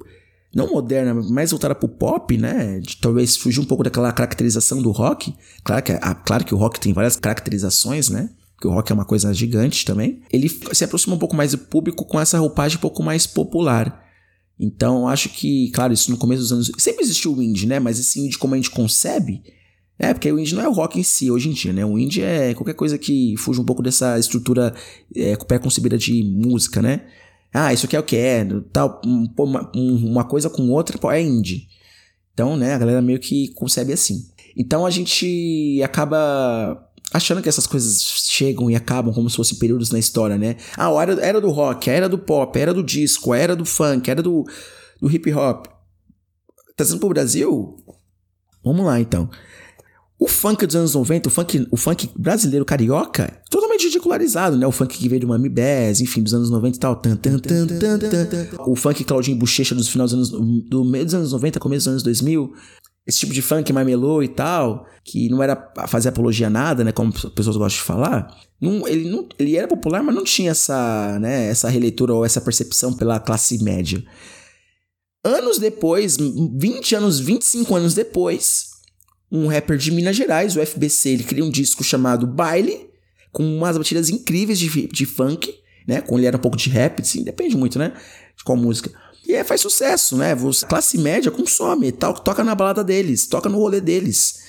não 0.54 0.70
moderna, 0.70 1.14
mais 1.14 1.50
voltada 1.50 1.74
pro 1.74 1.88
pop, 1.88 2.36
né? 2.38 2.78
De 2.78 2.96
talvez 2.96 3.36
fugir 3.36 3.60
um 3.60 3.64
pouco 3.64 3.82
daquela 3.82 4.12
caracterização 4.12 4.80
do 4.80 4.90
rock. 4.92 5.34
Claro 5.64 5.82
que, 5.82 5.92
a, 5.92 6.14
claro 6.14 6.44
que 6.44 6.54
o 6.54 6.58
rock 6.58 6.78
tem 6.78 6.92
várias 6.92 7.16
caracterizações, 7.16 8.08
né? 8.08 8.30
Que 8.60 8.68
o 8.68 8.70
rock 8.70 8.92
é 8.92 8.94
uma 8.94 9.04
coisa 9.04 9.34
gigante 9.34 9.84
também. 9.84 10.22
Ele 10.32 10.48
se 10.48 10.84
aproxima 10.84 11.16
um 11.16 11.18
pouco 11.18 11.34
mais 11.34 11.50
do 11.50 11.58
público 11.58 12.04
com 12.04 12.20
essa 12.20 12.38
roupagem 12.38 12.78
um 12.78 12.80
pouco 12.80 13.02
mais 13.02 13.26
popular. 13.26 14.02
Então, 14.58 15.08
acho 15.08 15.28
que, 15.28 15.70
claro, 15.72 15.92
isso 15.92 16.10
no 16.12 16.16
começo 16.16 16.42
dos 16.42 16.52
anos. 16.52 16.70
Sempre 16.78 17.02
existiu 17.02 17.34
o 17.34 17.42
indie, 17.42 17.66
né? 17.66 17.80
Mas 17.80 17.98
esse 17.98 18.20
indie, 18.20 18.38
como 18.38 18.54
a 18.54 18.56
gente 18.56 18.70
concebe, 18.70 19.42
é, 19.98 20.12
porque 20.12 20.30
o 20.30 20.38
indie 20.38 20.54
não 20.54 20.62
é 20.62 20.68
o 20.68 20.72
rock 20.72 20.98
em 20.98 21.02
si 21.02 21.30
hoje 21.30 21.48
em 21.48 21.52
dia, 21.52 21.72
né? 21.72 21.84
O 21.84 21.98
indie 21.98 22.22
é 22.22 22.52
qualquer 22.54 22.74
coisa 22.74 22.98
que 22.98 23.36
fuja 23.38 23.60
um 23.60 23.64
pouco 23.64 23.82
dessa 23.82 24.18
estrutura 24.18 24.74
é, 25.14 25.36
pré-concebida 25.36 25.96
de 25.96 26.22
música, 26.24 26.82
né? 26.82 27.02
Ah, 27.52 27.72
isso 27.72 27.86
aqui 27.86 27.94
é 27.94 28.00
o 28.00 28.02
que 28.02 28.16
é, 28.16 28.44
tal, 28.72 29.00
uma, 29.04 29.70
uma 29.74 30.24
coisa 30.24 30.50
com 30.50 30.68
outra 30.70 30.98
é 31.14 31.22
indie. 31.22 31.68
Então, 32.32 32.56
né, 32.56 32.74
a 32.74 32.78
galera 32.78 33.00
meio 33.00 33.20
que 33.20 33.48
concebe 33.54 33.92
assim. 33.92 34.28
Então 34.56 34.84
a 34.84 34.90
gente 34.90 35.80
acaba 35.84 36.84
achando 37.12 37.40
que 37.40 37.48
essas 37.48 37.66
coisas 37.66 38.02
chegam 38.02 38.68
e 38.68 38.74
acabam 38.74 39.14
como 39.14 39.30
se 39.30 39.36
fossem 39.36 39.56
períodos 39.56 39.92
na 39.92 40.00
história, 40.00 40.36
né? 40.36 40.56
Ah, 40.76 40.88
a 40.88 41.02
era, 41.02 41.24
era 41.24 41.40
do 41.40 41.50
rock, 41.50 41.88
a 41.88 41.92
era 41.92 42.08
do 42.08 42.18
pop, 42.18 42.58
a 42.58 42.62
era 42.62 42.74
do 42.74 42.82
disco, 42.82 43.32
a 43.32 43.38
era 43.38 43.54
do 43.54 43.64
funk, 43.64 44.10
a 44.10 44.12
era 44.12 44.22
do, 44.22 44.44
do 45.00 45.08
hip 45.08 45.32
hop. 45.32 45.66
Trazendo 46.76 46.98
pro 46.98 47.10
Brasil? 47.10 47.76
Vamos 48.64 48.84
lá, 48.84 48.98
então. 48.98 49.30
O 50.18 50.28
funk 50.28 50.64
dos 50.64 50.76
anos 50.76 50.94
90, 50.94 51.28
o 51.28 51.30
funk, 51.30 51.66
o 51.70 51.76
funk 51.76 52.08
brasileiro 52.16 52.64
carioca, 52.64 53.42
totalmente 53.50 53.86
ridicularizado, 53.86 54.56
né? 54.56 54.66
O 54.66 54.70
funk 54.70 54.96
que 54.96 55.08
veio 55.08 55.22
do 55.22 55.28
Mami 55.28 55.48
Bass, 55.48 56.00
enfim, 56.00 56.22
dos 56.22 56.32
anos 56.32 56.50
90 56.50 56.76
e 56.76 56.80
tal. 56.80 56.96
Tan, 56.96 57.16
tan, 57.16 57.38
tan, 57.38 57.66
tan, 57.66 57.98
tan. 57.98 58.46
O 58.66 58.76
funk 58.76 59.02
Claudinho 59.02 59.36
Bochecha 59.36 59.74
dos 59.74 59.88
finais 59.88 60.12
dos 60.12 60.32
anos, 60.32 60.68
do 60.68 60.84
meio 60.84 61.04
dos 61.04 61.14
anos 61.14 61.32
90, 61.32 61.58
começo 61.58 61.86
dos 61.86 61.88
anos 61.88 62.02
2000. 62.04 62.52
Esse 63.06 63.18
tipo 63.18 63.34
de 63.34 63.42
funk 63.42 63.70
mais 63.72 63.86
melô 63.86 64.22
e 64.22 64.28
tal, 64.28 64.86
que 65.04 65.28
não 65.28 65.42
era 65.42 65.72
fazer 65.88 66.08
apologia 66.08 66.46
a 66.46 66.50
nada, 66.50 66.84
né? 66.84 66.92
Como 66.92 67.12
as 67.14 67.24
pessoas 67.26 67.56
gostam 67.56 67.80
de 67.80 67.86
falar. 67.86 68.34
Não, 68.60 68.86
ele, 68.88 69.10
não, 69.10 69.28
ele 69.38 69.56
era 69.56 69.68
popular, 69.68 70.02
mas 70.02 70.14
não 70.14 70.24
tinha 70.24 70.52
essa, 70.52 71.18
né, 71.20 71.48
essa 71.48 71.68
releitura 71.68 72.14
ou 72.14 72.24
essa 72.24 72.40
percepção 72.40 72.94
pela 72.94 73.20
classe 73.20 73.62
média. 73.62 74.02
Anos 75.22 75.58
depois, 75.58 76.16
20 76.16 76.94
anos, 76.94 77.20
25 77.20 77.74
anos 77.74 77.94
depois, 77.94 78.73
um 79.34 79.48
rapper 79.48 79.76
de 79.76 79.90
Minas 79.90 80.14
Gerais, 80.14 80.56
o 80.56 80.64
FBC, 80.64 81.10
ele 81.10 81.24
cria 81.24 81.44
um 81.44 81.50
disco 81.50 81.82
chamado 81.82 82.24
Baile, 82.24 82.88
com 83.32 83.42
umas 83.42 83.76
batidas 83.76 84.08
incríveis 84.08 84.60
de, 84.60 84.86
de 84.86 85.04
funk, 85.04 85.52
né? 85.88 86.00
Com 86.00 86.16
ele 86.16 86.26
era 86.26 86.36
um 86.36 86.40
pouco 86.40 86.56
de 86.56 86.70
rap, 86.70 87.00
assim, 87.02 87.24
depende 87.24 87.56
muito, 87.56 87.76
né? 87.76 87.92
De 88.36 88.44
qual 88.44 88.56
música. 88.56 88.92
E 89.26 89.32
é, 89.32 89.42
faz 89.42 89.60
sucesso, 89.60 90.16
né? 90.16 90.36
Você, 90.36 90.64
classe 90.64 90.96
média 90.98 91.32
consome, 91.32 91.90
tal, 91.90 92.14
toca 92.14 92.44
na 92.44 92.54
balada 92.54 92.84
deles, 92.84 93.26
toca 93.26 93.48
no 93.48 93.58
rolê 93.58 93.80
deles. 93.80 94.44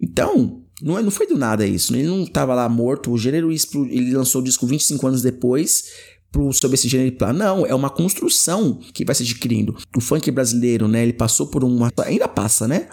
Então, 0.00 0.62
não, 0.80 0.98
é, 0.98 1.02
não 1.02 1.10
foi 1.10 1.26
do 1.26 1.36
nada 1.36 1.66
isso. 1.66 1.94
Ele 1.94 2.08
não 2.08 2.24
tava 2.24 2.54
lá 2.54 2.66
morto, 2.66 3.12
o 3.12 3.18
gênero 3.18 3.50
ele 3.52 4.14
lançou 4.14 4.40
o 4.40 4.44
disco 4.44 4.66
25 4.66 5.06
anos 5.06 5.20
depois 5.20 5.84
sobre 6.52 6.74
esse 6.74 6.88
gênero 6.88 7.12
plano. 7.12 7.38
Não, 7.38 7.66
é 7.66 7.74
uma 7.74 7.90
construção 7.90 8.80
que 8.92 9.04
vai 9.04 9.14
se 9.14 9.22
adquirindo. 9.22 9.76
O 9.94 10.00
funk 10.00 10.30
brasileiro, 10.30 10.88
né? 10.88 11.02
Ele 11.02 11.12
passou 11.12 11.46
por 11.46 11.62
uma. 11.62 11.92
Ainda 12.06 12.26
passa, 12.26 12.66
né? 12.66 12.88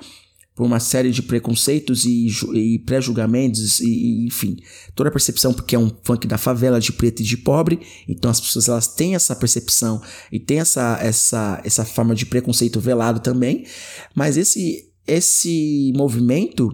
Por 0.62 0.68
uma 0.68 0.80
série 0.80 1.10
de 1.10 1.24
preconceitos 1.24 2.06
e, 2.06 2.28
e 2.54 2.78
pré-julgamentos 2.86 3.80
e, 3.80 3.88
e, 3.88 4.28
enfim, 4.28 4.58
toda 4.94 5.10
a 5.10 5.12
percepção 5.12 5.52
porque 5.52 5.76
é 5.76 5.80
um 5.80 5.92
funk 6.04 6.28
da 6.28 6.38
favela 6.38 6.80
de 6.80 6.94
preto 6.94 7.22
e 7.22 7.26
de 7.26 7.36
pobre, 7.36 7.80
então 8.08 8.30
as 8.30 8.40
pessoas 8.40 8.70
elas 8.70 8.86
têm 8.86 9.16
essa 9.16 9.36
percepção 9.36 10.00
e 10.32 10.40
têm 10.40 10.60
essa 10.60 11.00
essa 11.02 11.60
essa 11.66 11.84
forma 11.84 12.14
de 12.14 12.28
preconceito 12.28 12.80
velado 12.80 13.22
também, 13.22 13.66
mas 14.14 14.38
esse 14.38 14.88
esse 15.08 15.92
movimento 15.96 16.70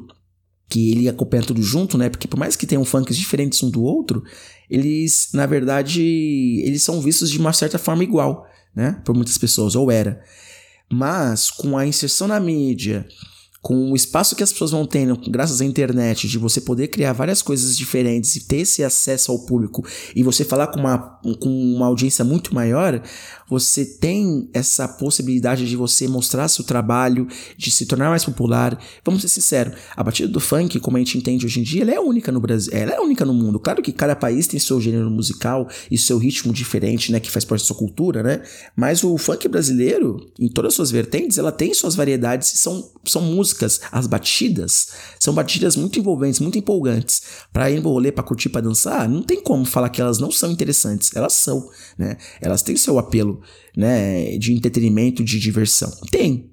que 0.67 0.91
ele 0.91 1.07
acompanha 1.07 1.43
tudo 1.43 1.63
junto, 1.63 1.97
né? 1.97 2.09
Porque 2.09 2.27
por 2.27 2.37
mais 2.37 2.57
que 2.57 2.67
tenham 2.67 2.83
funks 2.83 3.15
diferentes 3.15 3.63
um 3.63 3.69
do 3.69 3.81
outro, 3.81 4.21
eles, 4.69 5.29
na 5.33 5.45
verdade, 5.45 6.03
eles 6.65 6.83
são 6.83 6.99
vistos 6.99 7.31
de 7.31 7.37
uma 7.37 7.53
certa 7.53 7.77
forma 7.77 8.03
igual, 8.03 8.45
né? 8.75 9.01
Por 9.05 9.15
muitas 9.15 9.37
pessoas, 9.37 9.77
ou 9.77 9.89
era. 9.89 10.21
Mas 10.91 11.49
com 11.49 11.77
a 11.77 11.87
inserção 11.87 12.27
na 12.27 12.37
mídia, 12.37 13.07
com 13.67 13.91
o 13.91 13.97
espaço 13.97 14.33
que 14.33 14.41
as 14.41 14.53
pessoas 14.53 14.71
vão 14.71 14.85
tendo, 14.85 15.19
graças 15.29 15.59
à 15.59 15.65
internet, 15.65 16.25
de 16.25 16.37
você 16.37 16.61
poder 16.61 16.87
criar 16.87 17.11
várias 17.11 17.41
coisas 17.41 17.77
diferentes 17.77 18.33
e 18.37 18.47
ter 18.47 18.59
esse 18.59 18.81
acesso 18.81 19.29
ao 19.29 19.39
público 19.39 19.85
e 20.15 20.23
você 20.23 20.45
falar 20.45 20.67
com 20.67 20.79
uma, 20.79 20.97
com 21.41 21.49
uma 21.75 21.85
audiência 21.85 22.23
muito 22.23 22.55
maior, 22.55 23.03
você 23.49 23.83
tem 23.83 24.49
essa 24.53 24.87
possibilidade 24.87 25.67
de 25.67 25.75
você 25.75 26.07
mostrar 26.07 26.47
seu 26.47 26.63
trabalho, 26.63 27.27
de 27.57 27.69
se 27.69 27.85
tornar 27.85 28.09
mais 28.09 28.23
popular. 28.23 28.79
Vamos 29.03 29.21
ser 29.21 29.27
sinceros, 29.27 29.73
a 29.97 30.01
batida 30.01 30.29
do 30.29 30.39
funk, 30.39 30.79
como 30.79 30.95
a 30.95 31.01
gente 31.01 31.17
entende 31.17 31.45
hoje 31.45 31.59
em 31.59 31.63
dia, 31.63 31.81
ela 31.81 31.91
é 31.91 31.99
única 31.99 32.31
no 32.31 32.39
Brasil, 32.39 32.71
ela 32.73 32.93
é 32.93 33.01
única 33.01 33.25
no 33.25 33.33
mundo. 33.33 33.59
Claro 33.59 33.81
que 33.81 33.91
cada 33.91 34.15
país 34.15 34.47
tem 34.47 34.61
seu 34.61 34.79
gênero 34.79 35.11
musical 35.11 35.67
e 35.91 35.97
seu 35.97 36.17
ritmo 36.17 36.53
diferente, 36.53 37.11
né, 37.11 37.19
que 37.19 37.29
faz 37.29 37.43
parte 37.43 37.63
da 37.63 37.67
sua 37.67 37.75
cultura, 37.75 38.23
né? 38.23 38.43
Mas 38.77 39.03
o 39.03 39.17
funk 39.17 39.45
brasileiro, 39.49 40.25
em 40.39 40.47
todas 40.47 40.69
as 40.69 40.75
suas 40.75 40.89
vertentes, 40.89 41.37
ela 41.37 41.51
tem 41.51 41.73
suas 41.73 41.95
variedades 41.95 42.53
e 42.53 42.57
são, 42.57 42.89
são 43.03 43.21
músicas 43.21 43.56
músicas, 43.57 43.81
as 43.91 44.05
batidas, 44.07 44.89
são 45.19 45.33
batidas 45.33 45.75
muito 45.75 45.99
envolventes, 45.99 46.39
muito 46.39 46.57
empolgantes. 46.57 47.21
Para 47.51 47.71
ir 47.71 47.81
no 47.81 47.89
rolê, 47.89 48.11
para 48.11 48.23
curtir, 48.23 48.49
para 48.49 48.61
dançar, 48.61 49.09
não 49.09 49.23
tem 49.23 49.41
como 49.41 49.65
falar 49.65 49.89
que 49.89 49.99
elas 49.99 50.19
não 50.19 50.31
são 50.31 50.51
interessantes. 50.51 51.15
Elas 51.15 51.33
são, 51.33 51.67
né? 51.97 52.17
Elas 52.39 52.61
têm 52.61 52.77
seu 52.77 52.99
apelo, 52.99 53.41
né, 53.75 54.37
de 54.37 54.53
entretenimento, 54.53 55.23
de 55.23 55.39
diversão. 55.39 55.91
Tem. 56.11 56.51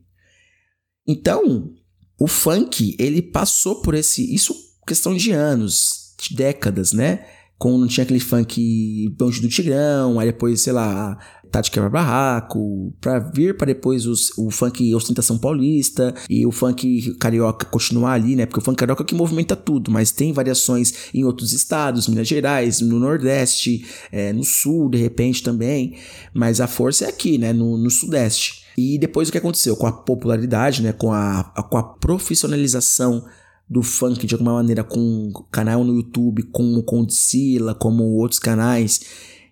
Então, 1.07 1.71
o 2.19 2.27
funk, 2.27 2.97
ele 2.99 3.21
passou 3.21 3.83
por 3.83 3.95
esse, 3.95 4.35
isso 4.35 4.55
questão 4.87 5.15
de 5.15 5.33
anos, 5.33 6.15
de 6.21 6.35
décadas, 6.35 6.93
né? 6.93 7.27
Quando 7.59 7.79
não 7.79 7.87
tinha 7.87 8.05
aquele 8.05 8.21
funk 8.21 9.15
Bonde 9.17 9.41
do 9.41 9.49
Tigrão, 9.49 10.19
aí 10.19 10.27
depois, 10.27 10.61
sei 10.61 10.73
lá, 10.73 11.19
Tati 11.55 11.71
Quebra 11.71 11.89
Barraco, 11.89 12.93
pra 13.01 13.21
vir 13.21 13.57
para 13.57 13.69
depois 13.69 14.07
os, 14.07 14.37
o 14.37 14.51
funk 14.51 14.93
ostentação 14.93 15.39
paulista 15.39 16.13
e 16.29 16.45
o 16.45 16.51
funk 16.51 17.15
carioca 17.15 17.65
continuar 17.67 18.15
ali, 18.15 18.35
né? 18.35 18.45
Porque 18.45 18.59
o 18.59 18.63
funk 18.63 18.77
carioca 18.77 19.05
é 19.05 19.07
que 19.07 19.15
movimenta 19.15 19.55
tudo, 19.55 19.89
mas 19.89 20.11
tem 20.11 20.33
variações 20.33 20.93
em 21.15 21.23
outros 21.23 21.53
estados, 21.53 22.09
Minas 22.09 22.27
Gerais, 22.27 22.81
no 22.81 22.99
Nordeste, 22.99 23.87
é, 24.11 24.33
no 24.33 24.43
Sul, 24.43 24.91
de 24.91 24.99
repente 24.99 25.45
também, 25.45 25.95
mas 26.35 26.61
a 26.61 26.67
força 26.67 27.05
é 27.05 27.09
aqui, 27.09 27.39
né? 27.39 27.53
No, 27.53 27.79
no 27.79 27.89
Sudeste. 27.89 28.65
E 28.77 28.99
depois 28.99 29.29
o 29.29 29.33
que 29.33 29.39
aconteceu? 29.39 29.77
Com 29.77 29.87
a 29.87 29.93
popularidade, 29.93 30.83
né? 30.83 30.93
Com 30.93 31.13
a, 31.13 31.53
a 31.55 31.63
com 31.63 31.79
a 31.79 31.85
profissionalização 31.85 33.25
do 33.71 33.81
funk 33.81 34.27
de 34.27 34.35
alguma 34.35 34.55
maneira 34.55 34.83
com 34.83 35.33
canal 35.53 35.85
no 35.85 35.95
YouTube, 35.95 36.43
com 36.51 36.75
o 36.75 36.83
Condicila, 36.83 37.77
como 37.77 38.03
outros 38.17 38.41
canais 38.41 39.01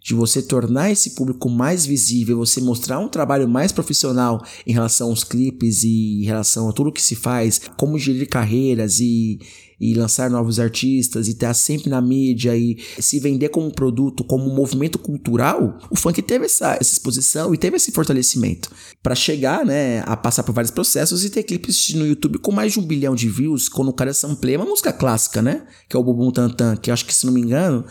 de 0.02 0.14
você 0.14 0.42
tornar 0.42 0.90
esse 0.90 1.10
público 1.10 1.48
mais 1.48 1.86
visível, 1.86 2.38
você 2.38 2.60
mostrar 2.60 2.98
um 2.98 3.08
trabalho 3.08 3.48
mais 3.48 3.70
profissional 3.70 4.44
em 4.66 4.72
relação 4.72 5.10
aos 5.10 5.22
clipes 5.22 5.84
e 5.84 6.22
em 6.22 6.24
relação 6.24 6.68
a 6.68 6.72
tudo 6.72 6.92
que 6.92 7.00
se 7.00 7.14
faz, 7.14 7.60
como 7.76 7.98
gerir 7.98 8.28
carreiras 8.28 8.98
e, 8.98 9.38
e 9.80 9.94
lançar 9.94 10.28
novos 10.28 10.58
artistas 10.58 11.28
e 11.28 11.30
estar 11.30 11.54
sempre 11.54 11.88
na 11.88 12.00
mídia 12.00 12.56
e 12.56 12.78
se 12.98 13.20
vender 13.20 13.48
como 13.50 13.66
um 13.66 13.70
produto, 13.70 14.24
como 14.24 14.50
um 14.50 14.54
movimento 14.54 14.98
cultural, 14.98 15.78
o 15.90 15.96
funk 15.96 16.20
teve 16.22 16.46
essa, 16.46 16.76
essa 16.80 16.92
exposição 16.92 17.54
e 17.54 17.58
teve 17.58 17.76
esse 17.76 17.92
fortalecimento. 17.92 18.70
Para 19.02 19.14
chegar, 19.14 19.64
né, 19.64 20.00
a 20.06 20.16
passar 20.16 20.42
por 20.42 20.52
vários 20.52 20.70
processos 20.70 21.24
e 21.24 21.30
ter 21.30 21.44
clipes 21.44 21.94
no 21.94 22.06
YouTube 22.06 22.38
com 22.38 22.50
mais 22.50 22.72
de 22.72 22.80
um 22.80 22.82
bilhão 22.82 23.14
de 23.14 23.28
views, 23.28 23.68
quando 23.68 23.88
o 23.88 23.92
cara 23.92 24.12
sampleia 24.12 24.58
uma 24.58 24.66
música 24.66 24.92
clássica, 24.92 25.40
né, 25.40 25.64
que 25.88 25.96
é 25.96 25.98
o 25.98 26.02
Bubum 26.02 26.32
Tantan, 26.32 26.76
que 26.76 26.90
acho 26.90 27.06
que 27.06 27.14
se 27.14 27.24
não 27.24 27.32
me 27.32 27.40
engano 27.40 27.84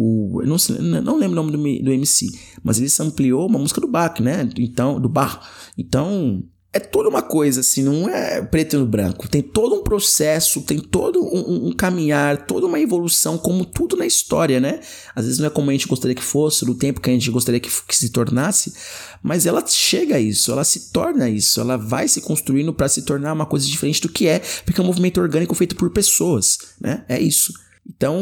o, 0.00 0.40
não, 0.44 0.56
não 1.02 1.16
lembro 1.16 1.32
o 1.32 1.44
nome 1.44 1.50
do, 1.50 1.84
do 1.84 1.92
MC, 1.92 2.28
mas 2.62 2.78
ele 2.78 2.88
ampliou 3.00 3.48
uma 3.48 3.58
música 3.58 3.80
do 3.80 3.88
Bach, 3.88 4.20
né? 4.20 4.48
Então, 4.56 5.00
do 5.00 5.08
Bar. 5.08 5.50
Então, 5.76 6.44
é 6.72 6.78
toda 6.78 7.08
uma 7.08 7.20
coisa, 7.20 7.62
assim, 7.62 7.82
não 7.82 8.08
é 8.08 8.40
preto 8.40 8.78
no 8.78 8.86
branco. 8.86 9.28
Tem 9.28 9.42
todo 9.42 9.74
um 9.74 9.82
processo, 9.82 10.62
tem 10.62 10.78
todo 10.78 11.20
um, 11.20 11.66
um, 11.66 11.72
caminhar, 11.72 12.46
toda 12.46 12.66
uma 12.66 12.78
evolução, 12.78 13.36
como 13.36 13.64
tudo 13.64 13.96
na 13.96 14.06
história, 14.06 14.60
né? 14.60 14.78
Às 15.16 15.24
vezes 15.24 15.40
não 15.40 15.48
é 15.48 15.50
como 15.50 15.68
a 15.68 15.72
gente 15.72 15.88
gostaria 15.88 16.14
que 16.14 16.22
fosse, 16.22 16.64
no 16.64 16.76
tempo 16.76 17.00
que 17.00 17.10
a 17.10 17.12
gente 17.12 17.28
gostaria 17.32 17.58
que, 17.58 17.68
que 17.68 17.96
se 17.96 18.10
tornasse, 18.10 18.74
mas 19.20 19.46
ela 19.46 19.66
chega 19.66 20.14
a 20.14 20.20
isso, 20.20 20.52
ela 20.52 20.62
se 20.62 20.92
torna 20.92 21.28
isso, 21.28 21.60
ela 21.60 21.76
vai 21.76 22.06
se 22.06 22.20
construindo 22.20 22.72
para 22.72 22.88
se 22.88 23.02
tornar 23.02 23.32
uma 23.32 23.46
coisa 23.46 23.66
diferente 23.66 24.00
do 24.00 24.08
que 24.08 24.28
é, 24.28 24.40
porque 24.64 24.80
é 24.80 24.84
um 24.84 24.86
movimento 24.86 25.20
orgânico 25.20 25.56
feito 25.56 25.74
por 25.74 25.90
pessoas, 25.90 26.56
né? 26.80 27.04
É 27.08 27.20
isso. 27.20 27.52
Então, 27.84 28.16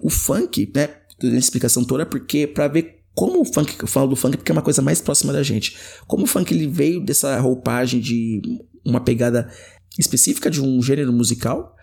o 0.00 0.10
funk, 0.10 0.70
né? 0.72 0.90
A 1.22 1.26
explicação 1.26 1.84
toda, 1.84 2.06
porque 2.06 2.46
para 2.46 2.68
ver 2.68 2.98
como 3.14 3.40
o 3.40 3.44
funk, 3.44 3.74
eu 3.80 3.88
falo 3.88 4.08
do 4.08 4.16
funk 4.16 4.36
porque 4.36 4.52
é 4.52 4.54
uma 4.54 4.62
coisa 4.62 4.80
mais 4.80 5.00
próxima 5.00 5.32
da 5.32 5.42
gente. 5.42 5.76
Como 6.06 6.24
o 6.24 6.26
funk 6.26 6.54
ele 6.54 6.68
veio 6.68 7.04
dessa 7.04 7.38
roupagem 7.40 8.00
de 8.00 8.40
uma 8.84 9.00
pegada 9.00 9.50
específica 9.98 10.48
de 10.48 10.62
um 10.62 10.80
gênero 10.80 11.12
musical 11.12 11.74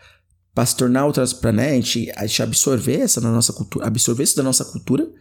para 0.54 0.65
se 0.65 0.78
tornar 0.78 1.06
outras 1.06 1.34
para 1.34 1.52
né, 1.52 1.71
a 1.71 1.74
gente, 1.74 2.10
a 2.15 2.26
gente 2.26 2.41
absorver 2.41 3.02
essa 3.02 3.19
na 3.19 3.32
nossa 3.32 3.52
cultura, 3.52 3.86
absorver 3.86 4.24
isso 4.24 4.38
da 4.38 4.43
nossa 4.43 4.63
cultura 4.63 5.12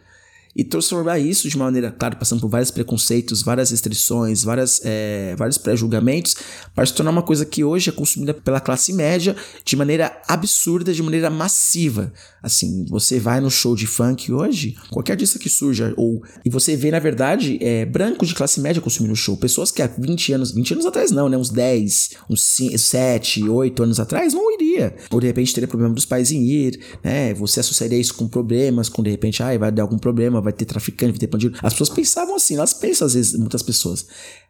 e 0.54 0.62
transformar 0.62 1.18
isso 1.18 1.48
de 1.48 1.58
maneira, 1.58 1.90
claro, 1.90 2.16
passando 2.16 2.40
por 2.40 2.48
vários 2.48 2.70
preconceitos, 2.70 3.42
várias 3.42 3.70
restrições, 3.70 4.44
várias, 4.44 4.80
é, 4.84 5.34
vários 5.36 5.58
pré-julgamentos, 5.58 6.36
para 6.74 6.86
se 6.86 6.94
tornar 6.94 7.10
uma 7.10 7.22
coisa 7.22 7.44
que 7.44 7.64
hoje 7.64 7.90
é 7.90 7.92
consumida 7.92 8.32
pela 8.32 8.60
classe 8.60 8.92
média 8.92 9.34
de 9.64 9.76
maneira 9.76 10.16
absurda, 10.28 10.92
de 10.92 11.02
maneira 11.02 11.30
massiva. 11.30 12.12
Assim, 12.42 12.84
você 12.88 13.18
vai 13.18 13.40
no 13.40 13.50
show 13.50 13.74
de 13.74 13.86
funk 13.86 14.30
hoje, 14.32 14.76
qualquer 14.90 15.12
artista 15.12 15.38
que 15.38 15.48
surja, 15.48 15.94
ou 15.96 16.22
e 16.44 16.50
você 16.50 16.76
vê, 16.76 16.90
na 16.90 16.98
verdade, 16.98 17.58
é, 17.60 17.84
brancos 17.84 18.28
de 18.28 18.34
classe 18.34 18.60
média 18.60 18.82
consumindo 18.82 19.16
show. 19.16 19.36
Pessoas 19.36 19.70
que 19.70 19.82
há 19.82 19.86
20 19.86 20.32
anos, 20.34 20.52
20 20.52 20.74
anos 20.74 20.86
atrás 20.86 21.10
não, 21.10 21.28
né? 21.28 21.36
Uns 21.36 21.50
10, 21.50 22.10
uns 22.28 22.42
5, 22.42 22.78
7, 22.78 23.48
8 23.48 23.82
anos 23.82 23.98
atrás, 23.98 24.34
não 24.34 24.52
iria. 24.52 24.94
Ou 25.10 25.20
de 25.20 25.26
repente 25.26 25.54
teria 25.54 25.66
problema 25.66 25.94
dos 25.94 26.04
pais 26.04 26.30
em 26.30 26.42
ir, 26.42 26.78
né? 27.02 27.32
Você 27.34 27.60
associaria 27.60 27.98
isso 27.98 28.14
com 28.14 28.28
problemas, 28.28 28.88
com 28.88 29.02
de 29.02 29.10
repente, 29.10 29.42
ah, 29.42 29.56
vai 29.56 29.72
dar 29.72 29.82
algum 29.82 29.98
problema, 29.98 30.40
vai 30.44 30.52
ter 30.52 30.64
traficante, 30.64 31.12
vai 31.12 31.18
ter 31.18 31.26
bandido. 31.26 31.58
As 31.62 31.72
pessoas 31.72 31.90
pensavam 31.90 32.36
assim, 32.36 32.56
elas 32.56 32.72
pensam 32.72 33.06
às 33.06 33.14
vezes, 33.14 33.34
muitas 33.34 33.62
pessoas. 33.62 34.06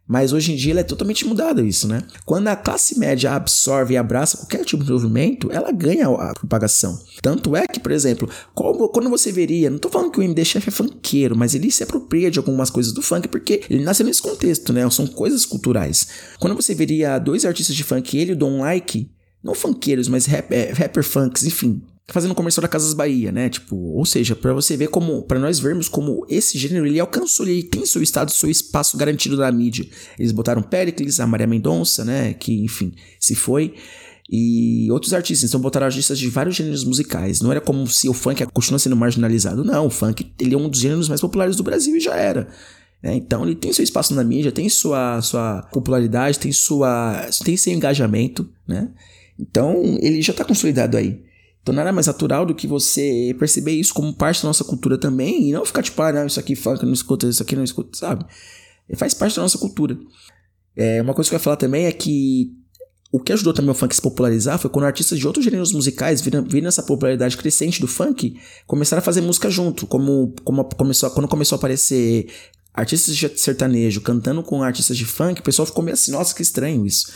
Mas 0.07 0.35
hoje 0.35 0.53
em 0.53 0.57
dia 0.57 0.79
é 0.79 0.83
totalmente 0.83 1.27
mudado 1.27 1.65
isso, 1.65 1.89
né? 1.89 2.03
Quando 2.27 2.49
a 2.49 2.57
classe 2.57 2.99
média 2.99 3.33
absorve 3.33 3.95
e 3.95 3.97
abraça 3.97 4.37
qualquer 4.37 4.63
tipo 4.63 4.85
de 4.85 4.93
movimento, 4.93 5.51
ela 5.51 5.73
ganha 5.73 6.09
a 6.09 6.35
propagação. 6.35 7.01
Tanto 7.23 7.57
é 7.57 7.67
que, 7.67 7.81
por 7.81 7.91
exemplo, 7.91 8.29
quando 8.55 9.09
você 9.09 9.33
veria, 9.33 9.71
não 9.71 9.79
tô 9.79 9.89
falando 9.89 10.11
que 10.11 10.21
o 10.21 10.23
MD 10.23 10.45
Chef 10.45 10.69
é 10.69 10.71
funkeiro, 10.71 11.35
mas 11.35 11.55
ele 11.55 11.71
se 11.71 11.83
apropria 11.83 12.31
de 12.31 12.39
algumas 12.39 12.69
coisas 12.69 12.93
do 12.93 13.01
funk 13.01 13.29
porque 13.29 13.63
ele 13.71 13.83
nasce 13.83 14.05
nesse 14.05 14.21
contexto, 14.21 14.75
né? 14.75 14.89
São 14.91 15.07
coisas 15.07 15.47
culturais. 15.47 16.07
Quando 16.39 16.55
você 16.55 16.75
veria 16.75 17.19
dois 17.19 17.47
artistas 17.47 17.75
de 17.75 17.83
funk, 17.83 18.19
ele 18.19 18.33
e 18.33 18.35
o 18.35 18.37
Don 18.37 18.61
Like, 18.61 19.11
não 19.43 19.55
funkeiros, 19.55 20.07
mas 20.07 20.27
rap, 20.27 20.53
é, 20.53 20.71
rapper 20.73 21.03
funks, 21.03 21.45
enfim, 21.45 21.83
fazendo 22.09 22.35
comercial 22.35 22.63
da 22.63 22.69
Casas 22.69 22.93
Bahia, 22.93 23.33
né? 23.33 23.49
Tipo, 23.49 23.77
ou 23.77 24.05
seja, 24.05 24.37
para 24.37 24.53
você 24.53 24.77
ver 24.77 24.89
como, 24.89 25.23
para 25.23 25.39
nós 25.39 25.59
vermos 25.59 25.89
como 25.89 26.27
esse 26.29 26.59
gênero 26.59 26.87
ele 26.87 27.01
alcançou, 27.01 27.47
ele 27.47 27.63
tem 27.63 27.87
seu 27.87 28.03
estado, 28.03 28.31
seu 28.31 28.51
espaço 28.51 28.97
garantido 28.97 29.37
na 29.37 29.51
mídia. 29.51 29.87
Eles 30.19 30.33
botaram 30.33 30.63
Pericles, 30.63 31.19
a 31.21 31.27
Maria 31.27 31.47
Mendonça, 31.47 32.05
né? 32.05 32.35
Que, 32.35 32.63
enfim, 32.63 32.93
se 33.19 33.35
foi. 33.35 33.75
E 34.31 34.91
outros 34.91 35.13
artistas, 35.13 35.49
então 35.49 35.61
botaram 35.61 35.87
artistas 35.87 36.19
de 36.19 36.29
vários 36.29 36.57
gêneros 36.57 36.85
musicais. 36.85 37.41
Não 37.41 37.51
era 37.51 37.61
como 37.61 37.87
se 37.87 38.09
o 38.09 38.15
funk 38.15 38.45
continua 38.53 38.79
sendo 38.79 38.97
marginalizado. 38.97 39.65
Não, 39.65 39.87
o 39.87 39.91
funk 39.91 40.33
ele 40.39 40.55
é 40.55 40.59
um 40.59 40.69
dos 40.69 40.81
gêneros 40.81 41.09
mais 41.09 41.21
populares 41.21 41.57
do 41.57 41.63
Brasil 41.63 41.97
e 41.97 42.01
já 42.01 42.15
era. 42.15 42.49
É, 43.03 43.15
então 43.15 43.45
ele 43.45 43.55
tem 43.55 43.71
seu 43.71 43.85
espaço 43.85 44.15
na 44.15 44.25
mídia, 44.25 44.51
tem 44.51 44.67
sua, 44.69 45.21
sua 45.21 45.63
popularidade, 45.71 46.39
tem 46.39 46.53
sua 46.53 47.29
tem 47.45 47.55
seu 47.55 47.73
engajamento, 47.75 48.49
né? 48.67 48.91
Então 49.39 49.99
ele 50.01 50.23
já 50.23 50.33
está 50.33 50.43
consolidado 50.43 50.97
aí. 50.97 51.21
Então 51.65 51.75
nada 51.75 51.91
mais 51.93 52.07
natural 52.07 52.45
do 52.45 52.55
que 52.55 52.67
você 52.67 53.35
perceber 53.39 53.73
isso 53.73 53.95
como 53.95 54.13
parte 54.13 54.43
da 54.43 54.49
nossa 54.49 54.63
cultura 54.63 54.99
também 54.99 55.49
e 55.49 55.53
não 55.53 55.65
ficar 55.65 55.83
tipo, 55.83 56.01
ah, 56.03 56.13
não, 56.13 56.27
isso 56.27 56.39
aqui 56.39 56.55
funk, 56.55 56.85
não 56.85 56.93
escuta, 56.93 57.27
isso 57.27 57.43
aqui 57.43 57.57
não 57.57 57.65
escuta, 57.65 57.97
sabe? 57.97 58.27
Faz 58.97 59.15
parte 59.15 59.35
da 59.37 59.41
nossa 59.41 59.57
cultura. 59.57 59.97
É, 60.77 61.01
uma 61.01 61.15
coisa 61.15 61.31
que 61.31 61.35
eu 61.35 61.39
ia 61.39 61.43
falar 61.43 61.57
também 61.57 61.87
é 61.87 61.93
que 61.93 62.53
o 63.11 63.19
que 63.19 63.33
ajudou 63.33 63.55
também 63.55 63.71
o 63.71 63.75
funk 63.75 63.93
a 63.93 63.95
se 63.95 64.03
popularizar 64.03 64.59
foi 64.59 64.69
quando 64.69 64.85
artistas 64.85 65.19
de 65.19 65.27
outros 65.27 65.43
gêneros 65.43 65.73
musicais 65.73 66.21
viram, 66.21 66.45
viram 66.45 66.69
essa 66.69 66.83
popularidade 66.83 67.35
crescente 67.35 67.81
do 67.81 67.89
funk, 67.89 68.39
começaram 68.67 68.99
a 68.99 69.03
fazer 69.03 69.23
música 69.23 69.49
junto, 69.49 69.87
como, 69.87 70.35
como 70.45 70.65
começou, 70.65 71.11
quando 71.13 71.29
começou 71.29 71.57
a 71.57 71.59
aparecer 71.59 72.27
artistas 72.75 73.17
de 73.17 73.41
sertanejo 73.41 74.03
cantando 74.03 74.43
com 74.43 74.63
artistas 74.63 74.99
de 74.99 75.07
funk, 75.07 75.41
o 75.41 75.45
pessoal 75.45 75.65
ficou 75.65 75.83
meio 75.83 75.95
assim, 75.95 76.13
nossa, 76.13 76.35
que 76.35 76.43
estranho 76.43 76.85
isso. 76.85 77.11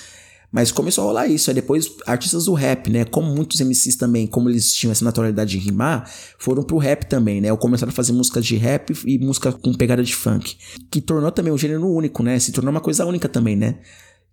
Mas 0.51 0.73
começou 0.73 1.05
a 1.05 1.07
rolar 1.09 1.27
isso. 1.27 1.51
Aí 1.51 1.55
depois, 1.55 1.91
artistas 2.07 2.47
do 2.47 2.55
rap, 2.55 2.91
né? 2.91 3.05
Como 3.05 3.35
muitos 3.35 3.61
MCs 3.61 3.97
também, 3.97 4.27
como 4.27 4.49
eles 4.49 4.73
tinham 4.73 4.91
essa 4.91 5.05
naturalidade 5.05 5.51
de 5.51 5.59
rimar, 5.59 6.11
foram 6.39 6.63
pro 6.63 6.79
rap 6.79 7.05
também, 7.05 7.41
né? 7.41 7.53
Ou 7.53 7.59
começaram 7.59 7.91
a 7.91 7.95
fazer 7.95 8.13
música 8.13 8.41
de 8.41 8.57
rap 8.57 8.95
e 9.05 9.19
música 9.19 9.53
com 9.53 9.75
pegada 9.75 10.03
de 10.03 10.15
funk. 10.15 10.57
Que 10.91 11.01
tornou 11.01 11.31
também 11.31 11.53
um 11.53 11.59
gênero 11.59 11.87
único, 11.87 12.23
né? 12.23 12.39
Se 12.39 12.51
tornou 12.51 12.71
uma 12.71 12.81
coisa 12.81 13.05
única 13.05 13.29
também, 13.29 13.57
né? 13.57 13.79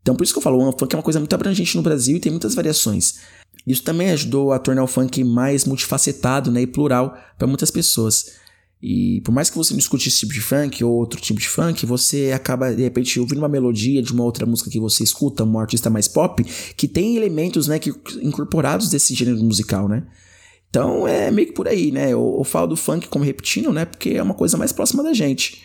Então 0.02 0.16
por 0.16 0.24
isso 0.24 0.34
que 0.34 0.38
eu 0.38 0.44
falo, 0.44 0.60
o 0.60 0.72
funk 0.72 0.94
é 0.94 0.98
uma 0.98 1.04
coisa 1.04 1.20
muito 1.20 1.34
abrangente 1.34 1.76
no 1.76 1.82
Brasil 1.82 2.16
e 2.16 2.20
tem 2.20 2.32
muitas 2.32 2.56
variações. 2.56 3.16
Isso 3.66 3.84
também 3.84 4.12
ajudou 4.12 4.54
a 4.54 4.60
tornar 4.60 4.84
o 4.84 4.88
funk 4.88 5.24
mais 5.24 5.66
multifacetado, 5.66 6.52
né? 6.52 6.62
E 6.62 6.68
plural 6.68 7.18
para 7.38 7.48
muitas 7.48 7.72
pessoas. 7.72 8.45
E 8.88 9.20
por 9.22 9.32
mais 9.32 9.50
que 9.50 9.58
você 9.58 9.74
não 9.74 9.80
escute 9.80 10.10
esse 10.10 10.20
tipo 10.20 10.32
de 10.32 10.42
funk 10.42 10.84
ou 10.84 10.94
outro 10.94 11.20
tipo 11.20 11.40
de 11.40 11.50
funk, 11.50 11.88
você 11.88 12.32
acaba 12.32 12.72
de 12.72 12.84
repente 12.84 13.20
ouvindo 13.20 13.40
uma 13.40 13.50
melodia 13.50 14.00
de 14.00 14.14
uma 14.14 14.24
outra 14.24 14.46
música 14.46 14.70
que 14.70 14.80
você 14.80 15.04
escuta, 15.04 15.44
um 15.44 15.58
artista 15.58 15.90
mais 15.90 16.08
pop, 16.08 16.44
que 16.78 16.88
tem 16.88 17.18
elementos, 17.18 17.68
né, 17.68 17.80
que 17.80 17.92
incorporados 18.22 18.88
desse 18.92 19.16
gênero 19.16 19.44
musical, 19.44 19.90
né? 19.90 20.06
Então 20.70 21.08
é 21.08 21.32
meio 21.32 21.48
que 21.48 21.54
por 21.56 21.68
aí, 21.68 21.92
né? 21.92 22.12
Eu, 22.12 22.36
eu 22.38 22.44
falo 22.44 22.68
do 22.68 22.78
funk 22.78 23.08
como 23.08 23.26
repetindo, 23.26 23.74
né? 23.74 23.86
Porque 23.86 24.12
é 24.12 24.22
uma 24.22 24.36
coisa 24.36 24.56
mais 24.56 24.72
próxima 24.72 25.02
da 25.02 25.14
gente. 25.14 25.64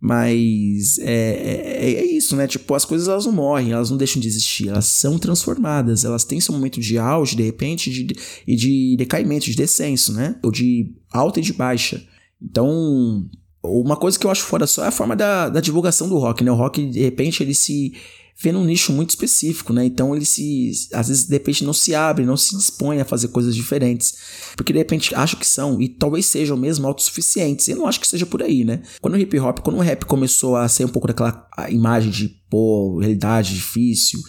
Mas 0.00 0.98
é, 0.98 1.84
é, 1.84 1.92
é, 2.00 2.04
isso, 2.04 2.34
né? 2.34 2.48
Tipo, 2.48 2.74
as 2.74 2.84
coisas 2.84 3.06
elas 3.06 3.26
não 3.26 3.32
morrem, 3.32 3.70
elas 3.70 3.90
não 3.90 3.96
deixam 3.96 4.20
de 4.20 4.26
existir, 4.26 4.70
elas 4.70 4.86
são 4.86 5.20
transformadas, 5.20 6.04
elas 6.04 6.24
têm 6.24 6.40
seu 6.40 6.52
momento 6.52 6.80
de 6.80 6.98
auge, 6.98 7.36
de 7.36 7.44
repente, 7.44 7.90
de, 7.90 8.12
e 8.44 8.56
de 8.56 8.96
decaimento, 8.98 9.44
de 9.46 9.54
descenso, 9.54 10.12
né? 10.12 10.34
Ou 10.42 10.50
de 10.50 10.90
alta 11.12 11.38
e 11.38 11.42
de 11.44 11.52
baixa. 11.52 12.02
Então, 12.42 13.28
uma 13.62 13.96
coisa 13.96 14.18
que 14.18 14.26
eu 14.26 14.30
acho 14.30 14.42
fora 14.42 14.66
só 14.66 14.84
é 14.84 14.88
a 14.88 14.92
forma 14.92 15.14
da, 15.14 15.48
da 15.48 15.60
divulgação 15.60 16.08
do 16.08 16.18
rock, 16.18 16.42
né? 16.42 16.50
O 16.50 16.56
rock, 16.56 16.84
de 16.86 17.00
repente, 17.00 17.42
ele 17.42 17.54
se 17.54 17.92
vê 18.40 18.52
num 18.52 18.64
nicho 18.64 18.90
muito 18.92 19.10
específico, 19.10 19.72
né? 19.72 19.84
Então 19.84 20.16
ele 20.16 20.24
se. 20.24 20.72
Às 20.94 21.08
vezes, 21.08 21.24
de 21.24 21.32
repente, 21.34 21.64
não 21.64 21.74
se 21.74 21.94
abre, 21.94 22.24
não 22.24 22.36
se 22.36 22.56
dispõe 22.56 23.00
a 23.00 23.04
fazer 23.04 23.28
coisas 23.28 23.54
diferentes. 23.54 24.14
Porque 24.56 24.72
de 24.72 24.78
repente 24.78 25.14
acham 25.14 25.38
que 25.38 25.46
são, 25.46 25.80
e 25.80 25.88
talvez 25.88 26.24
sejam 26.24 26.56
mesmo 26.56 26.86
autossuficientes. 26.86 27.68
Eu 27.68 27.76
não 27.76 27.86
acho 27.86 28.00
que 28.00 28.08
seja 28.08 28.24
por 28.24 28.42
aí, 28.42 28.64
né? 28.64 28.82
Quando 29.00 29.14
o 29.14 29.18
hip 29.18 29.38
hop, 29.38 29.58
quando 29.58 29.76
o 29.76 29.82
rap 29.82 30.06
começou 30.06 30.56
a 30.56 30.66
ser 30.68 30.86
um 30.86 30.88
pouco 30.88 31.08
daquela 31.08 31.46
imagem 31.68 32.10
de, 32.10 32.28
pô, 32.48 32.98
realidade 32.98 33.54
difícil 33.54 34.20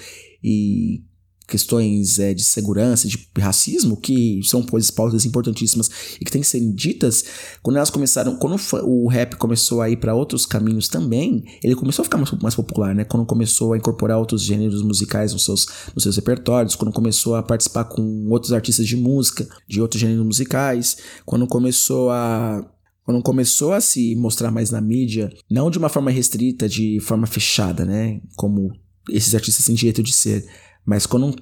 e 0.44 1.04
questões 1.52 2.18
é, 2.18 2.34
de 2.34 2.44
segurança, 2.44 3.08
de 3.08 3.28
racismo, 3.38 3.98
que 3.98 4.40
são 4.44 4.64
coisas 4.64 4.90
pautas 4.90 5.26
importantíssimas 5.26 5.90
e 6.20 6.24
que 6.24 6.32
têm 6.32 6.42
que 6.42 6.48
ser 6.48 6.62
ditas, 6.72 7.26
quando 7.62 7.76
elas 7.76 7.90
começaram, 7.90 8.38
quando 8.38 8.56
o 8.84 9.08
rap 9.10 9.36
começou 9.36 9.82
a 9.82 9.90
ir 9.90 9.98
para 9.98 10.16
outros 10.16 10.46
caminhos 10.46 10.88
também, 10.88 11.44
ele 11.62 11.76
começou 11.76 12.04
a 12.04 12.06
ficar 12.06 12.18
mais, 12.18 12.32
mais, 12.42 12.56
popular, 12.56 12.96
né? 12.96 13.04
Quando 13.04 13.26
começou 13.26 13.74
a 13.74 13.78
incorporar 13.78 14.18
outros 14.18 14.42
gêneros 14.42 14.82
musicais 14.82 15.34
nos 15.34 15.44
seus, 15.44 15.68
nos 15.94 16.04
seus 16.04 16.16
repertórios, 16.16 16.76
quando 16.76 16.94
começou 16.94 17.36
a 17.36 17.44
participar 17.44 17.84
com 17.84 18.30
outros 18.30 18.54
artistas 18.54 18.88
de 18.88 18.96
música, 18.96 19.46
de 19.68 19.82
outros 19.82 20.00
gêneros 20.00 20.26
musicais, 20.26 20.98
quando 21.26 21.46
começou 21.46 22.10
a 22.10 22.66
quando 23.04 23.22
começou 23.24 23.74
a 23.74 23.82
se 23.82 24.16
mostrar 24.16 24.52
mais 24.52 24.70
na 24.70 24.80
mídia, 24.80 25.30
não 25.50 25.72
de 25.72 25.78
uma 25.78 25.90
forma 25.90 26.12
restrita, 26.12 26.70
de 26.70 27.00
forma 27.02 27.26
fechada, 27.28 27.84
né? 27.84 28.22
Como 28.38 28.72
esses 29.10 29.34
artistas 29.34 29.66
têm 29.66 29.76
direito 29.76 30.04
de 30.04 30.14
ser, 30.14 30.46
mas 30.86 31.06
quando 31.06 31.36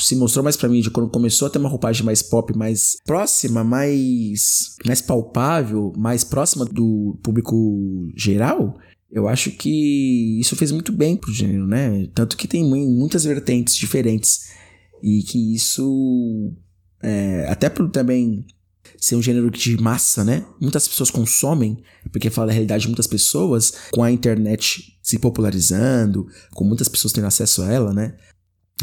se 0.00 0.16
mostrou 0.16 0.42
mais 0.42 0.56
pra 0.56 0.68
mim, 0.68 0.82
quando 0.90 1.10
começou 1.10 1.46
a 1.46 1.50
ter 1.50 1.58
uma 1.58 1.68
roupagem 1.68 2.04
mais 2.04 2.22
pop, 2.22 2.56
mais 2.56 2.96
próxima, 3.04 3.62
mais, 3.62 4.76
mais 4.86 5.02
palpável, 5.02 5.92
mais 5.96 6.24
próxima 6.24 6.64
do 6.64 7.18
público 7.22 8.10
geral, 8.16 8.78
eu 9.10 9.28
acho 9.28 9.50
que 9.50 10.40
isso 10.40 10.56
fez 10.56 10.72
muito 10.72 10.90
bem 10.90 11.16
pro 11.16 11.32
gênero, 11.32 11.66
né? 11.66 12.08
Tanto 12.14 12.36
que 12.36 12.48
tem 12.48 12.64
muitas 12.64 13.24
vertentes 13.24 13.76
diferentes. 13.76 14.50
E 15.02 15.22
que 15.22 15.54
isso, 15.54 16.52
é, 17.02 17.46
até 17.50 17.68
por 17.68 17.90
também 17.90 18.46
ser 18.96 19.16
um 19.16 19.22
gênero 19.22 19.50
de 19.50 19.76
massa, 19.80 20.24
né? 20.24 20.46
Muitas 20.60 20.88
pessoas 20.88 21.10
consomem, 21.10 21.82
porque 22.10 22.30
fala 22.30 22.46
da 22.46 22.52
realidade 22.52 22.82
de 22.82 22.88
muitas 22.88 23.06
pessoas, 23.06 23.72
com 23.90 24.02
a 24.02 24.10
internet 24.10 24.96
se 25.02 25.18
popularizando, 25.18 26.26
com 26.54 26.64
muitas 26.64 26.88
pessoas 26.88 27.12
tendo 27.12 27.26
acesso 27.26 27.62
a 27.62 27.70
ela, 27.70 27.92
né? 27.92 28.14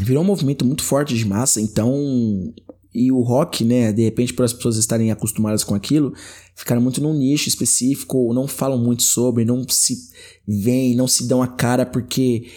Virou 0.04 0.22
um 0.22 0.26
movimento 0.26 0.64
muito 0.64 0.82
forte 0.82 1.16
de 1.16 1.24
massa, 1.24 1.60
então. 1.60 2.52
E 2.92 3.12
o 3.12 3.20
rock, 3.20 3.64
né, 3.64 3.92
de 3.92 4.02
repente, 4.02 4.34
por 4.34 4.44
as 4.44 4.52
pessoas 4.52 4.76
estarem 4.76 5.12
acostumadas 5.12 5.62
com 5.62 5.76
aquilo, 5.76 6.12
ficaram 6.56 6.82
muito 6.82 7.00
num 7.00 7.14
nicho 7.14 7.48
específico, 7.48 8.34
não 8.34 8.48
falam 8.48 8.76
muito 8.76 9.04
sobre, 9.04 9.44
não 9.44 9.64
se 9.68 9.96
veem, 10.44 10.96
não 10.96 11.06
se 11.06 11.28
dão 11.28 11.40
a 11.40 11.46
cara 11.46 11.86
porque 11.86 12.48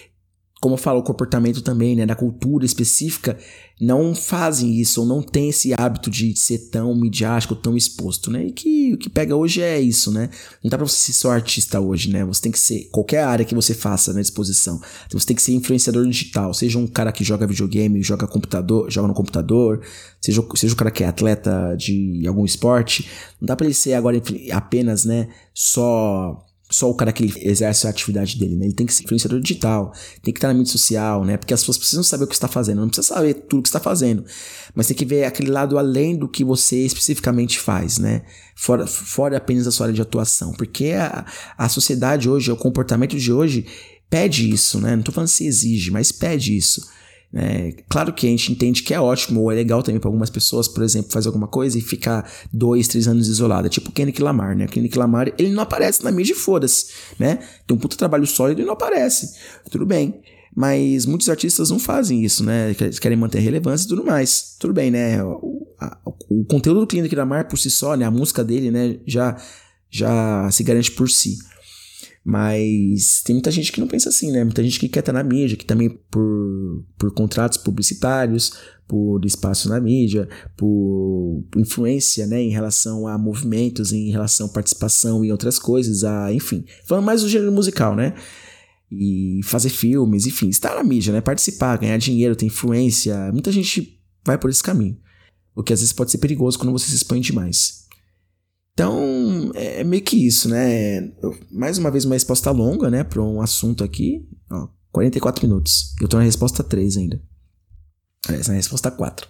como 0.63 0.75
eu 0.75 0.79
falo, 0.79 1.01
o 1.01 1.03
comportamento 1.03 1.61
também, 1.61 1.93
né, 1.93 2.05
da 2.05 2.15
cultura 2.15 2.65
específica, 2.65 3.37
não 3.81 4.13
fazem 4.15 4.79
isso, 4.79 5.01
ou 5.01 5.07
não 5.07 5.21
tem 5.21 5.49
esse 5.49 5.73
hábito 5.73 6.09
de 6.09 6.35
ser 6.37 6.69
tão 6.69 6.95
midiático, 6.95 7.55
tão 7.55 7.75
exposto, 7.75 8.29
né? 8.29 8.47
E 8.47 8.51
que 8.51 8.93
o 8.93 8.97
que 8.97 9.09
pega 9.09 9.35
hoje 9.35 9.61
é 9.61 9.79
isso, 9.79 10.11
né? 10.11 10.29
Não 10.63 10.69
dá 10.69 10.77
pra 10.77 10.87
você 10.87 10.95
ser 10.95 11.13
só 11.13 11.31
artista 11.31 11.79
hoje, 11.79 12.09
né? 12.09 12.23
Você 12.25 12.41
tem 12.41 12.51
que 12.51 12.59
ser, 12.59 12.87
qualquer 12.91 13.23
área 13.23 13.45
que 13.45 13.55
você 13.55 13.73
faça 13.73 14.13
na 14.13 14.21
exposição, 14.21 14.79
você 15.11 15.25
tem 15.25 15.35
que 15.35 15.41
ser 15.41 15.53
influenciador 15.53 16.05
digital, 16.07 16.53
seja 16.53 16.77
um 16.77 16.87
cara 16.87 17.11
que 17.11 17.23
joga 17.23 17.47
videogame, 17.47 18.01
joga 18.03 18.27
computador, 18.27 18.89
joga 18.91 19.07
no 19.07 19.13
computador, 19.13 19.81
seja, 20.21 20.43
seja 20.55 20.73
um 20.73 20.77
cara 20.77 20.91
que 20.91 21.03
é 21.03 21.07
atleta 21.07 21.75
de 21.77 22.23
algum 22.27 22.45
esporte, 22.45 23.09
não 23.41 23.47
dá 23.47 23.55
pra 23.55 23.65
ele 23.65 23.73
ser 23.73 23.93
agora 23.93 24.21
apenas, 24.51 25.03
né, 25.03 25.29
só 25.53 26.45
só 26.73 26.89
o 26.89 26.95
cara 26.95 27.13
que 27.13 27.23
ele 27.23 27.33
exerce 27.37 27.85
a 27.85 27.91
atividade 27.91 28.37
dele, 28.37 28.55
né? 28.55 28.65
Ele 28.65 28.73
tem 28.73 28.85
que 28.87 28.93
ser 28.93 29.03
influenciador 29.03 29.39
digital, 29.39 29.93
tem 30.23 30.33
que 30.33 30.39
estar 30.39 30.47
na 30.47 30.55
mídia 30.55 30.71
social, 30.71 31.23
né? 31.23 31.37
Porque 31.37 31.53
as 31.53 31.61
pessoas 31.61 31.77
precisam 31.77 32.03
saber 32.03 32.23
o 32.23 32.27
que 32.27 32.33
está 32.33 32.47
fazendo, 32.47 32.81
não 32.81 32.87
precisa 32.87 33.13
saber 33.13 33.35
tudo 33.35 33.59
o 33.59 33.61
que 33.61 33.69
está 33.69 33.79
fazendo, 33.79 34.25
mas 34.73 34.87
tem 34.87 34.97
que 34.97 35.05
ver 35.05 35.25
aquele 35.25 35.51
lado 35.51 35.77
além 35.77 36.15
do 36.15 36.27
que 36.27 36.43
você 36.43 36.77
especificamente 36.77 37.59
faz, 37.59 37.99
né? 37.99 38.23
Fora, 38.55 38.87
fora 38.87 39.37
apenas 39.37 39.67
a 39.67 39.71
sua 39.71 39.85
área 39.85 39.95
de 39.95 40.01
atuação, 40.01 40.51
porque 40.53 40.93
a, 40.93 41.25
a 41.55 41.69
sociedade 41.69 42.27
hoje, 42.27 42.51
o 42.51 42.57
comportamento 42.57 43.15
de 43.15 43.31
hoje 43.31 43.67
pede 44.09 44.49
isso, 44.49 44.79
né? 44.79 44.93
Não 44.93 44.99
estou 44.99 45.13
falando 45.13 45.27
se 45.27 45.45
exige, 45.45 45.91
mas 45.91 46.11
pede 46.11 46.57
isso. 46.57 46.87
É, 47.35 47.73
claro 47.89 48.13
que 48.13 48.27
a 48.27 48.29
gente 48.29 48.51
entende 48.51 48.83
que 48.83 48.93
é 48.93 48.99
ótimo 48.99 49.41
ou 49.41 49.51
é 49.51 49.55
legal 49.55 49.81
também 49.81 49.99
para 49.99 50.07
algumas 50.07 50.29
pessoas, 50.29 50.67
por 50.67 50.83
exemplo, 50.83 51.11
fazer 51.11 51.29
alguma 51.29 51.47
coisa 51.47 51.77
e 51.79 51.81
ficar 51.81 52.29
dois, 52.51 52.87
três 52.87 53.07
anos 53.07 53.27
isolada, 53.27 53.67
tipo 53.69 53.89
o 53.89 53.91
Kendrick 53.91 54.21
Lamar, 54.21 54.55
né? 54.55 54.65
O 54.65 54.69
Kendrick 54.69 54.95
Lamar, 54.97 55.33
ele 55.37 55.51
não 55.51 55.63
aparece 55.63 56.03
na 56.03 56.11
mídia 56.11 56.33
e 56.33 56.35
foda-se, 56.35 56.87
né? 57.17 57.39
Tem 57.65 57.75
um 57.75 57.79
puta 57.79 57.97
trabalho 57.97 58.27
sólido 58.27 58.61
e 58.61 58.65
não 58.65 58.73
aparece. 58.73 59.35
Tudo 59.71 59.85
bem. 59.85 60.21
Mas 60.55 61.07
muitos 61.07 61.27
artistas 61.29 61.71
não 61.71 61.79
fazem 61.79 62.23
isso, 62.23 62.43
né? 62.43 62.75
Querem 63.01 63.17
manter 63.17 63.39
relevância 63.39 63.85
e 63.85 63.89
tudo 63.89 64.03
mais. 64.03 64.55
Tudo 64.59 64.71
bem, 64.71 64.91
né? 64.91 65.23
O, 65.23 65.67
a, 65.79 65.97
o 66.29 66.45
conteúdo 66.45 66.81
do 66.81 66.87
Kendrick 66.87 67.15
Lamar 67.15 67.47
por 67.47 67.57
si 67.57 67.71
só, 67.71 67.95
né? 67.95 68.05
A 68.05 68.11
música 68.11 68.43
dele, 68.43 68.69
né? 68.69 68.99
Já, 69.07 69.35
já 69.89 70.47
se 70.51 70.63
garante 70.63 70.91
por 70.91 71.09
si. 71.09 71.39
Mas 72.25 73.21
tem 73.21 73.35
muita 73.35 73.51
gente 73.51 73.71
que 73.71 73.81
não 73.81 73.87
pensa 73.87 74.07
assim, 74.07 74.31
né? 74.31 74.43
Muita 74.43 74.63
gente 74.63 74.79
que 74.79 74.87
quer 74.87 75.01
estar 75.01 75.11
na 75.11 75.23
mídia, 75.23 75.57
que 75.57 75.65
também 75.65 75.89
por, 75.89 76.85
por 76.97 77.13
contratos 77.13 77.57
publicitários, 77.57 78.53
por 78.87 79.25
espaço 79.25 79.67
na 79.67 79.79
mídia, 79.79 80.29
por 80.55 81.43
influência, 81.57 82.25
né, 82.25 82.41
em 82.41 82.49
relação 82.49 83.07
a 83.07 83.17
movimentos, 83.17 83.91
em 83.91 84.09
relação 84.09 84.47
à 84.47 84.49
participação 84.49 85.25
e 85.25 85.31
outras 85.31 85.59
coisas, 85.59 86.03
a, 86.03 86.33
enfim, 86.33 86.63
falando 86.85 87.05
mais 87.05 87.21
do 87.21 87.29
gênero 87.29 87.51
musical, 87.51 87.95
né? 87.95 88.13
e 88.95 89.41
fazer 89.43 89.69
filmes, 89.69 90.27
enfim, 90.27 90.49
estar 90.49 90.75
na 90.75 90.83
mídia, 90.83 91.11
né? 91.11 91.19
Participar, 91.19 91.77
ganhar 91.77 91.97
dinheiro, 91.97 92.35
ter 92.35 92.45
influência. 92.45 93.31
Muita 93.31 93.51
gente 93.51 93.99
vai 94.23 94.37
por 94.37 94.49
esse 94.49 94.61
caminho. 94.61 94.97
O 95.55 95.63
que 95.63 95.73
às 95.73 95.79
vezes 95.79 95.93
pode 95.93 96.11
ser 96.11 96.19
perigoso 96.19 96.57
quando 96.57 96.71
você 96.71 96.87
se 96.87 96.95
expõe 96.95 97.19
demais. 97.19 97.82
Então, 98.73 99.51
é 99.53 99.83
meio 99.83 100.01
que 100.01 100.15
isso, 100.15 100.49
né? 100.49 101.11
Mais 101.51 101.77
uma 101.77 101.91
vez, 101.91 102.05
uma 102.05 102.15
resposta 102.15 102.49
longa, 102.49 102.89
né? 102.89 103.03
Para 103.03 103.21
um 103.21 103.39
assunto 103.39 103.83
aqui. 103.83 104.27
Ó, 104.51 104.67
44 104.91 105.47
minutos. 105.47 105.93
Eu 106.01 106.07
tô 106.07 106.17
na 106.17 106.23
resposta 106.23 106.63
3 106.63 106.97
ainda. 106.97 107.21
Essa 108.29 108.51
é 108.51 108.53
a 108.53 108.57
resposta 108.57 108.89
4. 108.89 109.27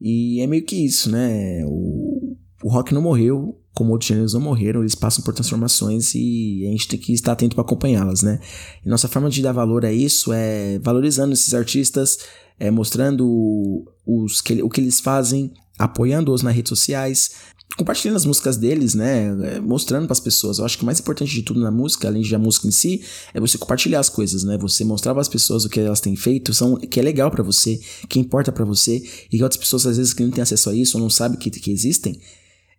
E 0.00 0.40
é 0.40 0.46
meio 0.46 0.64
que 0.64 0.84
isso, 0.84 1.10
né? 1.10 1.64
O, 1.64 2.36
o 2.62 2.68
rock 2.68 2.92
não 2.92 3.02
morreu, 3.02 3.60
como 3.72 3.92
outros 3.92 4.08
gêneros 4.08 4.34
não 4.34 4.40
morreram, 4.40 4.80
eles 4.80 4.94
passam 4.94 5.22
por 5.22 5.34
transformações 5.34 6.14
e 6.14 6.64
a 6.66 6.70
gente 6.70 6.88
tem 6.88 6.98
que 6.98 7.12
estar 7.12 7.32
atento 7.32 7.54
para 7.54 7.62
acompanhá-las, 7.62 8.22
né? 8.22 8.40
E 8.84 8.88
nossa 8.88 9.06
forma 9.06 9.28
de 9.28 9.42
dar 9.42 9.52
valor 9.52 9.84
a 9.84 9.92
isso 9.92 10.32
é 10.32 10.78
valorizando 10.78 11.34
esses 11.34 11.52
artistas, 11.54 12.18
é 12.58 12.70
mostrando 12.70 13.84
os 14.06 14.40
que, 14.40 14.62
o 14.62 14.70
que 14.70 14.80
eles 14.80 14.98
fazem, 14.98 15.52
apoiando-os 15.78 16.42
nas 16.42 16.54
redes 16.54 16.70
sociais, 16.70 17.32
compartilhando 17.76 18.16
as 18.16 18.24
músicas 18.24 18.56
deles, 18.56 18.94
né? 18.94 19.56
É, 19.56 19.60
mostrando 19.60 20.06
para 20.06 20.12
as 20.12 20.20
pessoas. 20.20 20.58
Eu 20.58 20.64
acho 20.64 20.76
que 20.76 20.82
o 20.82 20.86
mais 20.86 21.00
importante 21.00 21.32
de 21.32 21.42
tudo 21.42 21.60
na 21.60 21.70
música, 21.70 22.08
além 22.08 22.26
da 22.28 22.38
música 22.38 22.66
em 22.66 22.70
si, 22.70 23.02
é 23.34 23.40
você 23.40 23.58
compartilhar 23.58 24.00
as 24.00 24.08
coisas, 24.08 24.44
né? 24.44 24.56
Você 24.58 24.84
mostrar 24.84 25.12
para 25.12 25.20
as 25.20 25.28
pessoas 25.28 25.64
o 25.64 25.68
que 25.68 25.80
elas 25.80 26.00
têm 26.00 26.16
feito, 26.16 26.54
são, 26.54 26.76
que 26.76 26.98
é 26.98 27.02
legal 27.02 27.30
para 27.30 27.42
você, 27.42 27.78
que 28.08 28.18
importa 28.18 28.52
para 28.52 28.64
você, 28.64 29.02
e 29.30 29.36
que 29.36 29.42
outras 29.42 29.58
pessoas 29.58 29.86
às 29.86 29.96
vezes 29.96 30.12
que 30.12 30.22
não 30.22 30.30
têm 30.30 30.42
acesso 30.42 30.70
a 30.70 30.74
isso 30.74 30.96
ou 30.96 31.02
não 31.02 31.10
sabem 31.10 31.38
que, 31.38 31.50
que 31.50 31.70
existem, 31.70 32.18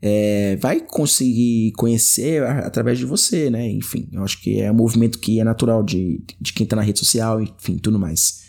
é, 0.02 0.56
vai 0.58 0.80
conseguir 0.80 1.72
conhecer 1.74 2.44
através 2.44 2.98
de 2.98 3.06
você, 3.06 3.50
né? 3.50 3.70
Enfim, 3.70 4.08
eu 4.12 4.24
acho 4.24 4.42
que 4.42 4.60
é 4.60 4.72
um 4.72 4.76
movimento 4.76 5.20
que 5.20 5.40
é 5.40 5.44
natural 5.44 5.84
de, 5.84 6.24
de 6.40 6.54
quem 6.54 6.66
tá 6.66 6.76
na 6.76 6.82
rede 6.82 7.00
social, 7.00 7.42
enfim, 7.42 7.78
tudo 7.78 8.00
mais. 8.00 8.46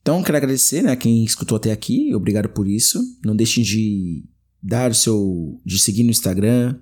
Então, 0.00 0.22
quero 0.22 0.38
agradecer, 0.38 0.82
né, 0.82 0.96
quem 0.96 1.22
escutou 1.22 1.56
até 1.56 1.70
aqui, 1.70 2.14
obrigado 2.14 2.48
por 2.48 2.66
isso. 2.66 2.98
Não 3.22 3.36
deixem 3.36 3.62
de 3.62 4.24
dar 4.62 4.94
seu. 4.94 5.60
de 5.64 5.78
seguir 5.78 6.04
no 6.04 6.10
Instagram, 6.10 6.76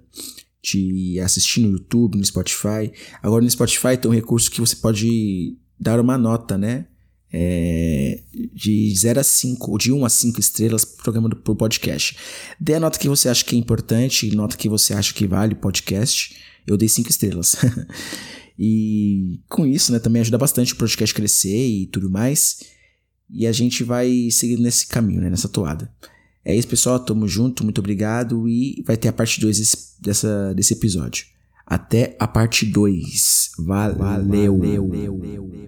de 0.62 1.20
assistir 1.20 1.60
no 1.60 1.70
YouTube, 1.70 2.18
no 2.18 2.24
Spotify. 2.24 2.92
Agora 3.22 3.44
no 3.44 3.50
Spotify 3.50 3.96
tem 3.96 4.10
um 4.10 4.14
recurso 4.14 4.50
que 4.50 4.60
você 4.60 4.76
pode 4.76 5.56
dar 5.78 6.00
uma 6.00 6.18
nota, 6.18 6.58
né? 6.58 6.86
É, 7.32 8.22
de 8.54 8.94
0 8.96 9.20
a 9.20 9.24
5, 9.24 9.70
ou 9.70 9.78
de 9.78 9.92
1 9.92 10.04
a 10.04 10.08
5 10.08 10.40
estrelas 10.40 10.84
pro 10.84 11.02
programa 11.02 11.28
do 11.28 11.36
pro 11.36 11.54
podcast. 11.54 12.16
Dê 12.58 12.74
a 12.74 12.80
nota 12.80 12.98
que 12.98 13.08
você 13.08 13.28
acha 13.28 13.44
que 13.44 13.54
é 13.54 13.58
importante, 13.58 14.34
nota 14.34 14.56
que 14.56 14.68
você 14.68 14.94
acha 14.94 15.12
que 15.12 15.26
vale 15.26 15.54
podcast. 15.54 16.36
Eu 16.66 16.76
dei 16.76 16.88
5 16.88 17.10
estrelas. 17.10 17.56
e 18.58 19.40
com 19.48 19.66
isso, 19.66 19.92
né, 19.92 19.98
também 19.98 20.22
ajuda 20.22 20.38
bastante 20.38 20.72
o 20.72 20.76
podcast 20.76 21.14
crescer 21.14 21.68
e 21.68 21.86
tudo 21.86 22.10
mais. 22.10 22.62
E 23.28 23.46
a 23.46 23.52
gente 23.52 23.84
vai 23.84 24.28
seguindo 24.30 24.62
nesse 24.62 24.86
caminho, 24.86 25.20
né, 25.20 25.28
nessa 25.28 25.48
toada. 25.48 25.92
É 26.46 26.54
isso, 26.54 26.68
pessoal. 26.68 27.00
Tamo 27.00 27.26
junto, 27.26 27.64
muito 27.64 27.80
obrigado. 27.80 28.48
E 28.48 28.80
vai 28.86 28.96
ter 28.96 29.08
a 29.08 29.12
parte 29.12 29.40
2 29.40 29.58
desse, 29.58 30.54
desse 30.54 30.72
episódio. 30.74 31.26
Até 31.66 32.16
a 32.20 32.28
parte 32.28 32.64
2. 32.64 33.50
Valeu. 33.58 33.98
Valeu. 33.98 35.56